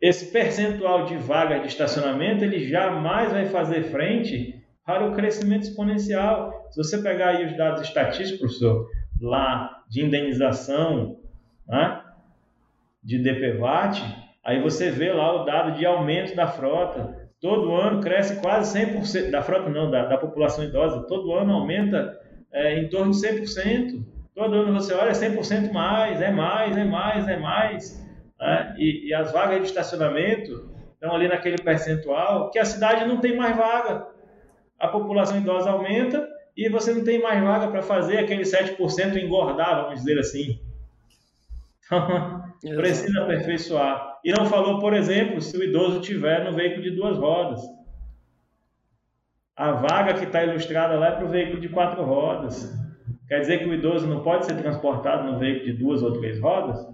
Esse 0.00 0.32
percentual 0.32 1.06
de 1.06 1.16
vagas 1.16 1.62
de 1.62 1.68
estacionamento 1.68 2.44
ele 2.44 2.68
jamais 2.68 3.32
vai 3.32 3.46
fazer 3.46 3.84
frente 3.84 4.61
para 4.84 5.06
o 5.06 5.14
crescimento 5.14 5.62
exponencial. 5.62 6.68
Se 6.70 6.82
você 6.82 6.98
pegar 6.98 7.30
aí 7.30 7.46
os 7.46 7.56
dados 7.56 7.82
estatísticos, 7.82 8.40
professor, 8.40 8.88
lá 9.20 9.82
de 9.88 10.04
indenização 10.04 11.18
né, 11.66 12.02
de 13.02 13.18
DPVAT, 13.18 14.02
aí 14.44 14.60
você 14.60 14.90
vê 14.90 15.12
lá 15.12 15.42
o 15.42 15.44
dado 15.44 15.76
de 15.78 15.86
aumento 15.86 16.34
da 16.34 16.46
frota 16.46 17.22
todo 17.42 17.74
ano 17.74 18.00
cresce 18.00 18.40
quase 18.40 18.78
100%, 18.78 19.30
da 19.30 19.42
frota 19.42 19.68
não, 19.68 19.90
da, 19.90 20.06
da 20.06 20.16
população 20.16 20.64
idosa, 20.64 21.02
todo 21.08 21.34
ano 21.34 21.52
aumenta 21.52 22.16
é, 22.52 22.78
em 22.78 22.88
torno 22.88 23.10
de 23.10 23.18
100%. 23.18 24.00
Todo 24.34 24.54
ano 24.54 24.72
você 24.72 24.94
olha, 24.94 25.10
é 25.10 25.12
100% 25.12 25.72
mais, 25.72 26.22
é 26.22 26.30
mais, 26.30 26.76
é 26.76 26.84
mais, 26.84 27.28
é 27.28 27.36
mais. 27.36 28.08
Né? 28.40 28.74
E, 28.78 29.08
e, 29.08 29.14
as 29.14 29.32
vagas 29.32 29.60
de 29.60 29.66
estacionamento 29.66 30.70
estão 30.94 31.14
ali 31.14 31.28
naquele 31.28 31.58
percentual 31.58 32.50
que 32.50 32.58
a 32.58 32.64
cidade 32.64 33.04
não 33.04 33.18
tem 33.18 33.36
mais 33.36 33.56
vaga. 33.56 34.06
A 34.82 34.88
população 34.88 35.38
idosa 35.38 35.70
aumenta 35.70 36.28
e 36.56 36.68
você 36.68 36.92
não 36.92 37.04
tem 37.04 37.22
mais 37.22 37.40
vaga 37.40 37.68
para 37.68 37.82
fazer 37.82 38.18
aquele 38.18 38.42
7% 38.42 39.16
engordar, 39.16 39.84
vamos 39.84 40.00
dizer 40.00 40.18
assim. 40.18 40.58
Então, 41.86 42.42
precisa 42.74 43.22
aperfeiçoar. 43.22 44.18
E 44.24 44.32
não 44.32 44.44
falou, 44.44 44.80
por 44.80 44.92
exemplo, 44.92 45.40
se 45.40 45.56
o 45.56 45.62
idoso 45.62 46.00
tiver 46.00 46.42
no 46.44 46.56
veículo 46.56 46.82
de 46.82 46.90
duas 46.90 47.16
rodas. 47.16 47.60
A 49.54 49.70
vaga 49.70 50.14
que 50.14 50.24
está 50.24 50.42
ilustrada 50.42 50.98
lá 50.98 51.08
é 51.08 51.12
para 51.12 51.26
o 51.26 51.30
veículo 51.30 51.60
de 51.60 51.68
quatro 51.68 52.02
rodas. 52.02 52.76
Quer 53.28 53.38
dizer 53.38 53.58
que 53.60 53.68
o 53.68 53.74
idoso 53.74 54.08
não 54.08 54.24
pode 54.24 54.46
ser 54.46 54.56
transportado 54.56 55.30
no 55.30 55.38
veículo 55.38 55.66
de 55.66 55.72
duas 55.74 56.02
ou 56.02 56.12
três 56.12 56.40
rodas? 56.40 56.84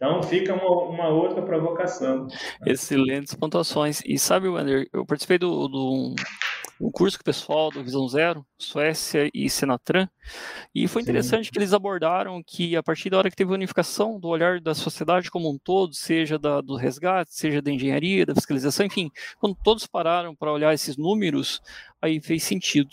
Então 0.00 0.22
fica 0.22 0.54
uma, 0.54 0.88
uma 0.88 1.08
outra 1.08 1.42
provocação. 1.42 2.26
Excelentes 2.66 3.34
pontuações. 3.34 4.00
E 4.06 4.18
sabe, 4.18 4.48
Wander, 4.48 4.88
eu 4.94 5.04
participei 5.04 5.36
do, 5.36 5.68
do 5.68 6.14
um 6.80 6.90
curso 6.90 7.18
com 7.18 7.22
o 7.22 7.24
pessoal 7.24 7.70
do 7.70 7.84
Visão 7.84 8.08
Zero, 8.08 8.44
Suécia 8.58 9.30
e 9.34 9.50
Senatran, 9.50 10.08
e 10.74 10.88
foi 10.88 11.02
interessante 11.02 11.46
Sim. 11.46 11.52
que 11.52 11.58
eles 11.58 11.74
abordaram 11.74 12.42
que 12.42 12.74
a 12.74 12.82
partir 12.82 13.10
da 13.10 13.18
hora 13.18 13.30
que 13.30 13.36
teve 13.36 13.50
a 13.50 13.54
unificação 13.54 14.18
do 14.18 14.28
olhar 14.28 14.60
da 14.60 14.74
sociedade 14.74 15.30
como 15.30 15.50
um 15.50 15.58
todo, 15.58 15.94
seja 15.94 16.38
da, 16.38 16.60
do 16.60 16.76
resgate, 16.76 17.34
seja 17.34 17.60
da 17.60 17.70
engenharia, 17.70 18.24
da 18.24 18.34
fiscalização, 18.34 18.86
enfim, 18.86 19.10
quando 19.38 19.56
todos 19.62 19.86
pararam 19.86 20.34
para 20.34 20.52
olhar 20.52 20.72
esses 20.72 20.96
números, 20.96 21.60
aí 22.00 22.20
fez 22.20 22.42
sentido. 22.44 22.90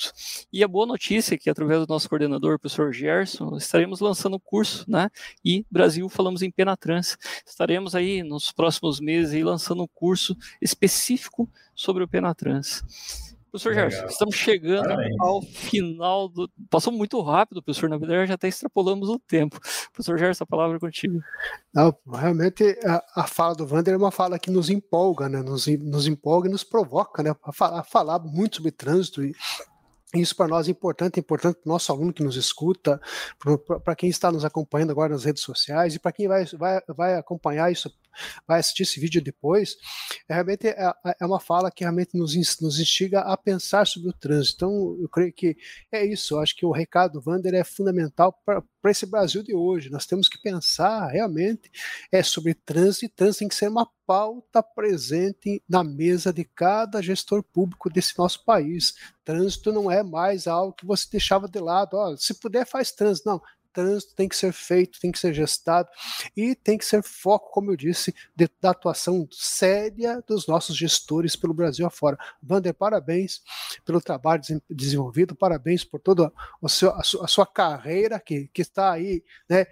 E 0.52 0.64
a 0.64 0.68
boa 0.68 0.86
notícia 0.86 1.36
é 1.36 1.38
que, 1.38 1.50
através 1.50 1.80
do 1.80 1.92
nosso 1.92 2.10
coordenador, 2.10 2.56
o 2.56 2.60
professor 2.60 2.92
Gerson, 2.92 3.56
estaremos 3.56 4.02
lançando 4.02 4.36
o 4.36 4.40
curso, 4.40 4.84
né? 4.88 5.10
E 5.46 5.66
Brasil 5.72 6.10
falamos 6.10 6.42
em 6.42 6.52
Penatrans. 6.52 7.18
Estaremos 7.46 7.96
aí 7.96 8.22
nos 8.22 8.52
próximos 8.52 9.00
meses 9.00 9.34
aí, 9.34 9.44
lançando 9.44 9.84
um 9.84 9.88
curso 9.88 10.36
específico 10.62 11.50
sobre 11.74 12.04
o 12.04 12.08
Penatrans. 12.08 13.37
Professor 13.52 13.74
Gerson, 13.74 14.06
estamos 14.08 14.36
chegando 14.36 14.84
Parabéns. 14.84 15.16
ao 15.20 15.42
final 15.42 16.28
do. 16.28 16.50
Passou 16.70 16.92
muito 16.92 17.20
rápido, 17.22 17.62
professor. 17.62 17.90
Na 17.90 17.98
verdade, 17.98 18.28
já 18.28 18.34
até 18.36 18.48
extrapolamos 18.48 19.10
o 19.10 19.18
tempo. 19.20 19.60
Professor 19.94 20.18
Gerson, 20.18 20.44
a 20.44 20.48
palavra 20.48 20.78
é 20.78 20.80
contigo. 20.80 21.22
Não, 21.74 21.96
realmente 22.12 22.78
a, 22.84 23.04
a, 23.22 23.28
fala 23.28 23.56
do 23.56 23.66
Wander 23.66 23.94
é 23.94 23.98
uma 23.98 24.12
fala 24.12 24.38
que 24.38 24.52
nos 24.52 24.70
empolga, 24.70 25.30
né? 25.30 25.42
Nos, 25.42 25.68
nos 25.68 26.08
empolga 26.08 26.48
e 26.48 26.52
nos 26.52 26.64
provoca, 26.64 27.24
né? 27.24 27.34
A 27.44 27.54
falar, 27.54 27.80
a 27.80 27.84
falar 27.84 28.20
muito 28.20 28.58
sobre 28.58 28.72
trânsito 28.72 29.24
e 29.24 29.34
isso 30.16 30.36
para 30.36 30.48
nós 30.48 30.68
é 30.68 30.72
importante, 30.72 31.18
é 31.18 31.20
importante 31.20 31.56
para 31.56 31.70
o 31.70 31.74
nosso 31.74 31.92
aluno 31.92 32.14
que 32.14 32.24
nos 32.24 32.38
escuta, 32.38 33.00
para 33.84 33.96
quem 33.96 34.10
está 34.10 34.32
nos 34.32 34.46
acompanhando 34.46 34.92
agora 34.92 35.14
nas 35.14 35.26
redes 35.26 35.44
sociais 35.44 35.96
e 35.96 36.00
para 36.00 36.14
quem 36.14 36.28
vai, 36.30 36.46
vai, 36.46 36.82
vai 36.88 37.16
acompanhar 37.16 37.70
isso, 37.70 37.94
vai 38.48 38.60
assistir 38.60 38.84
esse 38.84 39.02
vídeo 39.02 39.22
depois. 39.22 39.76
É, 40.30 40.34
realmente 40.34 40.68
é, 40.68 40.94
é 41.20 41.26
uma 41.26 41.42
fala 41.42 41.70
que 41.70 41.84
realmente 41.84 42.18
nos, 42.18 42.36
nos 42.62 42.80
instiga 42.80 43.20
a 43.20 43.36
pensar 43.36 43.86
sobre 43.86 44.10
o 44.10 44.14
trânsito. 44.14 44.56
Então, 44.56 44.98
eu 45.02 45.10
creio 45.10 45.34
que 45.34 45.58
é 45.92 46.06
isso. 46.06 46.40
Acho 46.40 46.56
que 46.56 46.66
o 46.66 46.72
recado 46.72 47.20
do 47.20 47.30
Wander 47.30 47.54
é 47.54 47.64
fundamental 47.66 48.32
para 48.46 48.64
esse 48.92 49.06
Brasil 49.06 49.44
de 49.44 49.54
hoje. 49.54 49.90
Nós 49.90 50.06
temos 50.06 50.28
que 50.28 50.42
pensar 50.42 51.08
realmente 51.08 51.72
é 52.12 52.22
sobre 52.24 52.54
trânsito 52.54 53.06
e 53.06 53.10
trânsito 53.10 53.40
tem 53.40 53.48
que 53.48 53.56
ser 53.56 53.70
uma 53.70 53.88
pauta 54.06 54.64
presente 54.64 55.62
na 55.68 55.84
mesa 55.84 56.32
de 56.32 56.46
cada 56.46 57.02
gestor 57.02 57.44
público 57.44 57.90
desse 57.90 58.18
nosso 58.18 58.44
país. 58.46 58.96
Trânsito 59.26 59.74
não 59.74 59.92
é 59.92 60.02
mais 60.02 60.48
algo 60.48 60.74
que 60.74 60.86
você 60.86 61.06
deixava 61.12 61.48
de 61.48 61.60
lado. 61.60 62.16
Se 62.18 62.34
puder, 62.34 62.66
faz 62.66 62.92
trânsito. 62.92 63.28
Não, 63.28 63.42
trânsito 63.78 64.16
tem 64.16 64.28
que 64.28 64.36
ser 64.36 64.52
feito, 64.52 65.00
tem 65.00 65.12
que 65.12 65.20
ser 65.20 65.32
gestado 65.36 65.88
e 66.36 66.56
tem 66.56 66.80
que 66.80 66.86
ser 66.86 67.04
foco, 67.04 67.52
como 67.52 67.72
eu 67.72 67.78
disse, 67.78 68.12
de, 68.36 68.50
da 68.60 68.72
atuação 68.72 69.28
séria 69.32 70.24
dos 70.28 70.48
nossos 70.48 70.76
gestores 70.76 71.36
pelo 71.36 71.54
Brasil 71.54 71.86
afora. 71.86 72.18
Vander, 72.42 72.74
parabéns 72.74 73.44
pelo 73.86 74.02
trabalho 74.02 74.42
desenvolvido, 74.68 75.36
parabéns 75.36 75.84
por 75.84 76.00
toda 76.00 76.34
a 76.64 76.68
sua, 76.68 77.00
a 77.00 77.28
sua 77.28 77.46
carreira 77.46 78.20
que, 78.20 78.50
que 78.52 78.64
está 78.64 78.92
aí, 78.92 79.24
né, 79.48 79.68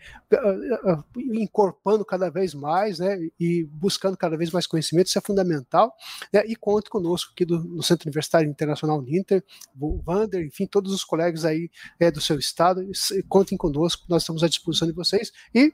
incorporando 1.16 2.06
cada 2.06 2.30
vez 2.30 2.53
mais, 2.53 2.99
né, 2.99 3.18
e 3.39 3.64
buscando 3.64 4.16
cada 4.16 4.38
vez 4.38 4.51
mais 4.51 4.68
conhecimento, 4.68 5.08
isso 5.08 5.18
é 5.18 5.22
fundamental, 5.22 5.95
né, 6.32 6.43
e 6.45 6.56
conte 6.56 6.91
conosco 6.91 7.32
aqui 7.34 7.43
do, 7.43 7.82
Centro 7.82 8.08
Universitário 8.08 8.49
Internacional 8.49 9.01
Ninter, 9.01 9.43
Vander, 9.76 10.45
enfim, 10.45 10.68
todos 10.68 10.93
os 10.93 11.03
colegas 11.03 11.43
aí 11.43 11.72
é, 11.99 12.12
do 12.12 12.22
seu 12.22 12.38
estado, 12.38 12.86
contem 13.28 13.58
conosco, 13.58 13.95
nós 14.08 14.24
estamos 14.24 14.43
à 14.43 14.48
disposição 14.48 14.88
de 14.88 14.93
vocês 14.93 15.32
e 15.54 15.74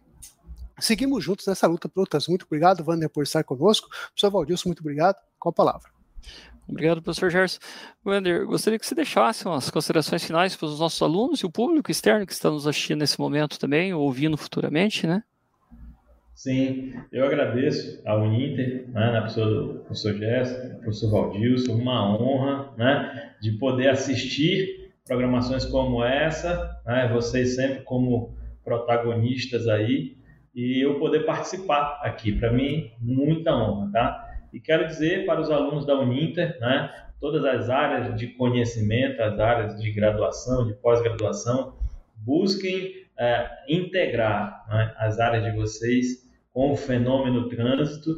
seguimos 0.80 1.24
juntos 1.24 1.45
nessa 1.47 1.67
luta 1.67 1.88
por 1.88 2.01
outras. 2.01 2.28
Muito 2.28 2.45
obrigado, 2.45 2.84
Wander, 2.86 3.09
por 3.09 3.24
estar 3.24 3.43
conosco. 3.43 3.89
Professor 3.89 4.32
Valdilson, 4.32 4.69
muito 4.69 4.82
obrigado. 4.82 5.17
Com 5.39 5.49
a 5.49 5.53
palavra. 5.53 5.89
Obrigado, 6.67 7.01
professor 7.01 7.30
Gerson. 7.30 7.59
Wander, 8.05 8.45
gostaria 8.45 8.80
que 8.80 8.86
você 8.86 8.95
deixasse 8.95 9.45
umas 9.45 9.69
considerações 9.69 10.24
finais 10.24 10.55
para 10.55 10.67
os 10.67 10.80
nossos 10.80 11.01
alunos 11.01 11.39
e 11.41 11.45
o 11.45 11.51
público 11.51 11.91
externo 11.91 12.26
que 12.26 12.32
está 12.32 12.49
nos 12.49 12.65
assistindo 12.65 12.99
nesse 12.99 13.19
momento 13.19 13.59
também, 13.59 13.93
ou 13.93 14.03
ouvindo 14.03 14.38
futuramente, 14.38 15.05
né? 15.05 15.24
Sim, 16.34 16.93
eu 17.11 17.26
agradeço 17.26 18.01
ao 18.05 18.24
Uninter, 18.24 18.89
né, 18.89 19.11
na 19.11 19.22
pessoa 19.24 19.47
do 19.47 19.80
professor 19.82 20.17
Gerson, 20.17 20.80
professor 20.80 21.11
Valdilson, 21.11 21.74
uma 21.74 22.17
honra 22.17 22.74
né, 22.78 23.36
de 23.41 23.51
poder 23.59 23.89
assistir 23.89 24.90
programações 25.06 25.66
como 25.66 26.04
essa, 26.04 26.80
né, 26.86 27.10
vocês 27.12 27.56
sempre 27.56 27.82
como 27.84 28.36
protagonistas 28.64 29.68
aí, 29.68 30.18
e 30.54 30.84
eu 30.84 30.99
poder 30.99 31.26
participar 31.26 31.99
aqui. 32.04 32.32
Para 32.32 32.52
mim, 32.52 32.91
muita 32.99 33.56
honra, 33.56 33.91
tá? 33.91 34.28
E 34.54 34.60
quero 34.60 34.86
dizer 34.86 35.26
para 35.26 35.39
os 35.39 35.49
alunos 35.49 35.86
da 35.86 35.97
Uninter, 35.97 36.60
né, 36.60 36.89
todas 37.20 37.45
as 37.45 37.70
áreas 37.70 38.20
de 38.20 38.28
conhecimento, 38.28 39.22
as 39.22 39.39
áreas 39.39 39.82
de 39.82 39.91
graduação, 39.91 40.68
de 40.68 40.74
pós-graduação, 40.74 41.76
busquem 42.18 43.06
é, 43.18 43.49
integrar 43.70 44.66
né, 44.68 44.93
as 44.97 45.20
áreas 45.20 45.43
de 45.43 45.52
vocês 45.52 46.30
com 46.52 46.72
o 46.72 46.76
fenômeno 46.76 47.47
trânsito, 47.47 48.12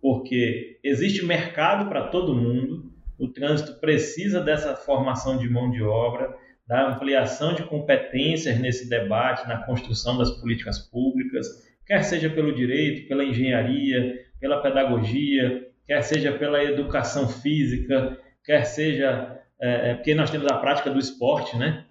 porque 0.00 0.78
existe 0.82 1.24
mercado 1.24 1.88
para 1.88 2.08
todo 2.08 2.34
mundo, 2.34 2.85
o 3.18 3.28
trânsito 3.28 3.78
precisa 3.80 4.40
dessa 4.40 4.74
formação 4.74 5.38
de 5.38 5.48
mão 5.48 5.70
de 5.70 5.82
obra, 5.82 6.34
da 6.66 6.88
ampliação 6.88 7.54
de 7.54 7.62
competências 7.62 8.58
nesse 8.58 8.88
debate, 8.88 9.48
na 9.48 9.64
construção 9.64 10.18
das 10.18 10.30
políticas 10.40 10.78
públicas, 10.78 11.46
quer 11.86 12.02
seja 12.02 12.28
pelo 12.28 12.54
direito, 12.54 13.08
pela 13.08 13.24
engenharia, 13.24 14.24
pela 14.40 14.60
pedagogia, 14.60 15.68
quer 15.86 16.02
seja 16.02 16.32
pela 16.32 16.62
educação 16.62 17.28
física, 17.28 18.18
quer 18.44 18.64
seja 18.64 19.40
é, 19.60 19.90
é 19.90 19.94
porque 19.94 20.14
nós 20.14 20.30
temos 20.30 20.46
a 20.50 20.58
prática 20.58 20.90
do 20.90 20.98
esporte, 20.98 21.56
né? 21.56 21.84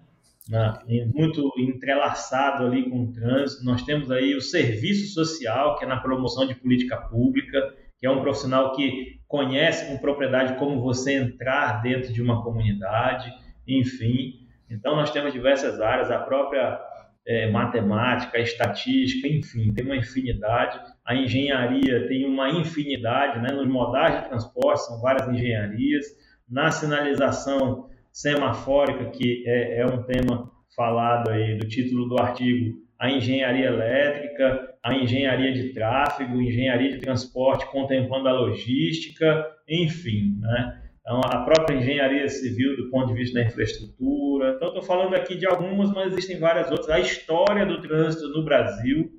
muito 1.12 1.52
entrelaçado 1.58 2.64
ali 2.64 2.88
com 2.88 3.02
o 3.02 3.12
trânsito. 3.12 3.64
Nós 3.64 3.82
temos 3.82 4.10
aí 4.10 4.34
o 4.36 4.40
serviço 4.40 5.12
social, 5.12 5.76
que 5.76 5.84
é 5.84 5.88
na 5.88 5.96
promoção 5.96 6.46
de 6.46 6.54
política 6.54 6.96
pública, 6.96 7.74
que 7.98 8.06
é 8.06 8.10
um 8.10 8.20
profissional 8.20 8.72
que 8.72 9.20
conhece 9.26 9.86
com 9.86 9.98
propriedade 9.98 10.58
como 10.58 10.80
você 10.80 11.14
entrar 11.14 11.82
dentro 11.82 12.12
de 12.12 12.22
uma 12.22 12.42
comunidade, 12.42 13.32
enfim. 13.66 14.46
Então, 14.70 14.96
nós 14.96 15.10
temos 15.10 15.32
diversas 15.32 15.80
áreas, 15.80 16.10
a 16.10 16.18
própria 16.18 16.80
é, 17.26 17.50
matemática, 17.50 18.38
estatística, 18.38 19.26
enfim, 19.26 19.72
tem 19.74 19.84
uma 19.84 19.96
infinidade. 19.96 20.80
A 21.04 21.14
engenharia 21.14 22.06
tem 22.06 22.24
uma 22.24 22.50
infinidade, 22.50 23.40
né? 23.40 23.50
nos 23.50 23.66
modais 23.66 24.22
de 24.22 24.28
transporte 24.28 24.86
são 24.86 25.00
várias 25.00 25.28
engenharias. 25.28 26.06
Na 26.48 26.70
sinalização 26.70 27.90
semafórica, 28.12 29.10
que 29.10 29.42
é, 29.46 29.80
é 29.80 29.86
um 29.86 30.04
tema 30.04 30.50
falado 30.76 31.30
aí 31.30 31.58
do 31.58 31.66
título 31.66 32.08
do 32.08 32.20
artigo, 32.20 32.78
a 32.98 33.10
engenharia 33.10 33.66
elétrica, 33.66 34.75
a 34.86 34.94
engenharia 34.94 35.52
de 35.52 35.72
tráfego, 35.72 36.40
engenharia 36.40 36.92
de 36.92 36.98
transporte 36.98 37.66
contemplando 37.66 38.28
a 38.28 38.32
logística, 38.32 39.44
enfim, 39.68 40.38
né? 40.40 40.80
Então, 41.00 41.20
a 41.24 41.44
própria 41.44 41.76
engenharia 41.76 42.28
civil 42.28 42.76
do 42.76 42.88
ponto 42.88 43.08
de 43.08 43.14
vista 43.14 43.40
da 43.40 43.46
infraestrutura. 43.46 44.54
Então, 44.54 44.68
estou 44.68 44.82
falando 44.82 45.14
aqui 45.14 45.34
de 45.34 45.44
algumas, 45.44 45.92
mas 45.92 46.12
existem 46.12 46.38
várias 46.38 46.70
outras. 46.70 46.88
A 46.88 47.00
história 47.00 47.66
do 47.66 47.80
trânsito 47.80 48.28
no 48.28 48.44
Brasil, 48.44 49.10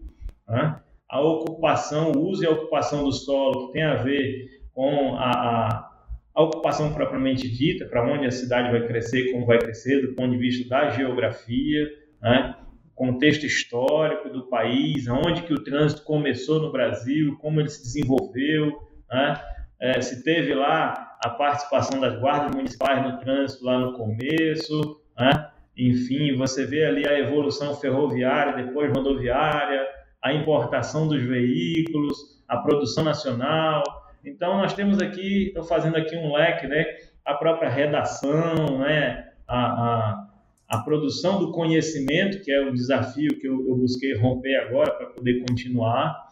né? 0.48 0.80
a 1.10 1.20
ocupação, 1.20 2.14
o 2.14 2.30
uso 2.30 2.44
e 2.44 2.48
a 2.48 2.52
ocupação 2.52 3.04
do 3.04 3.12
solo, 3.12 3.68
que 3.68 3.74
tem 3.74 3.84
a 3.84 3.96
ver 3.96 4.62
com 4.74 5.16
a, 5.16 5.32
a, 5.32 5.92
a 6.34 6.44
ocupação 6.44 6.94
propriamente 6.94 7.50
dita, 7.50 7.86
para 7.86 8.10
onde 8.10 8.26
a 8.26 8.32
cidade 8.32 8.72
vai 8.72 8.88
crescer, 8.88 9.34
como 9.34 9.46
vai 9.46 9.60
crescer, 9.60 10.02
do 10.02 10.16
ponto 10.16 10.32
de 10.32 10.38
vista 10.38 10.68
da 10.70 10.92
geografia, 10.92 11.90
né? 12.22 12.56
Contexto 12.98 13.46
histórico 13.46 14.28
do 14.28 14.48
país, 14.48 15.08
aonde 15.08 15.44
que 15.44 15.54
o 15.54 15.64
trânsito 15.64 16.04
começou 16.04 16.60
no 16.60 16.72
Brasil, 16.72 17.38
como 17.38 17.60
ele 17.60 17.70
se 17.70 17.84
desenvolveu, 17.84 18.76
né? 19.10 19.40
é, 19.80 20.02
se 20.02 20.24
teve 20.24 20.56
lá 20.56 21.16
a 21.24 21.30
participação 21.30 22.02
das 22.02 22.20
guardas 22.20 22.56
municipais 22.56 23.04
no 23.04 23.20
trânsito 23.20 23.64
lá 23.64 23.78
no 23.78 23.94
começo, 23.94 25.00
né? 25.18 25.48
enfim, 25.78 26.36
você 26.36 26.66
vê 26.66 26.86
ali 26.86 27.08
a 27.08 27.20
evolução 27.20 27.76
ferroviária, 27.76 28.66
depois 28.66 28.92
rodoviária, 28.92 29.88
a 30.20 30.34
importação 30.34 31.08
dos 31.08 31.22
veículos, 31.22 32.18
a 32.48 32.58
produção 32.58 33.04
nacional. 33.04 33.84
Então, 34.26 34.58
nós 34.58 34.74
temos 34.74 35.00
aqui, 35.00 35.50
estou 35.50 35.64
fazendo 35.64 35.98
aqui 35.98 36.16
um 36.16 36.34
leque, 36.34 36.66
né? 36.66 36.84
a 37.24 37.36
própria 37.36 37.70
redação, 37.70 38.80
né? 38.80 39.30
a, 39.48 39.66
a, 39.66 40.27
a 40.68 40.80
produção 40.80 41.40
do 41.40 41.52
conhecimento, 41.52 42.42
que 42.42 42.52
é 42.52 42.62
o 42.62 42.74
desafio 42.74 43.40
que 43.40 43.48
eu, 43.48 43.68
eu 43.68 43.76
busquei 43.76 44.14
romper 44.16 44.56
agora 44.56 44.92
para 44.92 45.08
poder 45.08 45.46
continuar, 45.48 46.28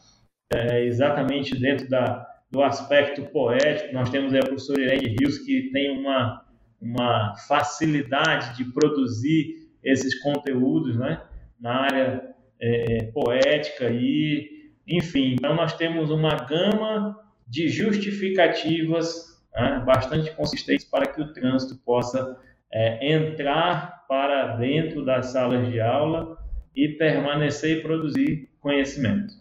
é, 0.52 0.86
exatamente 0.86 1.58
dentro 1.58 1.90
da, 1.90 2.28
do 2.52 2.62
aspecto 2.62 3.24
poético, 3.24 3.94
nós 3.94 4.10
temos 4.10 4.34
a 4.34 4.40
professora 4.40 4.82
Irene 4.82 5.16
Rios, 5.20 5.40
que 5.40 5.70
tem 5.72 5.98
uma, 5.98 6.46
uma 6.82 7.36
facilidade 7.48 8.58
de 8.58 8.66
produzir 8.72 9.66
esses 9.84 10.22
conteúdos 10.22 10.98
né, 10.98 11.22
na 11.60 11.82
área 11.82 12.36
é, 12.60 13.04
poética 13.14 13.90
e, 13.90 14.72
enfim, 14.88 15.34
então 15.34 15.56
nós 15.56 15.76
temos 15.76 16.10
uma 16.10 16.36
gama 16.36 17.18
de 17.48 17.70
justificativas 17.70 19.42
né, 19.54 19.84
bastante 19.86 20.32
consistentes 20.36 20.86
para 20.86 21.08
que 21.08 21.22
o 21.22 21.32
trânsito 21.32 21.80
possa 21.84 22.38
é, 22.76 23.14
entrar 23.14 24.06
para 24.06 24.58
dentro 24.58 25.06
das 25.06 25.28
salas 25.28 25.72
de 25.72 25.80
aula 25.80 26.38
e 26.76 26.90
permanecer 26.90 27.78
e 27.78 27.82
produzir 27.82 28.50
conhecimento. 28.60 29.34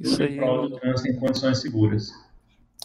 Isso 0.00 0.22
aí. 0.22 0.34
Prol 0.36 0.70
do 0.70 0.80
trânsito 0.80 1.10
em 1.10 1.20
condições 1.20 1.60
seguras. 1.60 2.10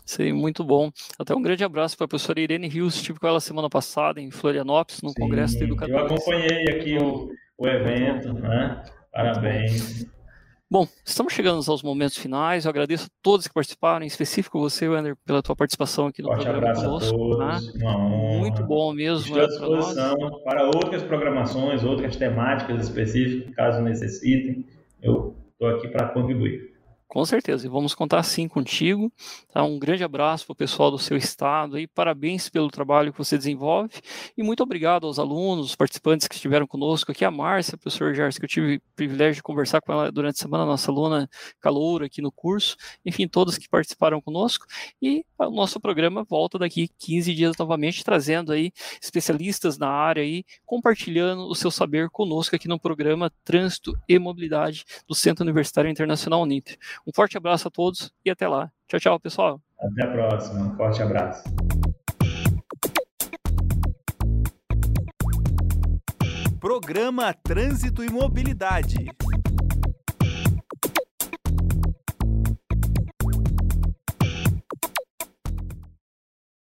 Sim, 0.05 0.33
muito 0.33 0.65
bom. 0.65 0.91
Até 1.17 1.33
um 1.33 1.41
grande 1.41 1.63
abraço 1.63 1.95
para 1.95 2.05
a 2.05 2.07
professora 2.09 2.41
Irene 2.41 2.67
Rios, 2.67 2.95
estive 2.95 3.17
com 3.17 3.25
ela 3.25 3.39
semana 3.39 3.69
passada 3.69 4.19
em 4.19 4.29
Florianópolis, 4.29 5.01
no 5.01 5.09
Sim, 5.09 5.15
Congresso 5.21 5.57
de 5.57 5.63
Educadores. 5.63 5.97
Eu 5.97 6.05
acompanhei 6.05 6.69
aqui 6.69 6.97
o, 6.97 7.31
o 7.57 7.67
evento, 7.67 8.33
né? 8.33 8.83
Parabéns. 9.13 10.05
Bom, 10.75 10.85
estamos 11.05 11.31
chegando 11.31 11.63
aos 11.71 11.81
momentos 11.81 12.17
finais. 12.17 12.65
Eu 12.65 12.69
agradeço 12.69 13.05
a 13.05 13.09
todos 13.23 13.47
que 13.47 13.53
participaram, 13.53 14.03
em 14.03 14.07
específico 14.07 14.59
você, 14.59 14.89
Wander, 14.89 15.15
pela 15.25 15.41
tua 15.41 15.55
participação 15.55 16.07
aqui 16.07 16.21
no 16.21 16.27
Forte 16.27 16.43
programa 16.43 16.73
conosco. 16.75 17.17
Todos, 17.17 17.73
né? 17.75 17.87
Muito 18.39 18.61
bom 18.61 18.91
mesmo. 18.91 19.39
Estou 19.39 19.73
à 19.73 19.77
disposição 19.77 20.41
para 20.43 20.65
outras 20.65 21.01
programações, 21.01 21.81
outras 21.81 22.17
temáticas 22.17 22.83
específicas, 22.83 23.55
caso 23.55 23.81
necessitem. 23.81 24.65
Eu 25.01 25.33
estou 25.53 25.69
aqui 25.69 25.87
para 25.87 26.09
contribuir. 26.09 26.74
Com 27.07 27.23
certeza, 27.23 27.65
e 27.65 27.69
vamos 27.69 27.93
contar 27.93 28.23
sim 28.23 28.47
contigo. 28.47 29.11
Tá? 29.53 29.63
Um 29.63 29.77
grande 29.77 30.03
abraço 30.03 30.45
para 30.45 30.53
o 30.53 30.55
pessoal 30.55 30.89
do 30.89 30.97
seu 30.97 31.15
estado 31.15 31.79
e 31.79 31.87
parabéns 31.87 32.49
pelo 32.49 32.69
trabalho 32.69 33.11
que 33.11 33.17
você 33.17 33.37
desenvolve. 33.37 33.91
E 34.35 34.43
muito 34.43 34.63
obrigado 34.63 35.05
aos 35.05 35.19
alunos, 35.19 35.67
os 35.67 35.75
participantes 35.75 36.27
que 36.27 36.35
estiveram 36.35 36.65
conosco 36.65 37.11
aqui, 37.11 37.23
a 37.23 37.29
Márcia, 37.29 37.77
professor 37.77 38.13
Gerson, 38.13 38.39
que 38.39 38.45
eu 38.45 38.49
tive 38.49 38.75
o 38.77 38.81
privilégio 38.95 39.35
de 39.35 39.43
conversar 39.43 39.81
com 39.81 39.93
ela 39.93 40.11
durante 40.11 40.37
a 40.37 40.41
semana, 40.41 40.65
nossa 40.65 40.91
aluna 40.91 41.29
caloura 41.61 42.07
aqui 42.07 42.21
no 42.21 42.31
curso. 42.31 42.75
Enfim, 43.05 43.27
todos 43.27 43.57
que 43.57 43.69
participaram 43.69 44.19
conosco. 44.19 44.65
E 45.01 45.23
o 45.37 45.51
nosso 45.51 45.79
programa 45.79 46.23
volta 46.23 46.57
daqui 46.57 46.89
15 46.97 47.33
dias 47.35 47.55
novamente, 47.57 48.03
trazendo 48.03 48.51
aí 48.51 48.71
especialistas 49.01 49.77
na 49.77 49.89
área 49.89 50.23
aí, 50.23 50.43
compartilhando 50.65 51.43
o 51.47 51.55
seu 51.55 51.69
saber 51.69 52.09
conosco 52.09 52.55
aqui 52.55 52.67
no 52.67 52.79
programa 52.79 53.31
Trânsito 53.43 53.93
e 54.09 54.17
Mobilidade 54.17 54.83
do 55.07 55.13
Centro 55.13 55.43
Universitário 55.43 55.89
Internacional 55.89 56.41
Uninter. 56.41 56.77
Um 57.05 57.11
forte 57.13 57.37
abraço 57.37 57.67
a 57.67 57.71
todos 57.71 58.11
e 58.23 58.29
até 58.29 58.47
lá. 58.47 58.71
Tchau, 58.87 58.99
tchau, 58.99 59.19
pessoal. 59.19 59.61
Até 59.79 60.03
a 60.03 60.11
próxima. 60.11 60.61
Um 60.61 60.75
forte 60.75 61.01
abraço. 61.01 61.43
Programa 66.59 67.31
Trânsito 67.31 68.03
e 68.03 68.09
Mobilidade. 68.09 68.95